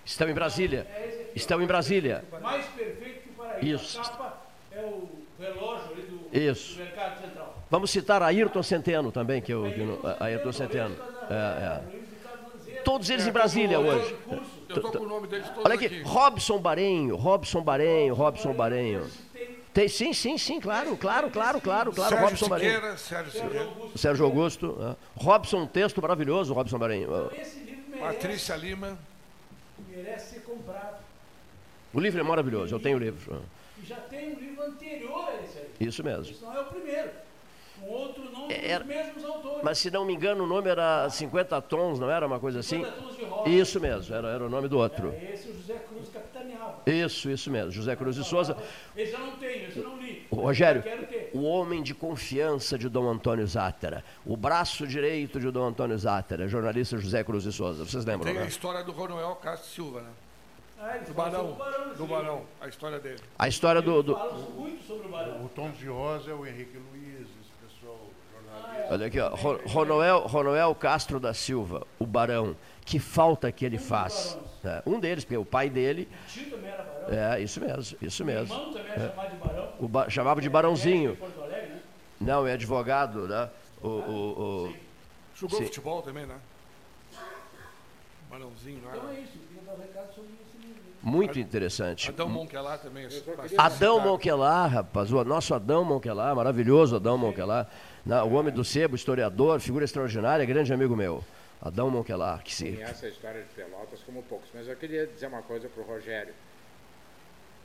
[0.04, 0.86] Estão em Brasília.
[0.90, 1.30] É.
[1.34, 2.24] Estão em Brasília.
[2.40, 3.74] Mais perfeito que o paraíso.
[3.84, 4.00] Isso.
[4.00, 5.08] A capa é o
[5.38, 6.74] relógio ali do, Isso.
[6.78, 7.54] do Mercado Central.
[7.70, 10.96] Vamos citar Ayrton Centeno também, que eu vi no, a- Ayrton Centeno.
[11.28, 12.78] É, é.
[12.84, 14.16] Todos eles em Brasília hoje.
[14.68, 16.02] Eu estou com o nome deles todos Olha aqui, aqui.
[16.02, 19.06] Robson Barenho, Robson Barenho, Robson Barenho.
[19.78, 22.54] Tem, sim, sim, sim, claro, claro, claro, claro, claro, Sérgio Robson.
[22.56, 23.68] Siqueira, Sérgio Siqueira.
[23.94, 24.76] Sérgio Augusto.
[24.80, 24.96] é.
[25.14, 27.30] Robson, um texto maravilhoso, Robson Barenho.
[27.40, 28.98] Esse livro merece, Patrícia Lima.
[29.88, 30.96] merece ser comprado.
[31.94, 33.40] O livro é maravilhoso, eu tenho o livro.
[33.80, 35.68] E já tem um livro anterior a esse aí.
[35.78, 36.24] Isso mesmo.
[36.24, 37.10] Isso não é o primeiro.
[37.80, 39.62] Com outro nome Era- dos mesmos autores.
[39.62, 42.82] Mas se não me engano, o nome era 50 tons, não era uma coisa assim?
[42.82, 43.48] 50 tons de rosa.
[43.48, 45.14] Isso mesmo, era, era o nome do outro.
[45.16, 45.74] É, esse o José.
[46.90, 47.70] Isso, isso mesmo.
[47.70, 48.56] José Cruz de Souza.
[48.96, 50.26] Esse eu não tenho, esse eu não li.
[50.30, 50.82] O Rogério,
[51.32, 56.46] o homem de confiança de Dom Antônio Zátera, o braço direito de Dom Antônio Zátera,
[56.48, 57.84] jornalista José Cruz de Souza.
[57.84, 58.48] Vocês lembram, Tem a né?
[58.48, 60.08] história do Ronoel Castro Silva, né?
[60.80, 61.56] Ah, Do Barão.
[61.96, 62.06] Do.
[62.06, 63.18] Barão, a história dele.
[63.36, 64.00] A história do.
[64.02, 64.16] do-
[64.56, 65.44] muito sobre o Barão.
[65.44, 67.98] O Tom de Rosa é o Henrique Luiz, esse pessoal
[68.32, 68.92] jornalista.
[68.94, 69.34] Olha aqui, ó.
[69.34, 72.54] Ro- Ronoel, Ronoel Castro da Silva, o Barão.
[72.88, 74.38] Que falta que ele faz.
[74.64, 76.08] É, um deles, porque o pai dele.
[76.10, 77.34] O tio também era Barão.
[77.34, 78.54] É, isso mesmo, isso O mesmo.
[78.54, 79.68] irmão também era chamado de Barão.
[79.78, 81.16] O ba- chamava de Em Barãozinho.
[81.16, 81.80] Porto Alegre, né?
[82.18, 83.50] Não, é advogado, né?
[83.82, 84.74] O, o- o-
[85.36, 85.64] Jogou Sim.
[85.66, 86.36] futebol também, né?
[88.30, 89.18] Barãozinho, não Então era?
[89.18, 89.32] é isso.
[89.34, 90.82] Eu queria dar um recado sobre esse livro.
[91.02, 92.08] muito interessante.
[92.08, 93.06] Adão Monquelar também.
[93.58, 94.00] Adão.
[94.00, 97.68] Monquelar, rapaz, o nosso Adão Monquelar, maravilhoso Adão Monquelar,
[98.06, 101.22] né, o homem do sebo, historiador, figura extraordinária, grande amigo meu.
[101.60, 102.72] Adão Monquelar, que se.
[102.72, 105.86] Conhece a história de Pelotas como poucos, mas eu queria dizer uma coisa para o
[105.86, 106.32] Rogério.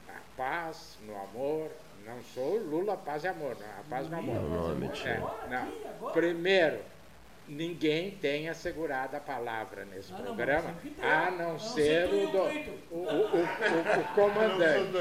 [0.10, 1.70] A paz no amor,
[2.06, 4.36] não sou Lula paz e amor, não, a paz no amor.
[4.36, 5.22] Não, não, mentira.
[5.46, 5.50] É,
[6.02, 6.12] não.
[6.12, 6.80] Primeiro,
[7.48, 10.96] ninguém tem assegurado a palavra nesse Ah, não, programa, tem.
[11.08, 14.92] a não Não, ser o, do, e o o, o, o- o comandante.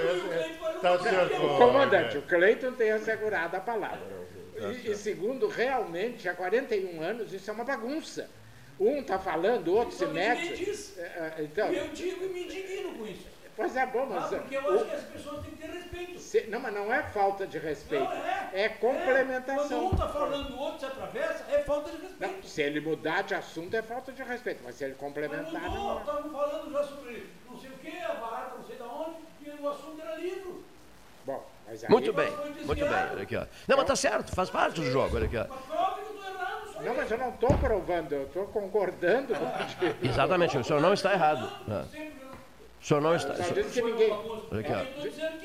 [0.82, 1.36] Tá certo.
[1.46, 4.22] O comandante, o Cleiton tem assegurado a palavra.
[4.56, 8.28] E, e segundo, realmente, há 41 anos, isso é uma bagunça.
[8.84, 10.64] Um está falando, o outro se Porque ninguém mete.
[10.64, 10.98] diz.
[10.98, 13.26] É, é, Então, E eu digo e me indigno com isso.
[13.56, 14.28] pois é bom, Ah, mas.
[14.30, 16.18] porque eu o- acho que as pessoas têm que ter respeito.
[16.18, 18.04] se- não, mas não é falta de respeito.
[18.04, 18.50] Não, é.
[18.54, 19.68] É complementação.
[19.68, 22.46] Quando um está falando e o outro se atravessa, é falta de Não, respeito.
[22.48, 25.44] se ele mudar de assunto é falta de respeito, mas se ele Mas complementar.
[25.70, 26.00] mudou, Não é.
[26.00, 29.50] estavam falando já sobre não sei o que, a barata não sei de onde, e
[29.62, 30.64] o assunto era livro.
[31.24, 31.90] Bom, mas aí.
[31.90, 32.30] Muito bem,
[32.64, 33.46] muito bem, olha aqui, ó.
[33.68, 35.46] Não, mas tá certo, faz parte do jogo, olha aqui, ó.
[35.48, 35.60] Mas
[36.84, 40.80] Não, mas eu não estou provando, eu estou concordando com o que Exatamente, o senhor
[40.80, 41.50] não está errado.
[41.68, 42.22] é.
[42.80, 43.36] O senhor não está.
[43.36, 44.10] Só disse que ninguém.
[44.12, 44.86] Olha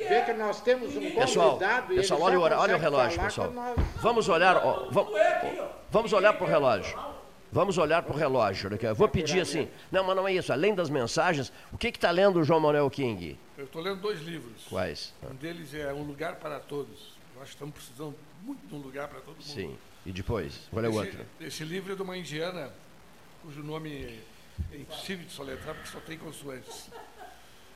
[0.09, 3.21] Vê que nós temos um Pessoal, convidado pessoal, olha só o, hora- olha o relógio,
[3.21, 3.51] pessoal.
[3.51, 5.67] nós- Vamos olhar, ó, vam- Não aqui, ó.
[5.91, 6.97] vamos olhar para o relógio.
[7.51, 8.69] Vamos olhar para o relógio.
[8.71, 8.87] olha.
[8.87, 9.69] Eu vou pedir assim.
[9.91, 10.51] Não, mas não é isso.
[10.51, 13.37] Além das mensagens, o que está lendo o João Manuel King?
[13.55, 14.65] Eu estou lendo dois livros.
[14.67, 15.13] Quais?
[15.29, 17.15] Um deles é Um Lugar para Todos.
[17.39, 19.43] Que estamos precisando muito de um lugar para todo mundo.
[19.43, 19.77] Sim.
[20.07, 20.67] E depois?
[20.71, 21.25] Qual é o esse, outro?
[21.39, 22.73] Esse livro é de uma indiana
[23.41, 24.19] cujo nome
[24.71, 26.89] é impossível de soletrar porque só tem consoantes.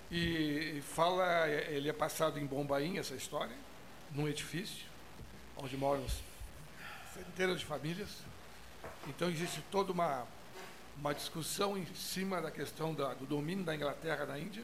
[0.09, 3.55] E, e fala, ele é passado em Bombaim, essa história,
[4.11, 4.85] num edifício,
[5.57, 6.05] onde moram
[7.13, 8.09] centenas de famílias.
[9.07, 10.25] Então existe toda uma,
[10.97, 14.63] uma discussão em cima da questão da- do domínio da Inglaterra na Índia,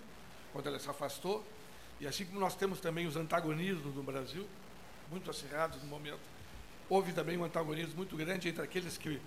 [0.53, 1.45] quando ela se afastou.
[1.99, 4.47] E assim como nós temos também os antagonismos no Brasil,
[5.11, 6.20] muito acirrados no momento,
[6.89, 9.19] houve também um antagonismo muito grande entre aqueles que,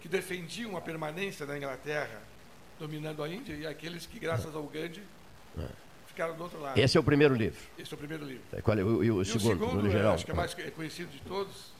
[0.00, 2.20] que defendiam a permanência da Inglaterra
[2.78, 5.02] dominando a Índia e aqueles que, graças ao Gandhi,
[6.06, 6.78] ficaram do outro lado.
[6.78, 7.60] Esse é o primeiro livro.
[7.78, 8.42] Esse é o primeiro livro.
[8.52, 10.14] É, Qual é o, e o E segundo, o segundo, no é, geral?
[10.14, 11.72] acho que é mais é conhecido de todos,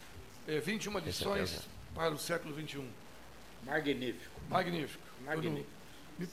[0.47, 1.69] é 21 lições certeza.
[1.95, 2.85] para o século XXI.
[3.65, 4.41] Magnífico.
[4.49, 5.03] Magnífico.
[5.25, 5.69] Magnífico.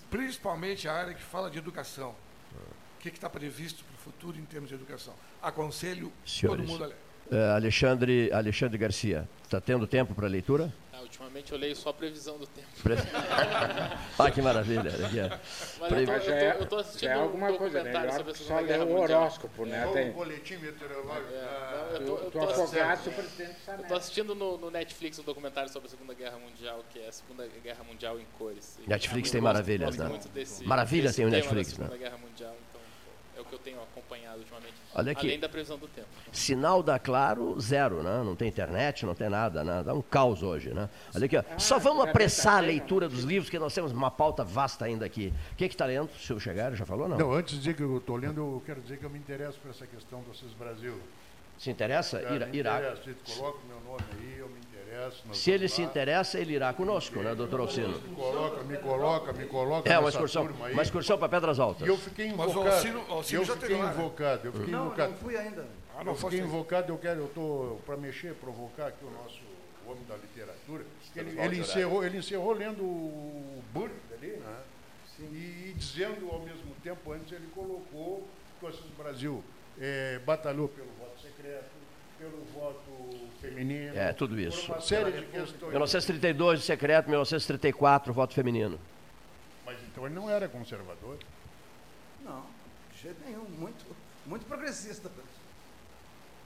[0.10, 2.16] Principalmente a área que fala de educação.
[2.98, 5.14] O que está previsto para o futuro em termos de educação.
[5.42, 6.66] Aconselho Senhores.
[6.66, 6.98] todo mundo a ler.
[7.30, 10.74] Eh, Alexandre, Alexandre Garcia, está tendo tempo para leitura?
[10.94, 12.68] Ah, ultimamente eu leio só a previsão do tempo.
[12.82, 12.96] Pre-
[14.18, 14.90] ah, que maravilha.
[14.90, 15.38] Aqui, ó.
[15.80, 18.12] Mas Pre- eu é, tô assistindo é um alguma coisa, né?
[18.12, 19.22] sobre a Segunda Guerra o Mundial.
[19.22, 19.86] horóscopo, né?
[19.86, 21.34] Ou Tem, um boletim meteorológico.
[21.34, 25.92] É, ah, não, eu tô assistindo, o assistindo no, no Netflix um documentário sobre a
[25.92, 28.80] Segunda Guerra Mundial, que é a Segunda Guerra Mundial em cores.
[28.88, 30.20] Netflix eu tem maravilhas, né?
[30.66, 32.00] Maravilhas desse tem o Netflix, da Segunda né?
[32.00, 32.56] Guerra Mundial,
[33.38, 34.74] é o que eu tenho acompanhado ultimamente.
[34.96, 35.28] Olha aqui.
[35.28, 36.08] Além da previsão do tempo.
[36.32, 38.24] Sinal da Claro, zero, né?
[38.24, 39.84] Não tem internet, não tem nada, né?
[39.84, 40.90] Dá um caos hoje, né?
[41.16, 41.44] Olha aqui, ó.
[41.58, 45.06] Só vamos apressar a tá leitura dos livros, que nós temos uma pauta vasta ainda
[45.06, 45.34] aqui.
[45.52, 46.10] O que está lendo?
[46.18, 47.18] Se eu chegar, já falou, não?
[47.18, 49.60] Não, antes de dizer que eu estou lendo, eu quero dizer que eu me interesso
[49.60, 51.00] por essa questão do Assis Brasil.
[51.58, 52.20] Se interessa?
[52.20, 53.02] Cara, interessa.
[53.04, 54.68] Se coloca o meu nome aí, eu me interesso.
[54.68, 54.87] nós
[55.34, 58.00] Se ele se interessa, ele irá conosco, né, doutor Alcino?
[58.00, 60.74] Me coloca, me coloca, me coloca É, uma excursão, turma aí.
[60.74, 61.88] uma excursão para Pedras Altas.
[61.88, 62.76] E eu fiquei Mas o invocado.
[62.76, 63.90] Alcino- o Alcino eu já fiquei né?
[63.94, 65.12] invocado, eu fiquei Não, invocado.
[65.12, 65.68] não fui ainda.
[65.98, 69.42] Ah, não, eu fiquei invocado, eu quero, eu tô para mexer, provocar aqui o nosso
[69.86, 70.86] homem da literatura.
[71.16, 74.58] Ele, ele encerrou, ele encerrou lendo o Burke ali, né?
[75.20, 78.28] E dizendo ao mesmo tempo, antes ele colocou
[78.60, 79.44] que o Assis Brasil
[79.80, 81.66] eh, batalhou pelo voto secreto,
[82.18, 83.96] pelo voto feminino.
[83.98, 84.72] É, tudo isso.
[84.72, 85.72] Uma série de questões.
[85.72, 88.80] 1932, secreto, 1934, voto feminino.
[89.66, 91.18] Mas então ele não era conservador.
[92.24, 92.46] Não,
[92.94, 93.44] de jeito nenhum.
[93.44, 93.86] Muito,
[94.26, 95.10] muito progressista.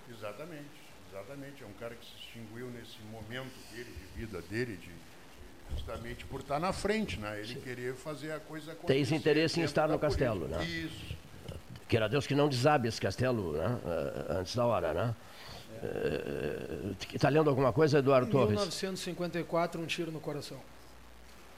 [0.10, 0.66] Exatamente,
[1.12, 1.64] exatamente.
[1.64, 4.92] É um cara que se distinguiu nesse momento dele, de vida dele, de,
[5.76, 7.40] justamente por estar na frente, né?
[7.40, 8.94] Ele queria fazer a coisa acontecer.
[8.94, 10.60] Tens interesse em estar no castelo, política.
[10.60, 10.66] né?
[10.66, 11.22] Isso.
[11.88, 13.78] Queira Deus que não desabe esse castelo né?
[13.86, 15.16] eh, antes da hora, né?
[17.14, 18.50] Está lendo alguma coisa, Eduardo Em Torres?
[18.52, 20.58] 1954, um tiro no coração.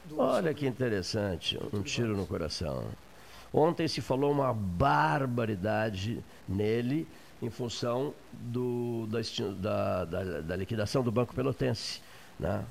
[0.06, 2.86] Do Olha que interessante, um tiro no coração.
[3.54, 7.08] Ontem se falou uma barbaridade nele
[7.42, 9.20] em função do, da,
[9.52, 12.02] da- da- da liquidação do Banco Pelotense.
[12.40, 12.66] Né?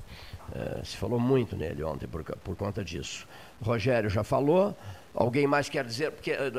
[0.53, 3.25] Eh, se falou muito nele ontem por, por conta disso.
[3.61, 4.75] Rogério já falou.
[5.15, 6.11] Alguém mais quer dizer?
[6.11, 6.51] Porque eh,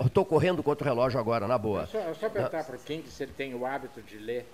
[0.00, 1.82] eu estou correndo contra o relógio agora, na boa.
[1.82, 4.46] Eu só, eu só perguntar para o King se ele tem o hábito de ler.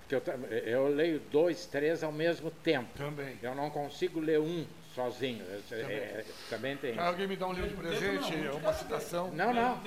[0.00, 2.86] Porque eu, ta- eu leio dois, três ao mesmo tempo.
[2.96, 3.36] Também.
[3.42, 5.44] Eu não consigo ler um sozinho.
[5.70, 6.98] Eu- é- é- também tem.
[6.98, 9.30] Ah, Alguém me dá um livro de presente, uma citação.
[9.32, 9.78] Não, não.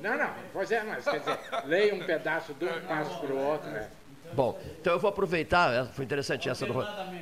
[0.00, 0.30] Não, não.
[0.52, 3.68] Pois é, mas quer dizer, leia um pedaço de um, passo para o outro.
[3.70, 3.90] Né?
[4.34, 6.74] Bom, então eu vou aproveitar, eh, foi interessante essa do,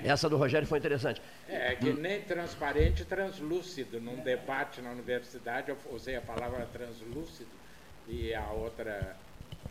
[0.05, 1.21] essa do Rogério foi interessante.
[1.49, 4.01] É que nem transparente, translúcido.
[4.01, 7.51] Num debate na universidade, eu usei a palavra translúcido
[8.09, 9.17] e a outra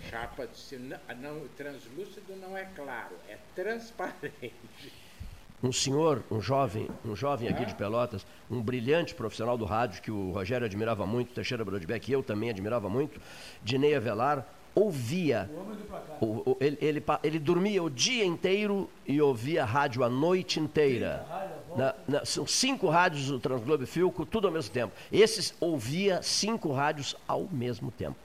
[0.09, 4.53] chapa disse: não, não translúcido não é claro, é transparente.
[5.61, 10.11] um senhor, um jovem, um jovem aqui de Pelotas, um brilhante profissional do rádio que
[10.11, 13.19] o Rogério admirava muito, Teixeira Brodbeck e eu também admirava muito,
[13.63, 14.45] Dinei Avelar,
[14.79, 15.49] ouvia,
[16.21, 21.25] o- o- ele, ele, ele dormia o dia inteiro e ouvia rádio a noite inteira.
[21.75, 24.93] Na- na- são cinco rádios do Transglobe Filco, tudo ao mesmo tempo.
[25.11, 28.15] Esses ouvia cinco rádios ao mesmo tempo.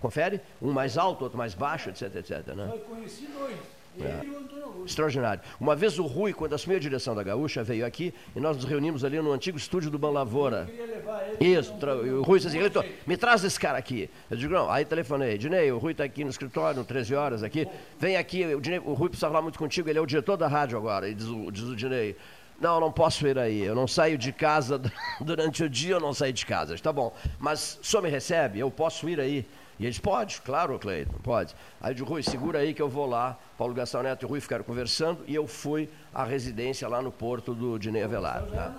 [0.00, 0.40] Confere?
[0.60, 2.46] Um mais alto, outro mais baixo, etc, etc.
[2.54, 2.72] Né?
[2.88, 3.56] Conheci dois.
[3.98, 4.86] Augusto.
[4.86, 5.42] Extraordinário.
[5.60, 8.64] Uma vez o Rui, quando assumiu a direção da Gaúcha, veio aqui e nós nos
[8.64, 10.60] reunimos ali no antigo estúdio do Ban Lavoura.
[10.60, 11.58] Eu queria levar ele.
[11.58, 14.08] Isso, tra- e o Rui disse assim, "Leitor, me traz esse cara aqui.
[14.30, 17.66] Eu digo, não, aí telefonei, Dinei, o Rui está aqui no escritório, 13 horas aqui,
[17.98, 20.48] vem aqui, o, Dinei, o Rui precisa falar muito contigo, ele é o diretor da
[20.48, 22.16] rádio agora, e diz o, diz o Dinei,
[22.60, 24.80] não, não posso ir aí, eu não saio de casa
[25.20, 26.76] durante o dia, eu não saio de casa.
[26.78, 29.46] Tá bom, mas o senhor me recebe, eu posso ir aí?
[29.80, 31.56] E eles, pode, claro, Cleiton, pode.
[31.80, 33.38] Aí digo, Rui, segura aí que eu vou lá.
[33.56, 37.10] Paulo Gastão Neto e o Rui ficaram conversando e eu fui à residência lá no
[37.10, 38.42] porto do Dinei Avelar.
[38.42, 38.74] né?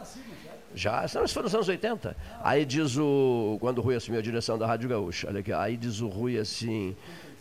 [0.76, 2.16] Já, não, isso foi nos anos 80.
[2.44, 3.58] Aí diz o.
[3.60, 6.38] Quando o Rui assumiu a direção da Rádio Gaúcha, olha aqui, aí diz o Rui
[6.38, 6.96] assim: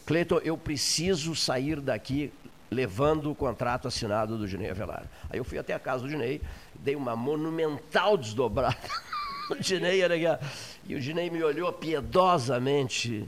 [0.07, 2.33] Cleiton, eu preciso sair daqui
[2.71, 5.05] levando o contrato assinado do Dinei Avelar.
[5.29, 6.41] Aí eu fui até a casa do Dinei,
[6.77, 8.79] dei uma monumental desdobrada
[9.51, 10.47] no Dinei, olha aqui.
[10.91, 13.25] E o Dinei me olhou piedosamente,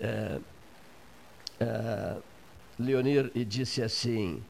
[0.00, 0.38] é,
[1.60, 2.16] é,
[2.78, 4.42] Leonir, e disse assim: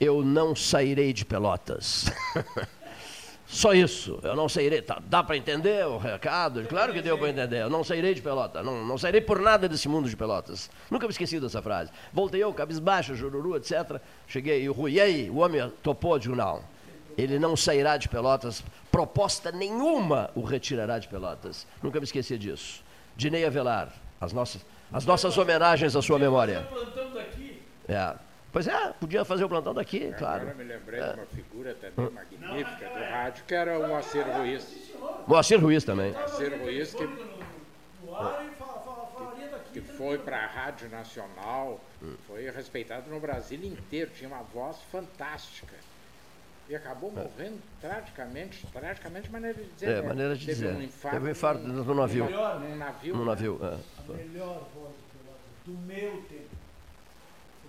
[0.00, 2.06] Eu não sairei de Pelotas.
[3.46, 4.82] Só isso, eu não sairei.
[4.82, 6.64] Tá, dá para entender o recado?
[6.64, 7.62] Claro que deu para entender.
[7.62, 8.64] Eu não sairei de Pelotas.
[8.64, 10.68] Não, não sairei por nada desse mundo de Pelotas.
[10.90, 11.92] Nunca me esqueci dessa frase.
[12.12, 14.00] Voltei eu, cabisbaixo, jururu, etc.
[14.26, 15.30] Cheguei e o Rui, e aí?
[15.30, 16.18] O homem topou?
[16.18, 16.60] Digo, não.
[17.18, 18.62] Ele não sairá de Pelotas.
[18.92, 21.66] Proposta nenhuma o retirará de Pelotas.
[21.82, 22.84] Nunca me esqueci disso.
[23.16, 26.62] Dinei Avelar, as nossas, as nossas homenagens à sua memória.
[26.70, 27.60] Plantando daqui.
[27.88, 28.14] É.
[28.52, 30.42] Pois é, podia fazer o plantão daqui, claro.
[30.42, 34.92] Agora me lembrei de uma figura também magnífica do rádio, que era o Moacir Ruiz.
[35.26, 36.12] Moacir Ruiz também.
[36.12, 37.24] Moacir Ruiz, que, daqui.
[39.74, 41.78] que foi para a Rádio Nacional,
[42.26, 45.74] foi respeitado no Brasil inteiro, tinha uma voz fantástica.
[46.68, 47.22] E acabou É.
[47.22, 49.88] morrendo tragicamente, tragicamente maneira de dizer.
[49.88, 50.08] É, né?
[50.08, 50.74] maneira de Teve dizer.
[50.76, 52.24] Um infarto Teve um infarto no navio.
[52.26, 52.74] Melhor, né?
[52.76, 53.14] navio.
[53.14, 53.26] No né?
[53.26, 53.60] navio.
[53.62, 53.66] é.
[53.66, 54.94] A melhor voz
[55.64, 56.48] do meu tempo.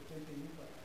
[0.09, 0.77] 71 para trás.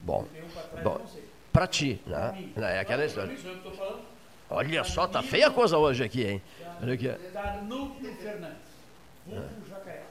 [0.00, 1.24] Bom, 71 para trás, bom não sei.
[1.52, 2.38] pra ti, Pra né?
[2.40, 2.52] mim.
[2.56, 3.32] É aquela Pra história.
[3.32, 4.02] eu tô falando.
[4.48, 6.42] Olha só, tá feia a coisa hoje aqui, hein?
[6.82, 7.08] Olha aqui.
[7.32, 8.58] Danúbio Fernandes.
[9.26, 10.02] Vulgo Jacaré.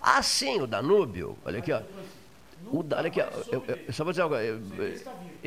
[0.00, 1.36] Ah, sim, o Danúbio.
[1.44, 1.82] Olha aqui, ó.
[2.72, 3.26] O da, olha aqui, ó.
[3.52, 4.34] Eu, eu- eu só vou dizer algo.
[4.36, 4.98] eu- eu-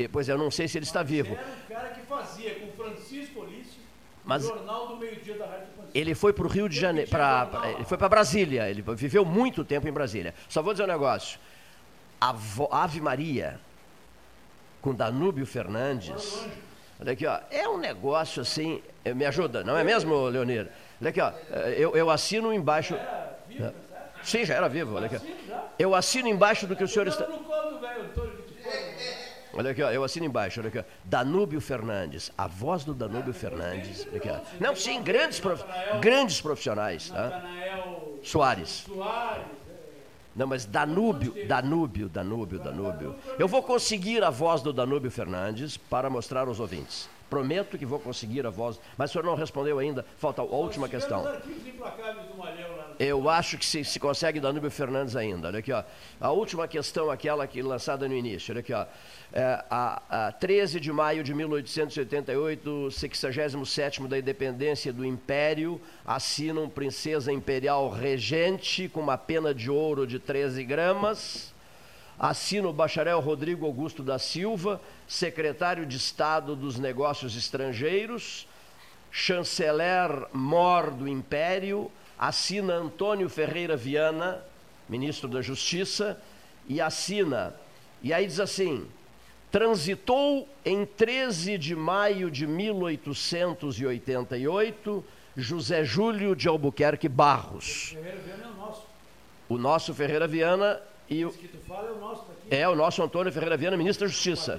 [0.08, 1.34] Pois é, eu não sei se ele está vivo.
[1.34, 3.80] Era um cara que fazia com Francisco Olício
[4.24, 5.90] Mas- Jornal do Meio-Dia da Rádio Francisco.
[5.94, 9.64] Ele foi para o Rio de Janeiro, pra, ele foi para Brasília, ele viveu muito
[9.64, 10.34] tempo em Brasília.
[10.48, 11.38] Só vou dizer um negócio.
[12.20, 12.34] A
[12.70, 13.58] Ave Maria,
[14.82, 16.46] com Danúbio Fernandes,
[17.00, 20.68] olha aqui, ó, é um negócio assim, eh, me ajuda, não é mesmo, Leonir?
[21.00, 22.94] Olha aqui, ó, eh, eu, eu assino embaixo...
[24.22, 25.18] Sim, já era vivo, olha aqui.
[25.78, 27.26] Eu assino embaixo do que o senhor está...
[29.52, 30.84] Olha aqui, ó, eu assino embaixo, olha aqui, ó.
[31.04, 34.06] Danúbio Fernandes, a voz do Danúbio Fernandes.
[34.08, 34.38] Olha aqui, ó.
[34.60, 35.64] Não, sim, grandes, prof-
[36.00, 37.10] grandes profissionais.
[37.10, 37.42] Tá?
[38.22, 38.86] Soares.
[40.36, 43.16] Não, mas Danúbio, Danúbio, Danúbio, Danúbio.
[43.38, 47.08] Eu vou conseguir a voz do Danúbio Fernandes para mostrar aos ouvintes.
[47.28, 48.80] Prometo que vou conseguir a voz.
[48.96, 50.04] Mas o senhor não respondeu ainda.
[50.18, 51.26] Falta a última questão.
[51.26, 52.69] arquivos implacáveis do Malhão
[53.02, 55.48] Eu acho que se, se consegue Danúbio Fernandes ainda.
[55.48, 55.82] Olha aqui, ó.
[56.20, 58.52] A última questão, aquela que lançada no início.
[58.52, 58.84] Olha aqui, ó.
[59.32, 67.32] É, a, a 13 de maio de 1888, 67 da independência do Império, assinam Princesa
[67.32, 71.54] Imperial Regente com uma pena de ouro de 13 gramas.
[72.18, 74.78] Assina o bacharel Rodrigo Augusto da Silva,
[75.08, 78.46] secretário de Estado dos Negócios Estrangeiros,
[79.10, 81.90] chanceler mor do Império,
[82.20, 84.44] assina Antônio Ferreira Viana,
[84.86, 86.20] ministro da Justiça,
[86.68, 87.54] e assina,
[88.02, 88.86] e aí diz assim:
[89.50, 95.02] transitou em 13 de maio de 1888
[95.34, 97.94] José Júlio de Albuquerque Barros.
[97.94, 98.86] Ferreira Viana é o nosso.
[99.48, 101.48] O nosso Ferreira Viana e o, é daqui.
[102.50, 104.58] é o nosso Antônio Ferreira Viana, ministro da Justiça.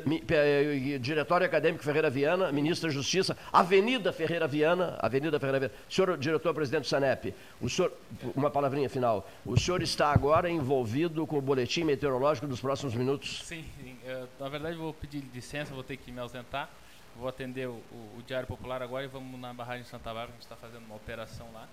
[0.00, 5.74] Pe- eh, Diretório Acadêmico Ferreira Viana, Ministro da Justiça, Avenida Ferreira Viana, Avenida Ferreira Viana.
[5.88, 7.92] Senhor diretor-presidente do SANEP, o senhor,
[8.34, 9.28] uma palavrinha final.
[9.44, 13.42] O senhor está agora envolvido com o boletim meteorológico dos próximos minutos?
[13.44, 13.64] Sim.
[14.04, 16.68] Eu, na verdade, vou pedir licença, vou ter que me ausentar.
[17.16, 20.28] Vou atender o, o- o Diário Popular agora e vamos na barragem de Santa Bárbara,
[20.28, 21.68] a gente está fazendo uma operação lá.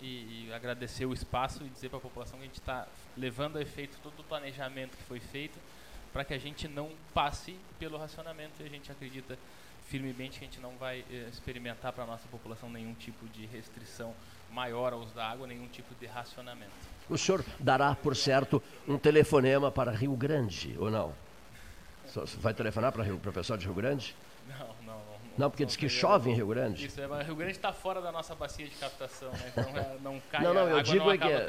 [0.00, 3.56] E, e agradecer o espaço e dizer para a população que a gente está levando
[3.56, 5.58] a efeito todo o planejamento que foi feito
[6.12, 9.38] para que a gente não passe pelo racionamento e a gente acredita
[9.86, 13.46] firmemente que a gente não vai eh, experimentar para a nossa população nenhum tipo de
[13.46, 14.14] restrição
[14.50, 16.70] maior ao uso da água, nenhum tipo de racionamento.
[17.08, 21.14] O senhor dará, por certo, um telefonema para Rio Grande, ou não?
[22.38, 24.14] Vai telefonar para o pessoal de Rio Grande?
[24.48, 25.46] Não, não, não.
[25.46, 26.86] Não, porque não diz que chove em Rio Grande.
[26.86, 29.52] Isso, é, mas Rio Grande está fora da nossa bacia de captação, né?
[29.52, 31.48] Então é, não cai, Não, não, eu digo não é que é,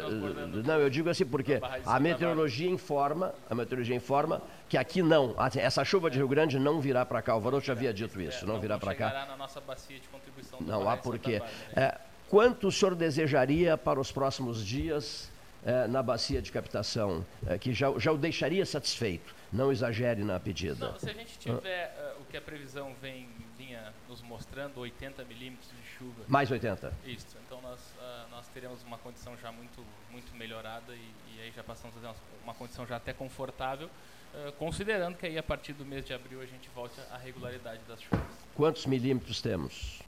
[0.63, 5.59] não, eu digo assim porque a meteorologia informa, a meteorologia informa que aqui não, assim,
[5.59, 7.35] essa chuva de Rio Grande não virá para cá.
[7.35, 9.09] O Varoto já havia dito isso, É, não virá para cá.
[9.09, 11.39] chegará na nossa bacia de contribuição Não há porquê.
[11.39, 11.45] Né?
[11.75, 11.97] É,
[12.29, 15.31] quanto o senhor desejaria para os próximos dias
[15.65, 19.33] é, na bacia de captação, é, que já, já o deixaria satisfeito?
[19.51, 20.87] Não exagere na pedida.
[20.87, 23.29] Não, se a gente tiver eh, o que a previsão vem,
[23.73, 26.23] vinha nos mostrando, 80 milímetros de chuva.
[26.27, 26.93] Mais 80.
[27.05, 31.51] Isso, então nós, ah, nós teremos uma condição já muito, muito melhorada e, e aí
[31.55, 33.89] já passamos a ter uma, uma condição já até confortável,
[34.35, 37.81] eh, considerando que aí a partir do mês de abril a gente volte à regularidade
[37.87, 38.21] das chuvas.
[38.55, 40.01] Quantos milímetros temos?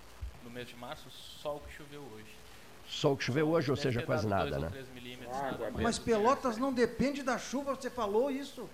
[0.44, 2.36] No mês de março, só o que choveu hoje.
[2.88, 4.70] Só o que choveu hoje, ou Deve seja, quase nada, dois ou né?
[4.70, 5.84] três milímetros, Água nada mais.
[5.84, 8.70] Mas Pelotas não depende da chuva, você falou isso.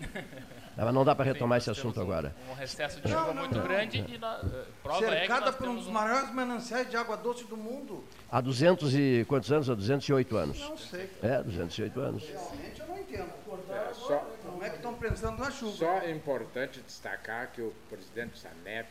[0.84, 2.34] Mas não dá para retomar esse assunto um- agora.
[2.48, 3.64] Um recesso de Não, chuva não, muito não.
[3.64, 7.16] grande e na, eh, prova é Cercada nós por um dos maiores mananciais de água
[7.16, 8.04] doce do mundo.
[8.30, 9.68] Há 200 e quantos anos?
[9.68, 10.60] Há 208 anos.
[10.60, 11.10] Não sei.
[11.20, 12.22] É, 208 anos.
[12.28, 13.28] Realmente eu não entendo.
[13.70, 15.76] É, só, Como é que estão pensando na chuva?
[15.76, 18.88] Só é importante destacar que o presidente Sanep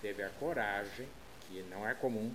[0.00, 1.06] teve a coragem,
[1.48, 2.32] que não é comum,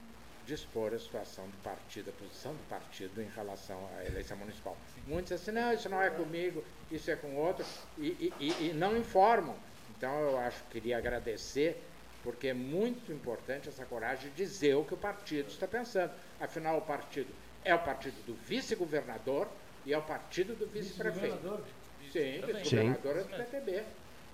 [0.51, 4.77] de expor a situação do partido, a posição do partido em relação à eleição municipal.
[5.07, 6.61] Muitos dizem assim, não, isso não é comigo,
[6.91, 7.65] isso é com outro,
[7.97, 9.55] e, e- e- não informam.
[9.97, 11.81] Então eu acho que queria agradecer,
[12.21, 16.11] porque é muito importante essa coragem de dizer o que o partido está pensando.
[16.37, 17.33] Afinal, o partido
[17.63, 19.47] é o partido do vice-governador
[19.85, 21.37] e é o partido do vice-prefeito.
[21.37, 21.65] Governador.
[22.11, 23.83] Sim, vice-governador é do PTB.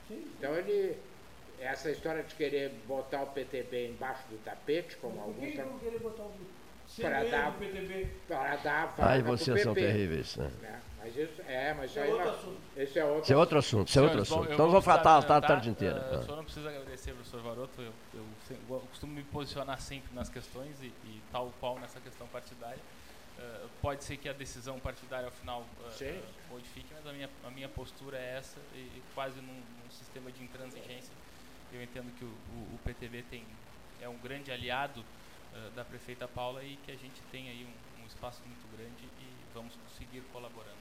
[0.10, 0.98] Então ele.
[1.59, 5.51] Essa história de querer botar o PTB embaixo do tapete, como Por alguns.
[5.51, 6.31] que que querer botar o
[6.95, 7.51] para dar,
[8.55, 10.38] para dar Ai, vocês são terríveis.
[10.38, 10.51] Né?
[10.61, 10.81] né?
[10.99, 12.57] Mas isso é, mas isso é aí outro assunto.
[12.75, 14.53] esse é outro, Isso é outro assunto, isso é outro assunto.
[14.53, 16.09] Então vamos falar a tarde, inteira.
[16.11, 17.81] Uh, o senhor não precisa agradecer, professor Varoto.
[17.81, 18.25] Eu, eu,
[18.69, 22.79] eu, costumo me posicionar sempre nas questões e, e tal qual nessa questão partidária.
[23.38, 27.51] Uh, pode ser que a decisão partidária ao final uh, modifique, mas a minha, a
[27.51, 31.13] minha postura é essa e, e quase num, num, sistema de intransigência.
[31.73, 33.44] Eu entendo que o, o, o PTB tem,
[34.02, 35.03] é um grande aliado
[35.76, 39.27] da prefeita Paula e que a gente tem aí um, um espaço muito grande e
[39.53, 40.77] vamos conseguir colaborando.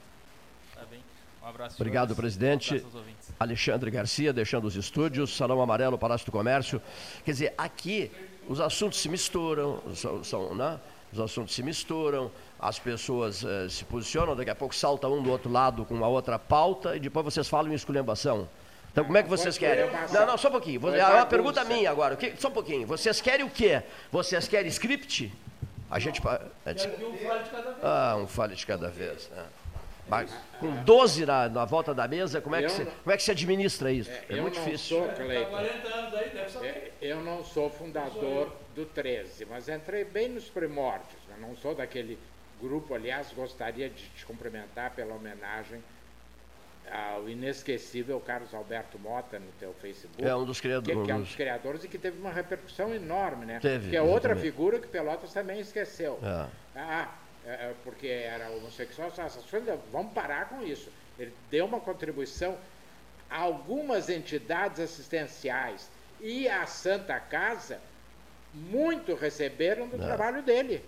[0.74, 1.00] Tá bem?
[1.42, 1.76] Um abraço.
[1.76, 2.74] Obrigado, presidente.
[2.74, 6.80] Um Alexandre Garcia, deixando os estúdios, Salão Amarelo, Palácio do Comércio.
[7.24, 8.10] Quer dizer, aqui
[8.48, 10.80] os assuntos se misturam, são, são né?
[11.12, 15.30] os assuntos se misturam, as pessoas uh, se posicionam, daqui a pouco salta um do
[15.30, 18.48] outro lado com uma outra pauta e depois vocês falam em esculhambação.
[18.96, 19.90] Então, como é que vocês querem?
[20.10, 20.80] Não, não, só um pouquinho.
[20.96, 22.16] É uma pergunta minha agora.
[22.38, 22.86] Só um pouquinho.
[22.86, 23.82] Vocês querem o quê?
[24.10, 25.30] Vocês querem script?
[25.90, 26.22] A gente.
[26.66, 26.90] Gente...
[27.82, 29.28] Ah, um falha de cada vez.
[29.28, 29.44] Né?
[30.08, 33.22] Mas, com 12 na, na volta da mesa, como é, que se, como é que
[33.22, 34.10] se administra isso?
[34.10, 34.96] É, é muito difícil.
[34.96, 35.58] Sou, Cleiton,
[36.62, 41.20] é, eu não sou fundador do 13, mas entrei bem nos primórdios.
[41.28, 42.18] Eu não sou daquele
[42.62, 45.82] grupo, aliás, gostaria de te cumprimentar pela homenagem
[46.90, 50.24] ao inesquecível Carlos Alberto Mota no teu Facebook.
[50.24, 50.98] É um dos criadores.
[50.98, 53.58] Que, que é um dos criadores e que teve uma repercussão enorme, né?
[53.60, 54.42] Teve, que é outra exatamente.
[54.42, 56.18] figura que Pelotas também esqueceu.
[56.22, 56.46] É.
[56.74, 57.14] Ah,
[57.44, 59.12] é, é, porque era homossexual,
[59.92, 60.90] vamos parar com isso.
[61.18, 62.56] Ele deu uma contribuição
[63.30, 65.90] a algumas entidades assistenciais
[66.20, 67.80] e a Santa Casa
[68.54, 70.06] muito receberam do é.
[70.06, 70.84] trabalho dele.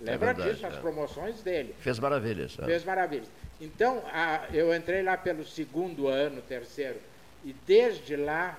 [0.00, 0.80] Lembra é verdade, disso, as é.
[0.80, 1.74] promoções dele.
[1.80, 2.54] Fez maravilhas.
[2.54, 3.28] Fez maravilhas.
[3.60, 7.00] Então, a, eu entrei lá pelo segundo ano, terceiro,
[7.44, 8.58] e desde lá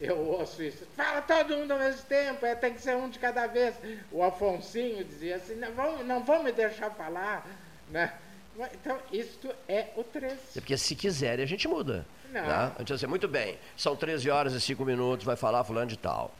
[0.00, 0.86] eu ouço isso.
[0.96, 3.74] Fala todo mundo ao mesmo tempo, é, tem que ser um de cada vez.
[4.10, 7.46] O Afonsinho dizia assim, não vão, não vão me deixar falar.
[7.90, 8.12] Né?
[8.72, 10.36] Então, isto é o 13.
[10.56, 12.06] É porque se quiserem, a gente muda.
[12.30, 12.44] Não.
[12.44, 12.64] Tá?
[12.74, 15.86] A gente vai dizer, muito bem, são 13 horas e 5 minutos, vai falar fulano
[15.86, 16.34] de tal.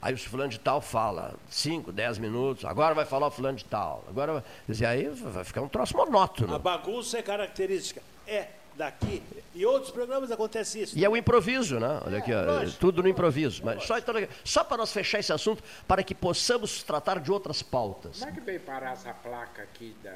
[0.00, 3.64] Aí o fulano de tal fala 5, 10 minutos, agora vai falar o fulano de
[3.64, 4.04] tal.
[4.08, 6.54] Agora, dizer, aí vai ficar um troço monótono.
[6.54, 8.02] A bagunça é característica.
[8.26, 9.22] É daqui.
[9.54, 10.98] E outros programas acontece isso.
[10.98, 12.00] E é o improviso, né?
[12.04, 13.62] Olha aqui, ó, tudo no improviso.
[13.64, 14.14] Mas só, então,
[14.44, 18.18] só para nós fechar esse assunto, para que possamos tratar de outras pautas.
[18.18, 20.14] Como é que veio parar essa placa aqui da.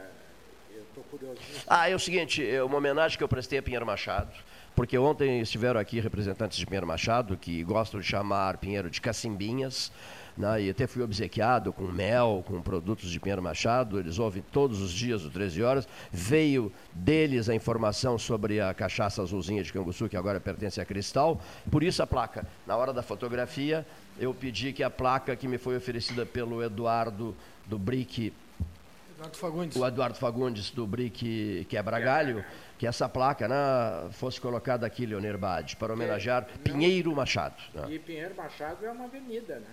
[0.73, 1.41] Eu estou curioso.
[1.67, 4.33] Ah, é o seguinte, é uma homenagem que eu prestei a Pinheiro Machado
[4.75, 9.93] porque ontem estiveram aqui representantes de Pinheiro Machado, que gostam de chamar Pinheiro de cacimbinhas,
[10.37, 14.81] né, e até fui obsequiado com mel, com produtos de Pinheiro Machado, eles ouvem todos
[14.81, 15.89] os dias, o 13 horas.
[16.11, 21.41] Veio deles a informação sobre a cachaça azulzinha de Canguçu, que agora pertence a Cristal,
[21.71, 22.47] por isso a placa.
[22.67, 23.87] Na hora da fotografia,
[24.19, 27.35] eu pedi que a placa que me foi oferecida pelo Eduardo
[27.67, 28.33] do Brick
[29.21, 29.77] Eduardo Fagundes.
[29.77, 32.43] O Eduardo Fagundes do Brick Quebra-Galho,
[32.81, 33.57] que essa placa né,
[34.13, 37.63] fosse colocada aqui, Leonir Bade, para homenagear é, Pinheiro Machado.
[37.75, 37.85] Né?
[37.91, 39.69] E Pinheiro Machado é uma avenida, né?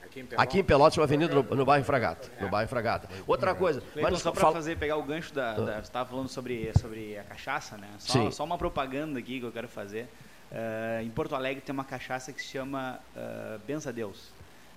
[0.00, 2.30] Aqui em Pelotas, aqui em Pelotas é uma avenida no, no bairro Fragata.
[2.38, 2.42] É.
[2.44, 3.08] No bairro Fragata.
[3.26, 3.82] Outra coisa.
[4.00, 5.54] mas só para fazer, pegar o gancho da.
[5.54, 7.88] da você estava falando sobre, sobre a cachaça, né?
[7.98, 8.30] Só, Sim.
[8.30, 10.06] só uma propaganda aqui que eu quero fazer.
[10.52, 14.28] Uh, em Porto Alegre tem uma cachaça que se chama uh, Bença Deus.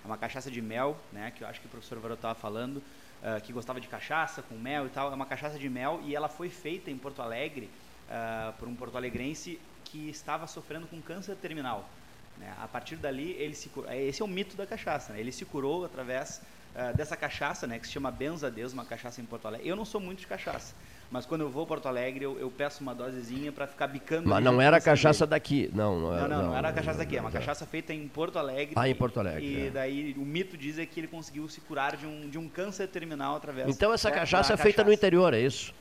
[0.02, 1.30] É uma cachaça de mel, né?
[1.32, 2.82] Que eu acho que o professor Varot estava falando.
[3.22, 5.10] Uh, que gostava de cachaça com mel e tal.
[5.10, 7.68] É uma cachaça de mel e ela foi feita em Porto Alegre
[8.08, 11.88] uh, por um porto-alegrense que estava sofrendo com câncer terminal.
[12.38, 12.54] Né?
[12.60, 13.90] A partir dali, ele se curou.
[13.90, 15.12] Esse é o mito da cachaça.
[15.12, 15.20] Né?
[15.20, 16.42] Ele se curou através
[16.74, 17.78] uh, dessa cachaça, né?
[17.78, 19.68] que se chama Benza Deus, uma cachaça em Porto Alegre.
[19.68, 20.74] Eu não sou muito de cachaça.
[21.10, 24.28] Mas quando eu vou a Porto Alegre, eu, eu peço uma dosezinha para ficar bicando.
[24.28, 25.98] Mas não era a cachaça daqui, não.
[26.00, 27.16] Não, não, não, não, era a cachaça daqui.
[27.16, 28.74] É uma cachaça feita em Porto Alegre.
[28.76, 29.44] Ah, em Porto Alegre.
[29.44, 29.70] E é.
[29.70, 32.88] daí o mito diz é que ele conseguiu se curar de um, de um câncer
[32.88, 33.68] terminal através.
[33.68, 34.88] Então essa cachaça é feita cachaça.
[34.88, 35.72] no interior, é isso?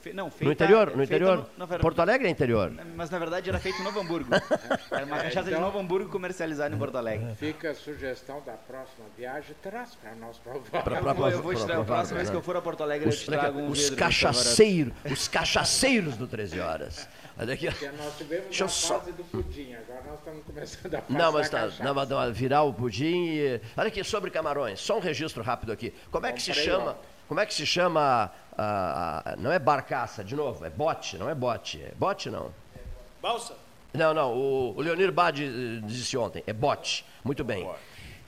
[0.00, 0.96] Fe, não, feita, no interior?
[0.96, 1.50] No interior?
[1.56, 2.72] No, Porto Alegre é interior.
[2.96, 4.30] Mas na verdade era feito em Novo Hamburgo.
[4.90, 7.34] era uma cachaça então, de Novo Hamburgo comercializada em Porto Alegre.
[7.34, 10.82] Fica a sugestão da próxima viagem, traz para nós provar.
[10.82, 12.82] Pra, pra, pra, eu vou te trazer, a próxima vez que eu for a Porto
[12.82, 17.08] Alegre, os, eu te trago um Os cachaceiros, os cachaceiros do 13 Horas.
[17.38, 17.66] Olha aqui.
[17.66, 18.98] Porque nós tivemos Deixa a só...
[18.98, 22.62] fase do pudim, agora nós estamos começando a fase Não, mas tá, não, mas virar
[22.62, 23.60] o pudim e...
[23.76, 25.92] Olha aqui, sobre camarões, só um registro rápido aqui.
[26.10, 26.96] Como é que se chama...
[27.28, 31.28] Como é que se chama a, a, não é barcaça, de novo, é bote, não
[31.28, 31.80] é bote.
[31.80, 32.50] É bote não.
[33.20, 33.54] Balsa?
[33.92, 37.04] Não, não, o, o Leonir Bade eh, disse ontem, é bote.
[37.24, 37.68] Muito bem.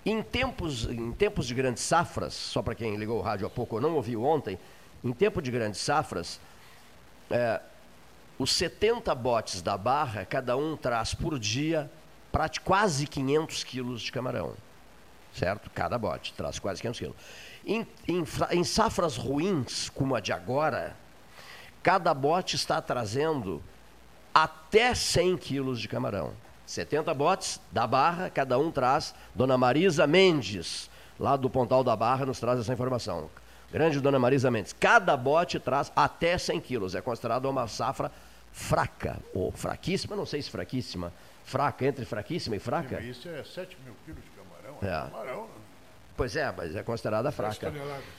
[0.04, 3.76] Em tempos, em tempos de grandes safras, só para quem ligou o rádio há pouco
[3.76, 4.58] ou não ouviu ontem,
[5.04, 6.40] em tempo de grandes safras,
[7.30, 7.60] é,
[8.38, 11.90] os 70 botes da Barra, cada um traz por dia
[12.64, 14.54] quase 500 quilos de camarão.
[15.34, 15.70] certo?
[15.74, 17.16] Cada bote traz quase 500 quilos.
[17.70, 20.96] Em, em, em safras ruins, como a de agora,
[21.84, 23.62] cada bote está trazendo
[24.34, 26.32] até 100 quilos de camarão.
[26.66, 29.14] 70 botes da Barra, cada um traz.
[29.36, 33.30] Dona Marisa Mendes, lá do Pontal da Barra, nos traz essa informação.
[33.70, 34.72] Grande Dona Marisa Mendes.
[34.72, 36.96] Cada bote traz até 100 quilos.
[36.96, 38.10] É considerado uma safra
[38.50, 41.12] fraca, ou fraquíssima, não sei se fraquíssima,
[41.44, 43.00] fraca, entre fraquíssima e fraca.
[43.00, 44.78] Isso é 7 mil quilos de camarão.
[44.82, 44.86] É.
[44.86, 45.08] é.
[45.08, 45.59] Camarão, né?
[46.20, 47.72] Pois é, mas é considerada fraca.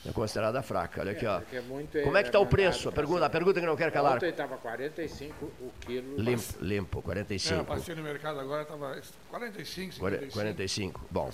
[0.03, 1.01] É considerada fraca.
[1.01, 1.39] Olha aqui, ó.
[1.53, 2.89] É, Como é que está o preço?
[2.89, 4.15] A pergunta, a pergunta que não quero calar.
[4.15, 6.19] Ontem estava 45 o quilo.
[6.19, 7.61] Limpo, limpo 45.
[7.61, 8.99] É, passei no mercado agora, estava
[9.29, 10.33] 45, 55.
[10.33, 11.01] 45.
[11.11, 11.29] Bom,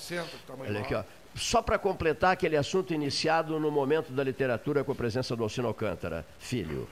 [0.60, 1.06] olha aqui, ó.
[1.35, 5.69] Só para completar aquele assunto iniciado no momento da literatura com a presença do Alcino
[5.69, 6.85] Alcântara, filho,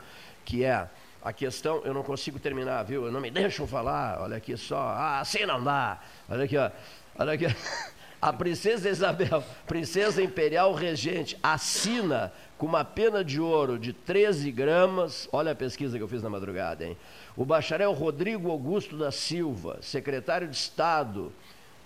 [0.46, 0.88] que é
[1.22, 3.12] a questão, eu não consigo terminar, viu?
[3.12, 6.00] Não me deixam falar, olha aqui só, ah, assim não dá.
[6.30, 6.72] Olha aqui, ó.
[7.20, 7.48] Olha aqui.
[8.26, 15.30] A princesa Isabel, princesa imperial regente, assina com uma pena de ouro de 13 gramas.
[15.32, 16.98] Olha a pesquisa que eu fiz na madrugada, hein?
[17.38, 21.32] O bacharel Rodrigo Augusto da Silva, secretário de Estado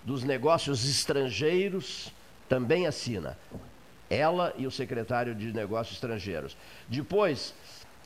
[0.02, 2.14] dos Negócios Estrangeiros,
[2.48, 3.38] também assina.
[4.10, 6.56] Ela e o secretário de Negócios Estrangeiros.
[6.88, 7.54] Depois,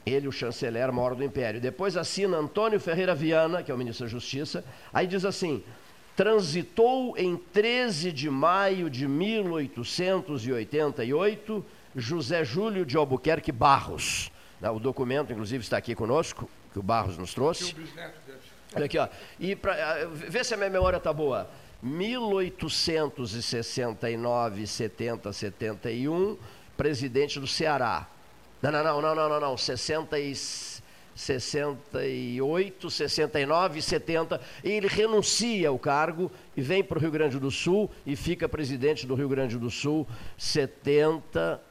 [0.07, 1.61] ele, o chanceler maior do Império.
[1.61, 4.65] Depois assina Antônio Ferreira Viana, que é o ministro da Justiça.
[4.91, 5.63] Aí diz assim:
[6.15, 11.65] transitou em 13 de maio de 1888
[11.95, 14.31] José Júlio de Albuquerque Barros.
[14.59, 17.75] Né, o documento, inclusive, está aqui conosco, que o Barros nos trouxe.
[18.75, 19.07] Olha aqui, ó.
[19.39, 21.49] E pra, ah, vê se a minha memória está boa.
[21.81, 26.37] 1869, 70, 71,
[26.77, 28.07] presidente do Ceará.
[28.61, 29.57] Não, não, não, não, não, não, não.
[29.57, 30.72] 66.
[31.15, 37.51] 68, 69, 70, e ele renuncia ao cargo e vem para o Rio Grande do
[37.51, 40.07] Sul e fica presidente do Rio Grande do Sul
[40.37, 41.61] 70,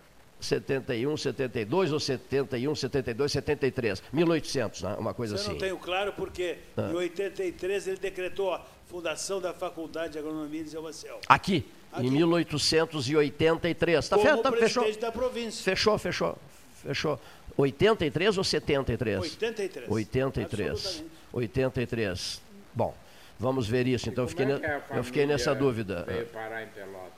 [0.40, 4.96] 71, 72 ou 71, 72, 73, 1800, né?
[4.98, 5.50] uma coisa Você assim.
[5.50, 6.90] Eu não tenho claro porque ah.
[6.90, 11.20] em 83 ele decretou a fundação da Faculdade de Agronomia de Zé Marcel.
[11.28, 14.08] Aqui, Aqui, em 1883.
[14.08, 14.96] Tá, Como tá, fechou.
[14.96, 15.62] da província.
[15.62, 16.38] Fechou, fechou,
[16.82, 17.18] fechou.
[17.56, 19.20] 83 ou 73?
[19.20, 19.88] 83.
[19.88, 21.04] 83.
[21.32, 22.42] 83.
[22.74, 22.94] Bom,
[23.38, 24.08] vamos ver isso.
[24.08, 26.04] Então, eu fiquei, é eu fiquei nessa dúvida.
[26.06, 27.12] Veio parar em Pelotas.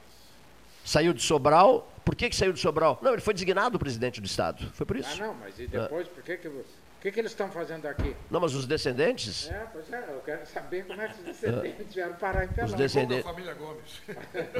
[0.84, 1.90] Saiu de Sobral.
[2.04, 2.98] Por que, que saiu de Sobral?
[3.00, 4.70] Não, ele foi designado presidente do Estado.
[4.74, 5.22] Foi por isso.
[5.22, 6.64] Ah, não, mas e depois, por que, que, o
[7.00, 8.14] que, que eles estão fazendo aqui?
[8.30, 9.50] Não, mas os descendentes?
[9.50, 12.72] É, pois é, eu quero saber como é que os descendentes vieram parar em Pelotas.
[12.72, 13.24] Os descendentes.
[13.24, 14.02] família Gomes.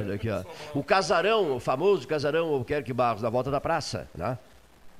[0.00, 0.44] Olha aqui, ó.
[0.74, 4.38] O casarão, o famoso casarão Albuquerque Barros, na volta da praça, né?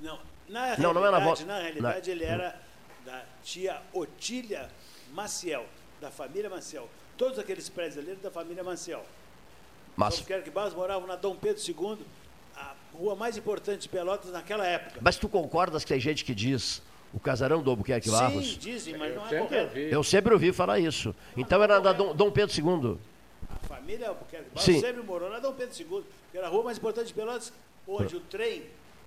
[0.05, 1.45] Não, na não, não é na volta.
[1.47, 2.15] Na realidade, na...
[2.15, 2.61] ele era
[3.07, 4.71] da tia Otília
[5.15, 5.65] Maciel,
[5.99, 6.89] da família Maciel.
[7.17, 9.03] Todos aqueles eram da família Maciel.
[9.97, 10.21] Mas...
[10.21, 11.99] Então, que Barros moravam na Dom Pedro II,
[12.55, 15.01] a rua mais importante de Pelotas naquela época.
[15.01, 16.83] Mas tu concordas que tem gente que diz
[17.15, 18.53] o casarão do Albuquerque Barros?
[18.53, 19.79] Sim, dizem, mas não é correto.
[19.79, 21.15] Eu sempre ouvi falar isso.
[21.35, 22.99] Então era da Dom, Dom Pedro II.
[23.49, 24.81] A família Albuquerque Barros Sim.
[24.81, 27.53] sempre morou na Dom Pedro II, que era a rua mais importante de Pelotas,
[27.87, 28.65] onde o trem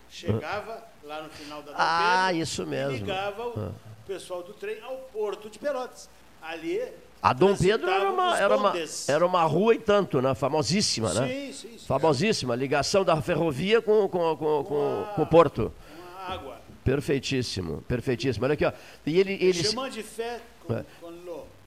[0.09, 2.95] chegava lá no final da Ah, isso mesmo.
[2.95, 3.71] E ligava o ah.
[4.05, 6.09] pessoal do trem ao porto de Pelotas.
[6.41, 6.81] Ali.
[7.21, 8.73] A Dom Pedro era uma, era, uma,
[9.07, 10.35] era uma rua e tanto, né?
[10.35, 11.27] Famosíssima, né?
[11.27, 11.85] Sim, sim, sim.
[11.85, 12.55] Famosíssima.
[12.55, 15.73] Ligação da ferrovia com, com, com, com, com o porto.
[15.73, 16.57] Com a água.
[16.83, 18.45] Perfeitíssimo, perfeitíssimo.
[18.45, 18.71] Olha aqui, ó.
[19.05, 20.85] E ele, ele, Chamando de fé com, é.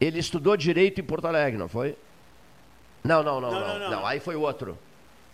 [0.01, 1.95] Ele estudou direito em Porto Alegre, não foi?
[3.05, 3.61] Não, não, não, não.
[3.61, 3.91] não, não.
[3.91, 4.07] não.
[4.07, 4.79] Aí foi o outro.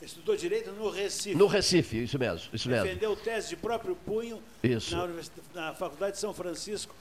[0.07, 1.35] Estudou direito no Recife.
[1.35, 2.49] No Recife, isso mesmo.
[2.53, 2.85] Isso mesmo.
[2.85, 4.97] Defendeu tese de próprio punho isso.
[4.97, 5.09] Na,
[5.53, 6.95] na Faculdade de São Francisco.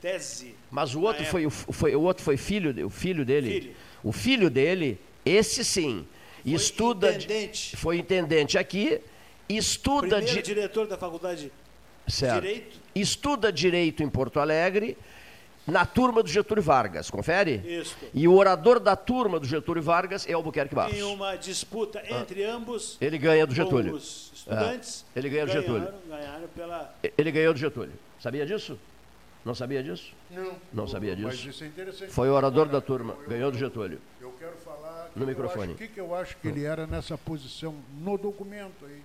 [0.00, 0.54] Tese.
[0.70, 3.60] Mas o outro foi, o, foi, o outro foi filho, o filho dele.
[3.60, 3.76] Filho.
[4.02, 6.06] O filho dele, esse sim,
[6.42, 7.10] foi estuda.
[7.10, 7.76] Intendente.
[7.76, 9.00] Foi intendente aqui,
[9.48, 10.16] estuda.
[10.16, 10.42] Primeiro di...
[10.42, 11.52] diretor da Faculdade
[12.08, 12.42] certo.
[12.42, 12.80] de Direito.
[12.94, 14.96] Estuda direito em Porto Alegre
[15.66, 17.62] na turma do Getúlio Vargas, confere?
[17.64, 17.96] Isso.
[18.14, 20.96] E o orador da turma do Getúlio Vargas é Albuquerque Barros.
[20.96, 22.54] Em uma disputa entre ah.
[22.54, 22.96] ambos.
[23.00, 23.94] Ele ganha do Getúlio.
[23.94, 25.04] Os estudantes.
[25.14, 25.18] É.
[25.18, 25.94] Ele ganha do ganharam, Getúlio.
[26.08, 26.94] Ganharam pela.
[27.18, 27.92] Ele ganhou do Getúlio.
[28.20, 28.78] Sabia disso?
[29.44, 30.12] Não sabia disso?
[30.30, 30.56] Não.
[30.72, 31.28] Não sabia disso?
[31.28, 32.10] Mas isso é interessante.
[32.10, 34.00] Foi o orador da turma, eu, ganhou do Getúlio.
[34.20, 35.10] Eu quero falar.
[35.14, 35.72] No microfone.
[35.72, 39.00] O que, que eu acho que ele era nessa posição no documento aí?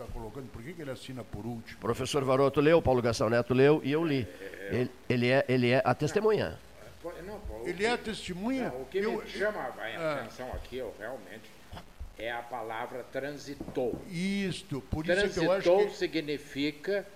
[0.00, 1.78] Está colocando, por que, que ele assina por último?
[1.78, 4.26] Professor Varoto leu, Paulo Gastão Neto leu e eu li.
[4.70, 6.58] Ele, ele, é, ele é a testemunha.
[7.26, 8.70] Não, ele é testemunha?
[8.70, 10.20] Não, o que eu, me chama a é.
[10.20, 11.50] atenção aqui, eu realmente,
[12.18, 14.00] é a palavra transitou.
[14.10, 15.96] Isto, por transitou isso que eu acho que...
[15.96, 17.06] significa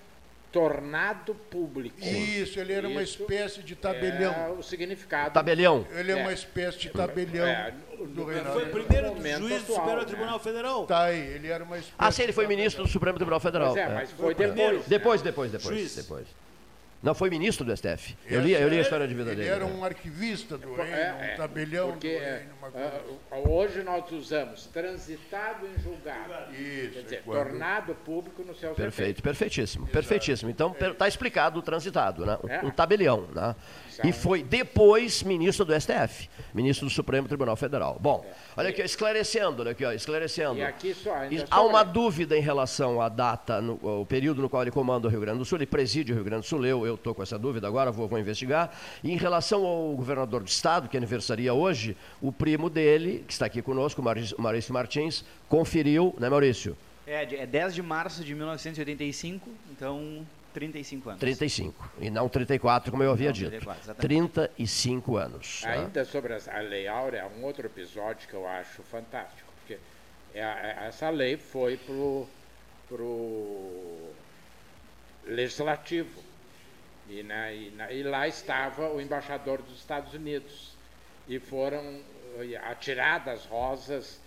[0.55, 1.97] tornado público.
[2.01, 4.32] Isso, ele era Isso uma espécie de tabelião.
[4.32, 5.35] É o significado.
[5.35, 5.85] Tabelião.
[5.90, 6.22] Ele é, é.
[6.22, 7.74] uma espécie de tabelião é,
[8.06, 8.60] do Reinaldo.
[8.60, 10.05] Foi primeiro juiz do Superior né?
[10.05, 10.86] Tribunal Federal.
[10.86, 13.72] Tá aí, ele era uma espécie Ah, sim, ele foi ministro do Supremo Tribunal Federal.
[13.72, 14.86] Pois é, mas foi, depois.
[14.86, 15.76] Depois, depois, depois.
[15.76, 15.97] Juiz.
[15.97, 16.26] depois.
[17.02, 18.16] Não, foi ministro do STF.
[18.24, 19.48] Eu li, eu li a história de vida ele dele.
[19.48, 22.53] Ele era um arquivista do reino, é, um tabelião porque, do reino.
[22.72, 26.54] Uh, hoje nós usamos transitado em julgado.
[26.54, 26.92] Isso.
[26.92, 27.36] Quer dizer, quando...
[27.36, 29.92] tornado público no seu Perfeito, perfeitíssimo, Exato.
[29.92, 30.50] perfeitíssimo.
[30.50, 32.38] Então está explicado o transitado, né?
[32.48, 32.64] É.
[32.64, 33.26] um tabelião.
[33.34, 33.54] Né?
[34.02, 37.98] E foi depois ministro do STF, ministro do Supremo Tribunal Federal.
[38.00, 38.32] Bom, é.
[38.56, 40.56] olha aqui, esclarecendo, olha aqui, ó, esclarecendo.
[40.56, 41.14] E aqui só,
[41.50, 45.10] Há uma dúvida em relação à data, no, o período no qual ele comanda o
[45.10, 47.38] Rio Grande do Sul, ele preside o Rio Grande do Sul, eu estou com essa
[47.38, 48.70] dúvida agora, vou, vou investigar.
[49.02, 53.47] E em relação ao governador do estado, que aniversaria hoje, o primo dele, que está
[53.47, 56.76] aqui conosco, Maurício, Maurício Martins, conferiu, né, Maurício?
[57.05, 61.20] É, é 10 de março de 1985, então 35 anos.
[61.20, 63.51] 35, e não 34, como eu havia não, dito.
[63.51, 65.62] 34, 35 anos.
[65.64, 66.05] Ainda né?
[66.05, 69.78] sobre a Lei Áurea, é um outro episódio que eu acho fantástico, porque
[70.32, 71.93] é é, essa lei foi para
[73.02, 74.12] o
[75.26, 76.22] legislativo.
[77.10, 80.72] E, né, e, e, lá estava o embaixador dos Estados Unidos.
[81.28, 82.01] E foram
[82.62, 84.20] atiradas rosas,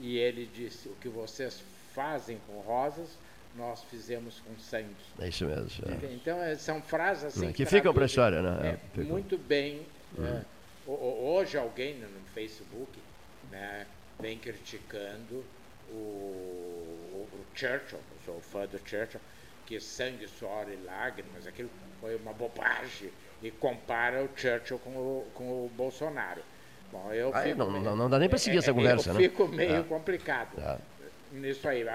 [0.00, 1.62] e ele disse: O que vocês
[1.94, 3.08] fazem com rosas,
[3.56, 4.94] nós fizemos com sangue.
[5.18, 5.84] É isso mesmo.
[5.88, 6.14] É.
[6.14, 7.52] Então, é, são frases assim.
[7.52, 8.78] Que ficam para a história, né?
[8.96, 9.86] É, muito bem.
[10.18, 11.34] Uhum.
[11.36, 12.98] hoje, alguém no Facebook
[13.50, 13.86] né,
[14.18, 15.44] vem criticando
[15.88, 15.94] o,
[17.12, 19.20] o, Churchill, eu sou fã do Churchill,
[19.66, 21.70] que sangue, suor e lágrimas, aquilo
[22.00, 23.10] foi uma bobagem,
[23.42, 26.42] e compara o Churchill com o, com o Bolsonaro.
[26.92, 29.20] Bom, eu ah, não, meio, não, dá nem para seguir essa conversa, eu né?
[29.20, 30.50] fico meio complicado.
[31.32, 31.86] Nisso aí,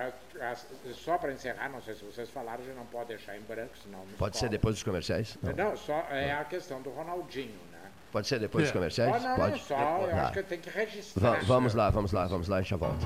[0.93, 3.99] só para encerrar, não sei se vocês falaram, já não pode deixar em branco, senão.
[4.17, 5.37] Pode ser depois dos comerciais?
[5.41, 7.79] Não, não só é a questão do Ronaldinho, né?
[8.13, 8.73] Pode ser depois dos é.
[8.73, 9.23] comerciais?
[9.23, 9.59] não, pode.
[9.59, 11.31] só, eu acho que tem que registrar.
[11.31, 13.05] Va vamos lá, vamos lá, vamos lá, a gente já volta.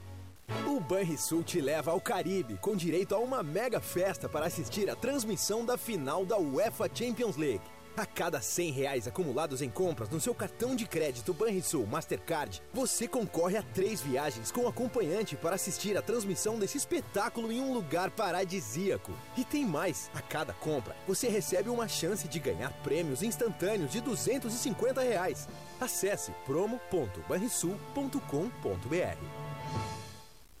[0.67, 4.95] O Banrisul te leva ao Caribe com direito a uma mega festa para assistir a
[4.95, 7.61] transmissão da final da UEFA Champions League.
[7.95, 13.07] A cada 100 reais acumulados em compras no seu cartão de crédito Banrisul Mastercard, você
[13.07, 18.09] concorre a três viagens com acompanhante para assistir a transmissão desse espetáculo em um lugar
[18.11, 19.11] paradisíaco.
[19.37, 23.99] E tem mais: a cada compra, você recebe uma chance de ganhar prêmios instantâneos de
[23.99, 25.49] 250 reais.
[25.79, 29.40] Acesse promo.banrisul.com.br.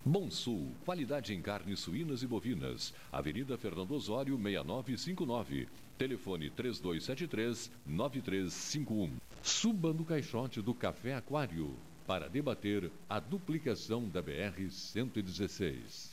[0.03, 2.93] Monsul, qualidade em carnes suínas e bovinas.
[3.11, 5.67] Avenida Fernando Osório, 6959.
[5.97, 9.11] Telefone 3273-9351.
[9.43, 11.75] Suba no caixote do Café Aquário
[12.07, 16.09] para debater a duplicação da BR-116.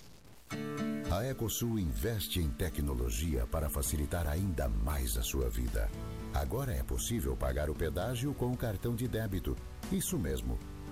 [1.11, 5.91] A Ecosul investe em tecnologia para facilitar ainda mais a sua vida.
[6.35, 9.57] Agora é possível pagar o pedágio com o cartão de débito.
[9.91, 10.59] Isso mesmo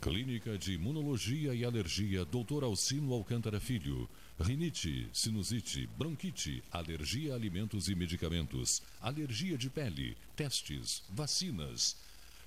[0.00, 2.64] Clínica de Imunologia e Alergia Dr.
[2.64, 4.08] Alcino Alcântara Filho.
[4.40, 11.98] Rinite, sinusite, bronquite, alergia a alimentos e medicamentos, alergia de pele, testes, vacinas.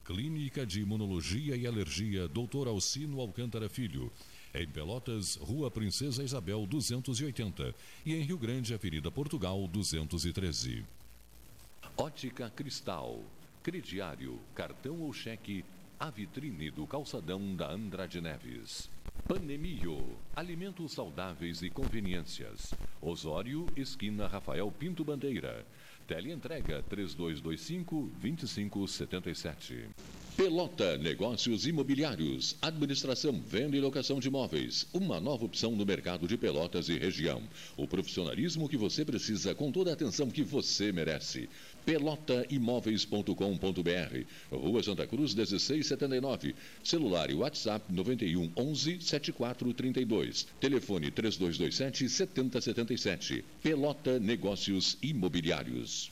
[0.04, 2.68] Clínica de Imunologia e Alergia Dr.
[2.68, 4.12] Alcino Alcântara Filho.
[4.52, 10.84] Em Pelotas, Rua Princesa Isabel 280 e em Rio Grande, Avenida Portugal 213.
[11.96, 13.24] Ótica Cristal.
[13.62, 15.64] Crediário, cartão ou cheque
[16.04, 18.90] a vitrine do calçadão da Andrade Neves.
[19.26, 22.74] Panemio, alimentos saudáveis e conveniências.
[23.02, 25.66] Osório, esquina Rafael Pinto Bandeira.
[26.06, 29.88] Teleentrega 3225 2577.
[30.36, 34.86] Pelota Negócios Imobiliários, Administração, Venda e Locação de Imóveis.
[34.92, 37.44] Uma nova opção no mercado de Pelotas e região.
[37.78, 41.48] O profissionalismo que você precisa com toda a atenção que você merece
[41.86, 46.54] pelotaimóveis.com.br, Rua Santa Cruz 1679,
[46.84, 53.46] celular e WhatsApp 91 11 7432, telefone 3227 7077.
[53.62, 56.12] Pelota Negócios Imobiliários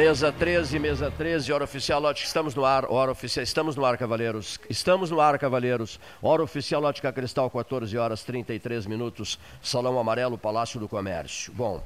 [0.00, 3.98] Mesa 13, mesa 13, hora oficial, lote, estamos no ar, hora oficial, estamos no ar,
[3.98, 10.38] cavaleiros, estamos no ar, cavaleiros, hora oficial, Lótica Cristal, 14 horas 33 minutos, Salão Amarelo,
[10.38, 11.52] Palácio do Comércio.
[11.52, 11.82] Bom,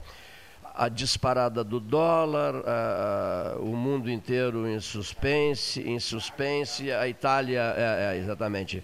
[0.75, 2.55] a disparada do dólar,
[3.61, 8.83] o mundo inteiro em suspense, em suspense, a Itália, é, é, exatamente,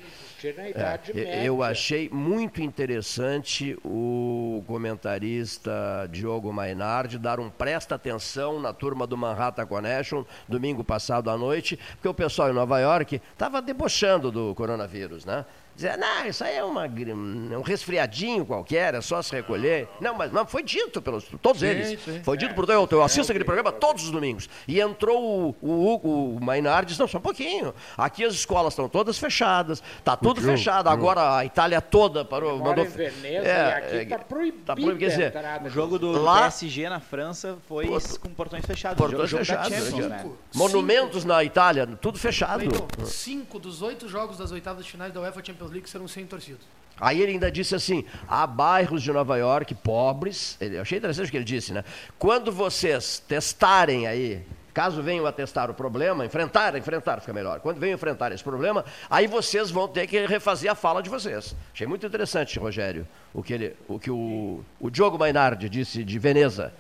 [1.15, 9.07] é, eu achei muito interessante o comentarista Diogo Mainardi dar um presta atenção na turma
[9.07, 14.31] do Manhattan Connection domingo passado à noite, porque o pessoal em Nova York estava debochando
[14.31, 15.45] do coronavírus, né?
[15.77, 19.89] Dizer, não, isso aí é uma, um resfriadinho qualquer, é só se recolher.
[20.01, 22.01] Não, mas não, foi dito pelos todos sim, eles.
[22.01, 22.23] Sim.
[22.23, 24.49] Foi dito por eu, eu assisto aquele programa todos os domingos.
[24.69, 27.75] E entrou o, o, o Mainar disse, não, só um pouquinho.
[27.97, 30.89] Aqui as escolas estão todas fechadas, está tudo fechado.
[30.89, 32.59] Agora a Itália toda parou.
[32.59, 34.65] Mandou, em Veneza, é, aqui está é, proibido.
[34.65, 34.99] Tá proibido.
[34.99, 35.33] Quer dizer,
[35.65, 37.89] o jogo do lá, PSG na França foi
[38.21, 38.99] com portões fechados.
[38.99, 39.93] Portões fechados.
[39.93, 40.27] Né?
[40.55, 42.65] Monumentos na Itália, tudo fechado.
[43.05, 46.27] cinco dos oito jogos das oitavas de finais da UEFA Champions Champions League serão sem
[46.27, 46.59] torcida.
[46.99, 50.57] Aí ele ainda disse assim: há bairros de Nova York pobres.
[50.61, 51.85] Eu achei interessante o que ele disse, né?
[52.19, 57.61] Quando vocês testarem aí, caso venham a testar o problema, enfrentar, enfrentar fica melhor.
[57.61, 61.55] Quando venham enfrentar esse problema, aí vocês vão ter que refazer a fala de vocês.
[61.73, 66.19] Achei muito interessante, Rogério, o que, ele, o, que o, o Diogo Mainardi disse de
[66.19, 66.73] Veneza.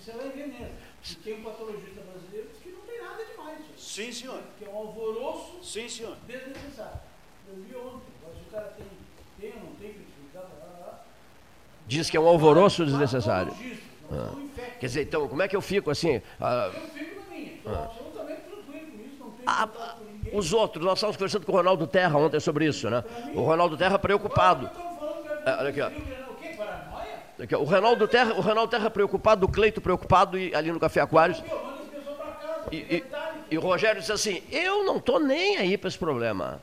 [0.00, 0.70] Isso é lá em Veneza.
[1.10, 3.58] E tem um patologista brasileiro que não tem nada demais.
[3.76, 4.40] Sim, senhor.
[4.58, 6.16] Que é um alvoroço Sim, senhor.
[6.26, 7.03] desnecessário.
[8.54, 8.86] Cara tem,
[9.40, 9.94] tem ou não tem
[11.86, 13.52] Diz que é um alvoroço desnecessário.
[14.12, 14.30] Ah.
[14.78, 16.22] Quer dizer, então, como é que eu fico assim?
[16.40, 17.84] Ah, eu fico na minha, estou ah.
[17.84, 19.96] absolutamente tranquilo com isso, não tenho ah,
[20.32, 23.04] Os outros, nós estávamos conversando com o Ronaldo Terra ontem sobre isso, né?
[23.34, 24.70] O Ronaldo Terra preocupado.
[25.44, 25.90] É, olha aqui, ó.
[27.42, 27.58] Aqui, ó.
[27.58, 31.42] O Ronaldo Terra, o Ronaldo Terra preocupado, o Cleito preocupado e, ali no Café Aquários.
[32.70, 33.04] E, e,
[33.50, 36.62] e o Rogério disse assim: Eu não estou nem aí para esse problema.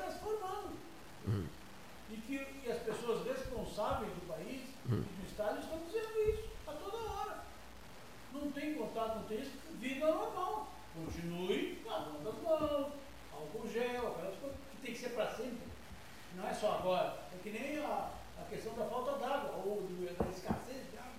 [16.61, 17.17] Só agora.
[17.33, 21.11] É que nem a, a questão da falta d'água, ou da escassez de água.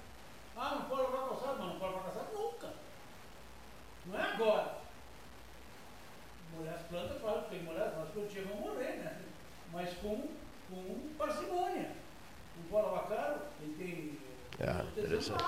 [0.57, 1.59] Ah, não pode lavar calçado?
[1.59, 2.75] Não, não pode lavar calçado nunca.
[4.07, 4.79] Não é agora.
[6.57, 9.23] Molhar as plantas, claro, tem que molhar, as plantinhas vão morrer, né?
[9.73, 10.29] Mas com,
[10.71, 11.91] com parcimônia.
[12.71, 13.75] Pode lavar caro, ele
[14.59, 14.67] tem.
[14.67, 15.43] É, interessante.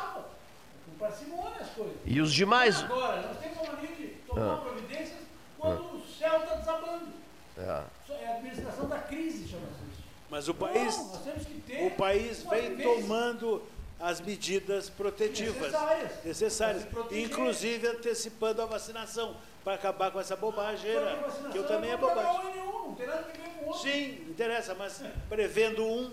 [0.87, 1.97] com parcimônia as coisas.
[2.05, 2.83] E os demais.
[2.83, 4.57] Agora, nós temos uma mania de tomar ah.
[4.59, 5.21] providências
[5.59, 5.95] quando ah.
[5.95, 7.09] o céu está desabando.
[7.57, 7.85] É.
[8.11, 10.03] é a administração da crise, chama-se isso.
[10.29, 13.63] Mas o país, Não, o país vem tomando
[14.01, 21.57] as medidas protetivas necessárias, necessárias inclusive antecipando a vacinação para acabar com essa bobageira, que
[21.57, 22.74] eu também é bobagem.
[22.87, 23.83] Não tem nada a ver com outro.
[23.83, 26.13] Sim, interessa, mas prevendo um,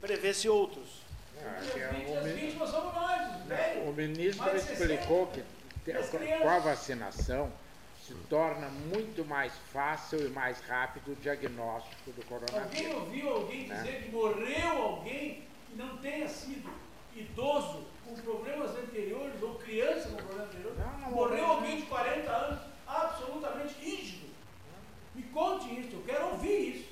[0.00, 1.04] prevê-se outros.
[1.44, 1.60] Ah,
[3.50, 5.42] é o, o ministro explicou que
[6.40, 7.52] com a vacinação
[8.06, 12.64] se torna muito mais fácil e mais rápido o diagnóstico do coronavírus.
[12.64, 13.76] Alguém ouviu alguém né?
[13.76, 16.70] dizer que morreu alguém que não tenha sido
[17.16, 20.78] idoso com problemas anteriores ou criança com problemas anteriores?
[20.78, 24.23] Não, não, morreu não, alguém de 40 anos absolutamente rígido.
[25.14, 26.88] Me conte isso, eu quero ouvir isso.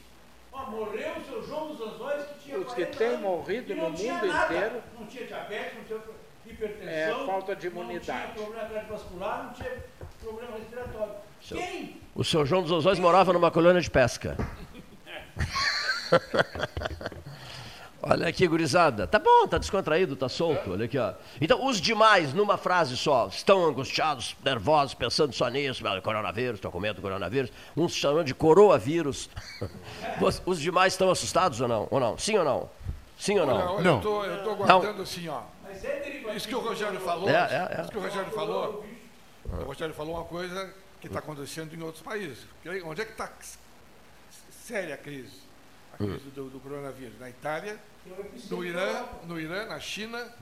[0.52, 4.04] Oh, morreu o seu João dos Anzóis que tinha Os que têm morrido no mundo
[4.04, 4.54] nada.
[4.54, 4.82] inteiro.
[4.98, 6.00] Não tinha diabetes, não tinha
[6.46, 6.88] hipertensão.
[7.22, 8.28] É falta de imunidade.
[8.28, 9.84] Não tinha problema cardiovascular, não tinha
[10.20, 11.14] problema respiratório.
[11.40, 12.00] Seu, Quem?
[12.14, 14.36] O seu João dos Anzóis morava numa colônia de pesca.
[18.04, 19.06] Olha aqui, gurizada.
[19.06, 20.72] Tá bom, tá descontraído, tá solto.
[20.72, 21.14] Olha aqui, ó.
[21.40, 26.80] Então, os demais, numa frase só, estão angustiados, nervosos, pensando só nisso, coronavírus, estão com
[26.80, 27.52] medo do coronavírus.
[27.76, 29.30] Uns chamando de coroavírus.
[30.44, 31.86] Os demais estão assustados ou não?
[31.90, 32.18] Ou não?
[32.18, 32.70] Sim ou não?
[33.16, 33.54] Sim ou não?
[33.54, 33.94] Olha, olha, não.
[33.96, 35.02] Eu tô, eu tô guardando não.
[35.02, 35.42] assim, ó.
[36.34, 37.80] Isso que o Rogério falou, é, é, é.
[37.82, 38.84] isso que o Rogério falou,
[39.44, 42.46] o Rogério falou uma coisa que está acontecendo em outros países.
[42.84, 43.30] Onde é que está
[44.50, 45.41] séria a crise?
[46.06, 47.18] Crise do, do coronavírus?
[47.18, 47.78] Na Itália,
[48.50, 50.32] no Irã, no Irã, na China.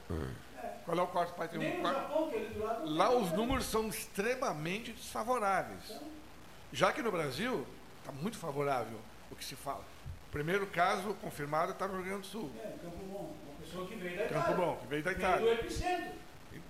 [0.85, 1.51] Qual é o quarto país?
[1.51, 2.11] Tem um quarto.
[2.85, 6.01] Lá os números são extremamente desfavoráveis.
[6.73, 7.67] Já que no Brasil
[8.01, 8.99] está muito favorável
[9.31, 9.85] o que se fala.
[10.29, 12.51] O primeiro caso confirmado está no Rio Grande do Sul.
[12.63, 14.45] É, Campo Bom, uma pessoa que veio da Itália.
[14.45, 15.39] Campo Bom, que veio da Itália.
[15.39, 16.21] Veio do epicentro.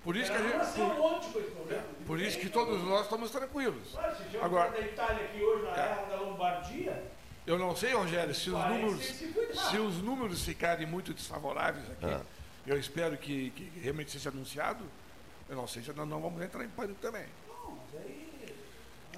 [0.03, 0.75] Por isso que a gente.
[0.77, 3.97] Por, é, por isso que todos nós estamos tranquilos.
[4.41, 6.07] Agora, da Itália aqui hoje na é.
[6.09, 7.05] da Lombardia,
[7.51, 12.22] eu não sei, Rogério, se os números, se os números ficarem muito desfavoráveis aqui, ah.
[12.64, 14.85] eu espero que, que, realmente seja anunciado.
[15.48, 17.27] Eu não sei se nós não vamos entrar em pânico também.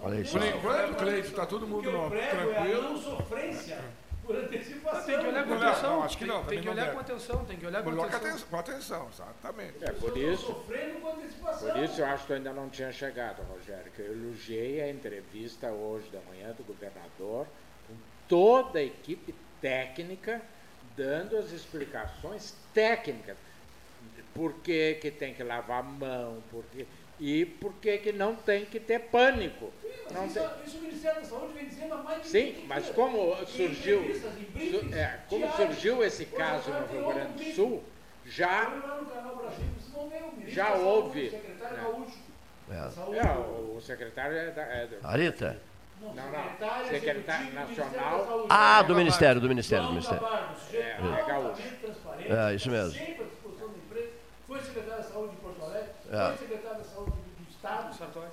[0.01, 0.33] Olha isso.
[0.33, 2.53] Por enquanto, Cleito, está todo mundo no, tranquilo.
[2.55, 3.85] É a não sofrência
[4.25, 5.05] por antecipação.
[5.05, 5.91] Tem que olhar com atenção.
[5.91, 8.49] Não, acho que não, tem, tem que olhar com atenção, tem que olhar com atenção.
[8.49, 9.85] Com atenção, exatamente.
[9.85, 14.13] É, por isso, por isso eu acho que ainda não tinha chegado, Rogério, que eu
[14.13, 17.47] elogiei a entrevista hoje da manhã do governador
[18.33, 20.41] toda a equipe técnica
[20.97, 23.37] dando as explicações técnicas.
[24.33, 26.87] Por que, que tem que lavar a mão, por que,
[27.21, 29.71] e por que, que não tem que ter pânico.
[29.83, 30.49] Sim, não isso, tem...
[30.65, 34.95] isso o Ministério da Saúde vem dizendo há mais de Sim, mas como surgiu, su,
[34.95, 37.85] é, como surgiu esse caso no Rio Grande do Sul,
[38.25, 38.73] já,
[40.47, 41.35] já houve.
[42.71, 43.19] É.
[43.19, 44.63] É, o secretário é da.
[44.63, 45.61] É Arita?
[46.03, 46.89] Não, não.
[46.89, 48.47] Secretário Nacional.
[48.51, 50.27] Ah, do Ministério, do Ministério, do Ministério.
[50.73, 51.63] É, é gaúcho.
[52.29, 52.99] É, isso mesmo.
[54.47, 56.37] Foi secretário da Saúde de Porto Alegre, é.
[56.37, 57.89] foi secretário da Saúde do Estado.
[57.89, 58.29] Do Sartori.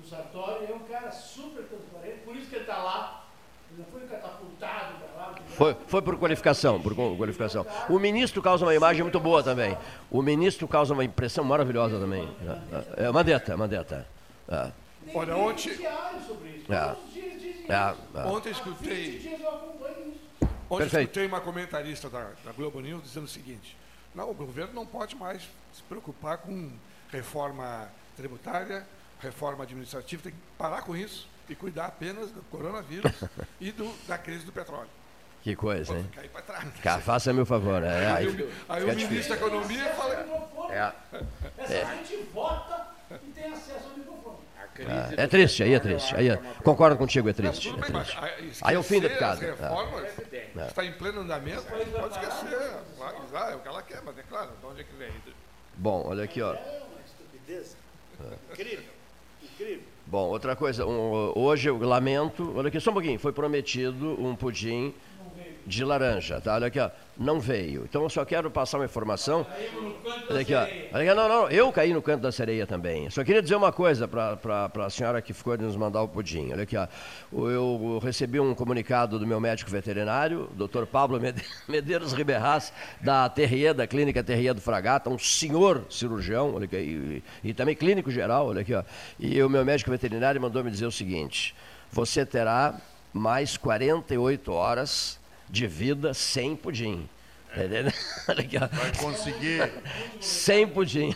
[0.00, 0.72] Do Sartori.
[0.72, 3.24] É um cara super transparente, por isso que ele está lá.
[3.70, 5.34] Ele não foi catapultado para lá.
[5.48, 7.64] Foi, foi por qualificação, por qualificação.
[7.88, 9.78] O ministro causa uma imagem muito boa também.
[10.10, 12.28] O ministro causa uma impressão maravilhosa também.
[12.96, 14.06] É, é Mandetta, Mandetta.
[14.48, 14.72] É.
[15.14, 15.70] Olha, ontem.
[16.68, 17.12] É.
[17.68, 18.24] É, é.
[18.24, 19.38] Ontem escutei.
[20.68, 21.02] Ontem Perfeito.
[21.02, 23.76] escutei uma comentarista da, da Globo News dizendo o seguinte:
[24.14, 26.70] não, o governo não pode mais se preocupar com
[27.10, 28.86] reforma tributária,
[29.20, 33.12] reforma administrativa, tem que parar com isso e cuidar apenas do coronavírus
[33.60, 34.90] e do, da crise do petróleo.
[35.42, 36.08] Que coisa, hein?
[36.82, 37.82] Cara, faça meu favor.
[37.82, 40.14] É, aí, aí, aí o ministro da Economia fala.
[40.70, 40.92] É.
[41.58, 44.21] Essa gente vota e tem acesso ao microfone.
[44.78, 46.14] É, é triste, aí é triste.
[46.14, 47.68] Aí é, concordo contigo, é triste.
[47.68, 48.18] É triste.
[48.62, 49.44] Aí é o fim da picada.
[50.56, 50.66] É.
[50.66, 52.72] Está em pleno andamento, pode esquecer.
[53.30, 55.10] Vai, é o que ela quer, mas é claro, de onde é que vem?
[55.76, 56.54] Bom, olha aqui, ó.
[56.54, 57.76] É uma estupidez.
[58.50, 58.84] Incrível,
[59.42, 59.84] incrível.
[60.06, 64.34] Bom, outra coisa, um, hoje eu lamento, olha aqui, só um pouquinho, foi prometido um
[64.34, 64.94] pudim
[65.66, 66.54] de laranja, tá?
[66.54, 67.84] Olha aqui, ó, não veio.
[67.84, 69.46] Então eu só quero passar uma informação.
[70.28, 70.60] Olha aqui, ó.
[70.60, 73.08] Olha aqui, não, não, eu caí no canto da sereia também.
[73.10, 76.52] Só queria dizer uma coisa para a senhora que ficou de nos mandar o pudim.
[76.52, 76.86] Olha aqui, ó.
[77.32, 80.84] Eu recebi um comunicado do meu médico veterinário, Dr.
[80.90, 81.20] Pablo
[81.68, 87.48] Medeiros Riberras, da Terrier, da Clínica Terrier do Fragata, um senhor cirurgião, olha aqui, e,
[87.50, 88.82] e também clínico geral, olha aqui, ó.
[89.18, 91.54] E o meu médico veterinário mandou me dizer o seguinte:
[91.90, 92.74] você terá
[93.12, 95.20] mais 48 horas
[95.52, 97.06] de vida sem pudim.
[97.54, 97.68] É.
[98.72, 99.70] Vai conseguir.
[100.18, 101.14] Sem pudim.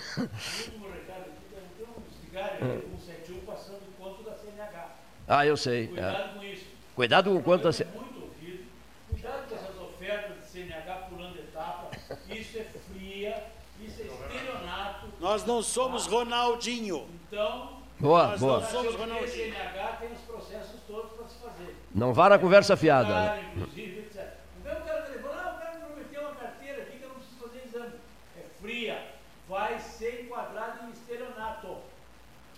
[2.60, 4.90] ele 171 passando o conto da CNH.
[5.26, 5.88] Ah, eu sei.
[5.88, 6.34] Cuidado é.
[6.34, 6.66] com isso.
[6.94, 7.98] Cuidado com o quanto da CNH.
[7.98, 8.64] Muito ouvido.
[9.10, 11.90] Cuidado com essas ofertas de CNH pulando etapa.
[12.28, 13.42] Isso é fria,
[13.80, 15.08] isso é estelionato.
[15.18, 17.08] Nós não somos Ronaldinho.
[17.28, 18.60] Então, boa, nós boa.
[18.60, 19.28] não somos Ronaldinho.
[19.28, 21.74] CNH tem os processos todos para se fazer.
[21.94, 23.14] Não vá na conversa fiada.
[23.14, 23.52] Né?
[23.56, 24.34] Inclusive, etc.
[24.60, 27.16] Então o cara telefona, ah, o cara me prometeu uma carteira aqui que eu não
[27.16, 27.92] preciso fazer exame.
[28.36, 29.06] É fria.
[29.48, 31.78] Vai ser enquadrado em estelionato.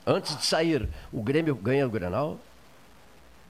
[0.09, 2.39] Antes de sair, o Grêmio ganha o Grenal?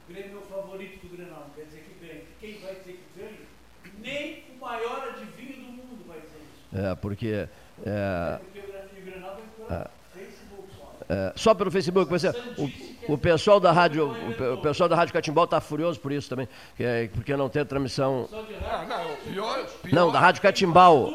[0.09, 2.23] O Grêmio é o favorito do Grenal, não quer dizer que ganha.
[2.41, 3.93] Quem vai dizer que ganha?
[4.01, 6.85] Nem o maior adivinho do mundo vai dizer isso.
[6.85, 7.29] É, porque...
[7.29, 7.49] É,
[7.87, 10.97] é porque o Grenal vai por é, Facebook só.
[11.09, 15.15] É, só pelo Facebook, você, o, o pessoal da rádio, o, o, pessoal da rádio
[15.15, 18.29] Catimbau está furioso por isso também, que é, porque não tem transmissão.
[18.33, 21.09] Ah, não, pior, pior, não, da rádio Catimbau.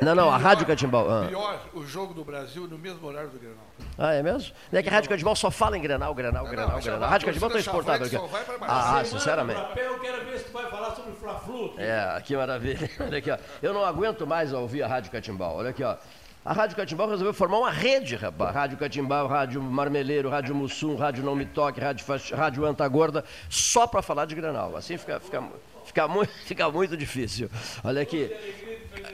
[0.00, 1.10] Não, não, a Rádio Catimbau.
[1.10, 1.26] Ah.
[1.26, 3.64] Pior, o jogo do Brasil no mesmo horário do Grenal.
[3.96, 4.52] Ah, é mesmo?
[4.72, 7.02] É que a Rádio Catimbau só fala em Grenal, Grenal, não, Grenal, não, Grenal.
[7.02, 8.16] A Rádio Catimbau está exportável aqui.
[8.62, 9.60] Ah, sinceramente.
[9.76, 11.74] Eu quero ver se tu vai falar sobre o Fla-Flu.
[11.78, 12.90] É, que maravilha.
[13.00, 13.38] Olha aqui, ó.
[13.62, 15.56] Eu não aguento mais ouvir a Rádio Catimbau.
[15.56, 15.96] Olha aqui, ó.
[16.44, 18.54] A Rádio Catimbau resolveu formar uma rede, rapaz.
[18.54, 22.06] Rádio Catimbau, Rádio Marmeleiro, Rádio Mussum, Rádio Não Me Toque, Rádio,
[22.36, 24.76] Rádio Antagorda, só para falar de Grenal.
[24.76, 25.42] Assim fica, fica,
[25.86, 27.50] fica, muito, fica muito difícil.
[27.82, 28.30] Olha aqui.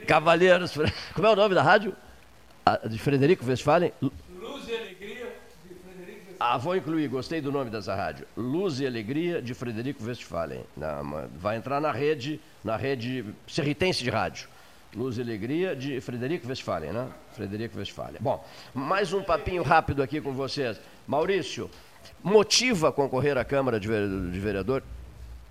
[0.06, 0.72] Cavalheiros.
[1.14, 1.94] Como é o nome da rádio?
[2.64, 3.92] A, de Frederico Westphalen?
[4.00, 5.32] Luz e Alegria
[5.68, 6.36] de Frederico Westphalen.
[6.38, 8.26] Ah, vou incluir, gostei do nome dessa rádio.
[8.36, 10.64] Luz e Alegria de Frederico Westphalen.
[11.36, 14.48] vai entrar na rede, na rede serritense de rádio.
[14.94, 17.08] Luz e Alegria de Frederico Westphalen, né?
[17.34, 18.18] Frederico Westphalen.
[18.20, 18.44] Bom,
[18.74, 20.78] mais um papinho rápido aqui com vocês.
[21.06, 21.70] Maurício,
[22.22, 24.82] motiva concorrer à Câmara de Vereador?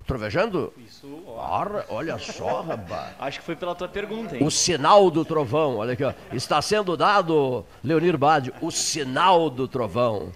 [0.06, 0.72] Trovejando?
[0.86, 1.22] Isso.
[1.26, 3.14] Ora, olha só, rapaz.
[3.20, 4.44] Acho que foi pela tua pergunta, hein?
[4.44, 6.12] O sinal do trovão, olha aqui, ó.
[6.32, 10.32] Está sendo dado, Leonir Bade, o sinal do trovão.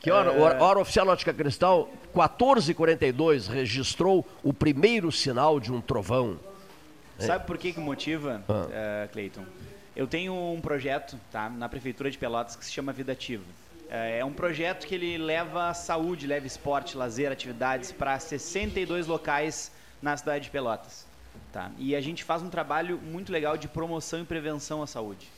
[0.00, 0.62] Que hora, é...
[0.62, 6.38] hora oficial Ótica Cristal, 1442, registrou o primeiro sinal de um trovão.
[7.18, 9.06] Sabe por que que motiva, ah.
[9.06, 9.44] uh, Cleiton?
[9.94, 13.44] Eu tenho um projeto tá, na Prefeitura de Pelotas que se chama Vida Ativa.
[13.88, 19.70] É, é um projeto que ele leva saúde, leva esporte, lazer, atividades para 62 locais
[20.00, 21.06] na cidade de Pelotas.
[21.52, 21.70] Tá?
[21.78, 25.28] E a gente faz um trabalho muito legal de promoção e prevenção à saúde.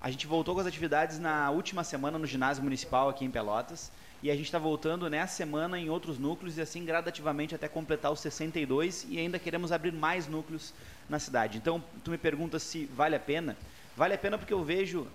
[0.00, 3.92] A gente voltou com as atividades na última semana no ginásio municipal aqui em Pelotas
[4.22, 8.10] e a gente está voltando nessa semana em outros núcleos e assim gradativamente até completar
[8.12, 10.72] os 62 e ainda queremos abrir mais núcleos
[11.08, 11.58] na cidade.
[11.58, 13.56] Então, tu me pergunta se vale a pena.
[14.00, 15.08] Vale a pena porque eu vejo uh,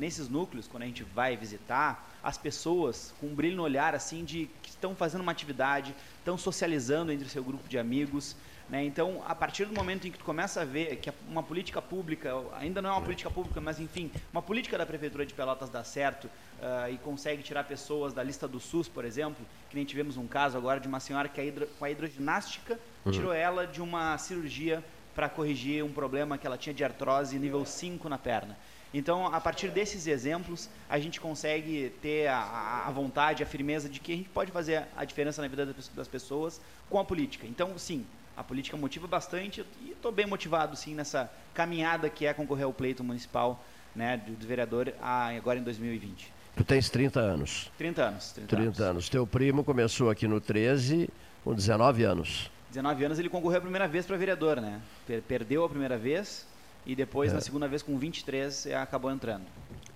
[0.00, 4.24] nesses núcleos, quando a gente vai visitar, as pessoas com um brilho no olhar, assim,
[4.24, 8.34] de que estão fazendo uma atividade, estão socializando entre o seu grupo de amigos.
[8.68, 8.84] Né?
[8.84, 12.34] Então, a partir do momento em que tu começa a ver que uma política pública,
[12.54, 15.84] ainda não é uma política pública, mas enfim, uma política da Prefeitura de Pelotas dá
[15.84, 20.16] certo uh, e consegue tirar pessoas da lista do SUS, por exemplo, que nem tivemos
[20.16, 23.12] um caso agora de uma senhora que a hidro, com a hidroginástica uhum.
[23.12, 24.82] tirou ela de uma cirurgia
[25.14, 28.56] para corrigir um problema que ela tinha de artrose nível 5 na perna.
[28.94, 33.98] Então, a partir desses exemplos, a gente consegue ter a, a, vontade, a firmeza de
[33.98, 36.60] que a gente pode fazer a diferença na vida das pessoas
[36.90, 37.46] com a política.
[37.46, 38.04] Então, sim,
[38.36, 42.72] a política motiva bastante e estou bem motivado, sim, nessa caminhada que é concorrer ao
[42.72, 43.64] pleito municipal
[43.94, 46.32] né, do, do vereador agora em 2020.
[46.56, 47.70] Tu tens 30 anos.
[47.78, 48.32] 30 anos.
[48.32, 48.80] 30, 30 anos.
[48.80, 49.08] anos.
[49.08, 51.08] Teu primo começou aqui no 13
[51.42, 52.50] com 19 anos.
[52.72, 54.80] 19 anos ele concorreu a primeira vez para vereador, né?
[55.28, 56.46] Perdeu a primeira vez
[56.86, 57.34] e depois é.
[57.34, 59.44] na segunda vez com 23 acabou entrando.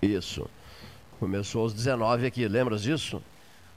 [0.01, 0.49] Isso.
[1.19, 3.23] Começou aos 19 aqui, lembras disso?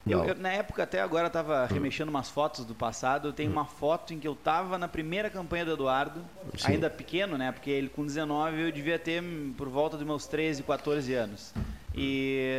[0.07, 1.73] Eu, eu, na época, até agora, estava hum.
[1.73, 3.31] remexendo umas fotos do passado.
[3.31, 3.53] Tenho hum.
[3.53, 6.21] uma foto em que eu estava na primeira campanha do Eduardo,
[6.57, 6.73] Sim.
[6.73, 7.51] ainda pequeno, né?
[7.51, 9.23] Porque ele com 19 eu devia ter
[9.57, 11.53] por volta dos meus 13, 14 anos.
[11.95, 12.49] E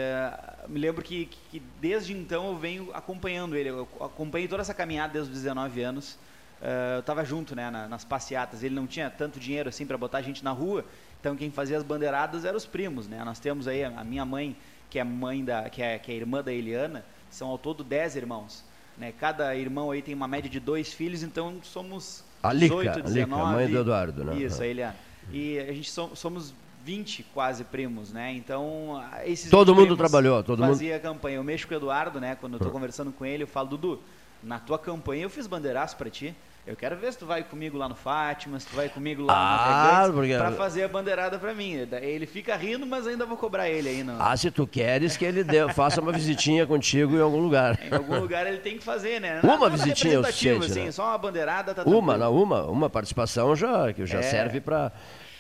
[0.69, 3.71] me lembro que, que desde então eu venho acompanhando ele.
[3.71, 6.19] Eu acompanhei toda essa caminhada desde os 19 anos.
[6.61, 8.63] Uh, eu estava junto né, na, nas passeatas.
[8.63, 10.85] Ele não tinha tanto dinheiro assim para botar a gente na rua,
[11.19, 13.09] então quem fazia as bandeiradas eram os primos.
[13.09, 13.23] Né?
[13.25, 14.57] Nós temos aí a, minha mãe,
[14.91, 18.17] que é mãe da, que é, que é irmã da Eliana, são ao todo 10
[18.17, 18.65] irmãos.
[18.99, 19.13] Né?
[19.19, 23.19] Cada irmão aí tem uma média de dois filhos, então somos a Lica, 18, 19.
[23.19, 24.37] Lica, mãe do Eduardo, né?
[24.37, 24.97] Isso, a Eliana.
[25.33, 26.55] E a gente so, somos
[26.85, 28.33] 20 quase primos, né?
[28.33, 31.03] Então, esses Todo mundo trabalhou, todo fazia mundo.
[31.03, 31.37] campanha.
[31.37, 32.35] Eu mexo com o Eduardo, né?
[32.35, 34.01] Quando eu estou conversando com ele, eu falo, Dudu,
[34.43, 36.35] na tua campanha eu fiz bandeiraço para ti.
[36.67, 40.03] Eu quero ver se tu vai comigo lá no Fátima, se tu vai comigo lá
[40.03, 40.37] ah, no porque...
[40.37, 41.89] pra fazer a bandeirada pra mim.
[42.03, 44.05] Ele fica rindo, mas ainda vou cobrar ele aí.
[44.05, 44.21] Não.
[44.21, 47.79] Ah, se tu queres que ele dê, faça uma visitinha contigo em algum lugar.
[47.83, 49.41] Em algum lugar ele tem que fazer, né?
[49.43, 50.93] Uma Nada visitinha é o suficiente, assim, né?
[50.93, 54.23] Só uma bandeirada tá Uma, não, uma, uma participação já, que já é.
[54.23, 54.93] serve para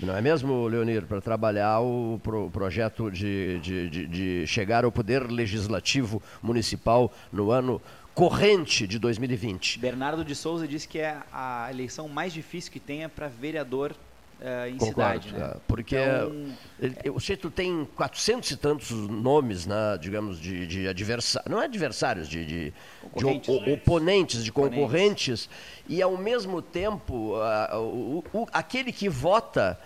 [0.02, 4.90] não é mesmo, Leonir, para trabalhar o pro, projeto de, de, de, de chegar ao
[4.90, 7.82] poder legislativo municipal no ano
[8.20, 9.78] corrente de 2020.
[9.78, 14.68] Bernardo de Souza disse que é a eleição mais difícil que tenha para vereador uh,
[14.68, 15.32] em Concordo, cidade.
[15.32, 15.52] Né?
[15.54, 20.86] É, porque então, ele, o Cheto tem 400 e tantos nomes, né, digamos, de, de
[20.86, 22.74] adversários, não é adversários, de, de,
[23.16, 25.48] de o, oponentes, de concorrentes,
[25.88, 29.80] e ao mesmo tempo, uh, o, o, aquele que vota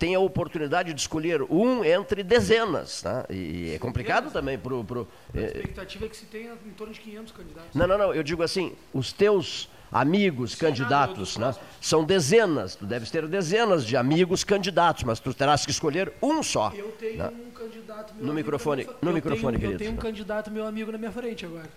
[0.00, 3.04] tem a oportunidade de escolher um entre dezenas.
[3.04, 3.24] Né?
[3.28, 4.82] E é complicado também para o.
[4.82, 7.74] Pro, a é, expectativa é que se tenha em torno de 500 candidatos.
[7.74, 8.14] Não, não, não.
[8.14, 11.54] Eu digo assim: os teus amigos candidatos, né?
[11.80, 12.74] São dezenas.
[12.76, 16.72] Tu deves ter dezenas de amigos candidatos, mas tu terás que escolher um só.
[16.74, 17.30] Eu tenho né?
[17.30, 19.74] um candidato meu no microfone, no microfone, tenho, querido.
[19.74, 21.68] Eu tenho um candidato meu amigo na minha frente agora.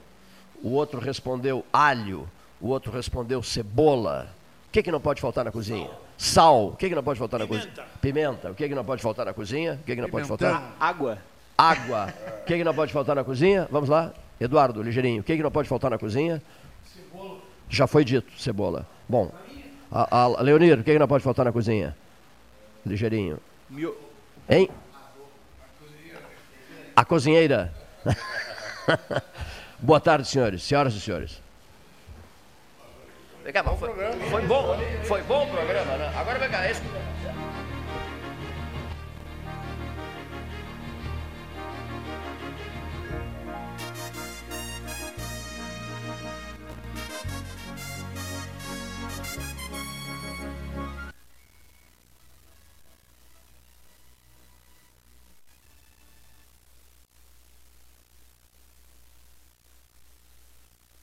[0.61, 2.29] O outro respondeu alho.
[2.59, 4.27] O outro respondeu cebola.
[4.67, 5.89] O que, que não pode faltar na cozinha?
[6.17, 6.67] Sal.
[6.69, 7.55] O que, que não pode faltar Pimenta.
[7.55, 7.87] na cozinha?
[8.01, 8.51] Pimenta.
[8.51, 9.73] O que, que não pode faltar na cozinha?
[9.81, 10.75] O que, que não pode faltar?
[10.79, 11.19] Água.
[11.57, 12.13] Água.
[12.41, 13.67] O que, que não pode faltar na cozinha?
[13.71, 14.13] Vamos lá.
[14.39, 15.21] Eduardo, ligeirinho.
[15.21, 16.41] O que, que não pode faltar na cozinha?
[16.83, 17.39] Cebola.
[17.69, 18.85] Já foi dito, cebola.
[19.07, 19.31] Bom.
[19.91, 21.95] A, a, Leonir, o que, que não pode faltar na cozinha?
[22.85, 23.39] Ligeirinho.
[23.69, 23.95] Mil...
[24.49, 24.69] Hein?
[26.95, 27.73] A cozinheira.
[29.79, 31.41] Boa tarde, senhores, senhoras e senhores.
[33.77, 33.89] Foi,
[34.29, 36.11] foi bom, foi bom o programa, né?
[36.17, 36.81] Agora vai cá, esse,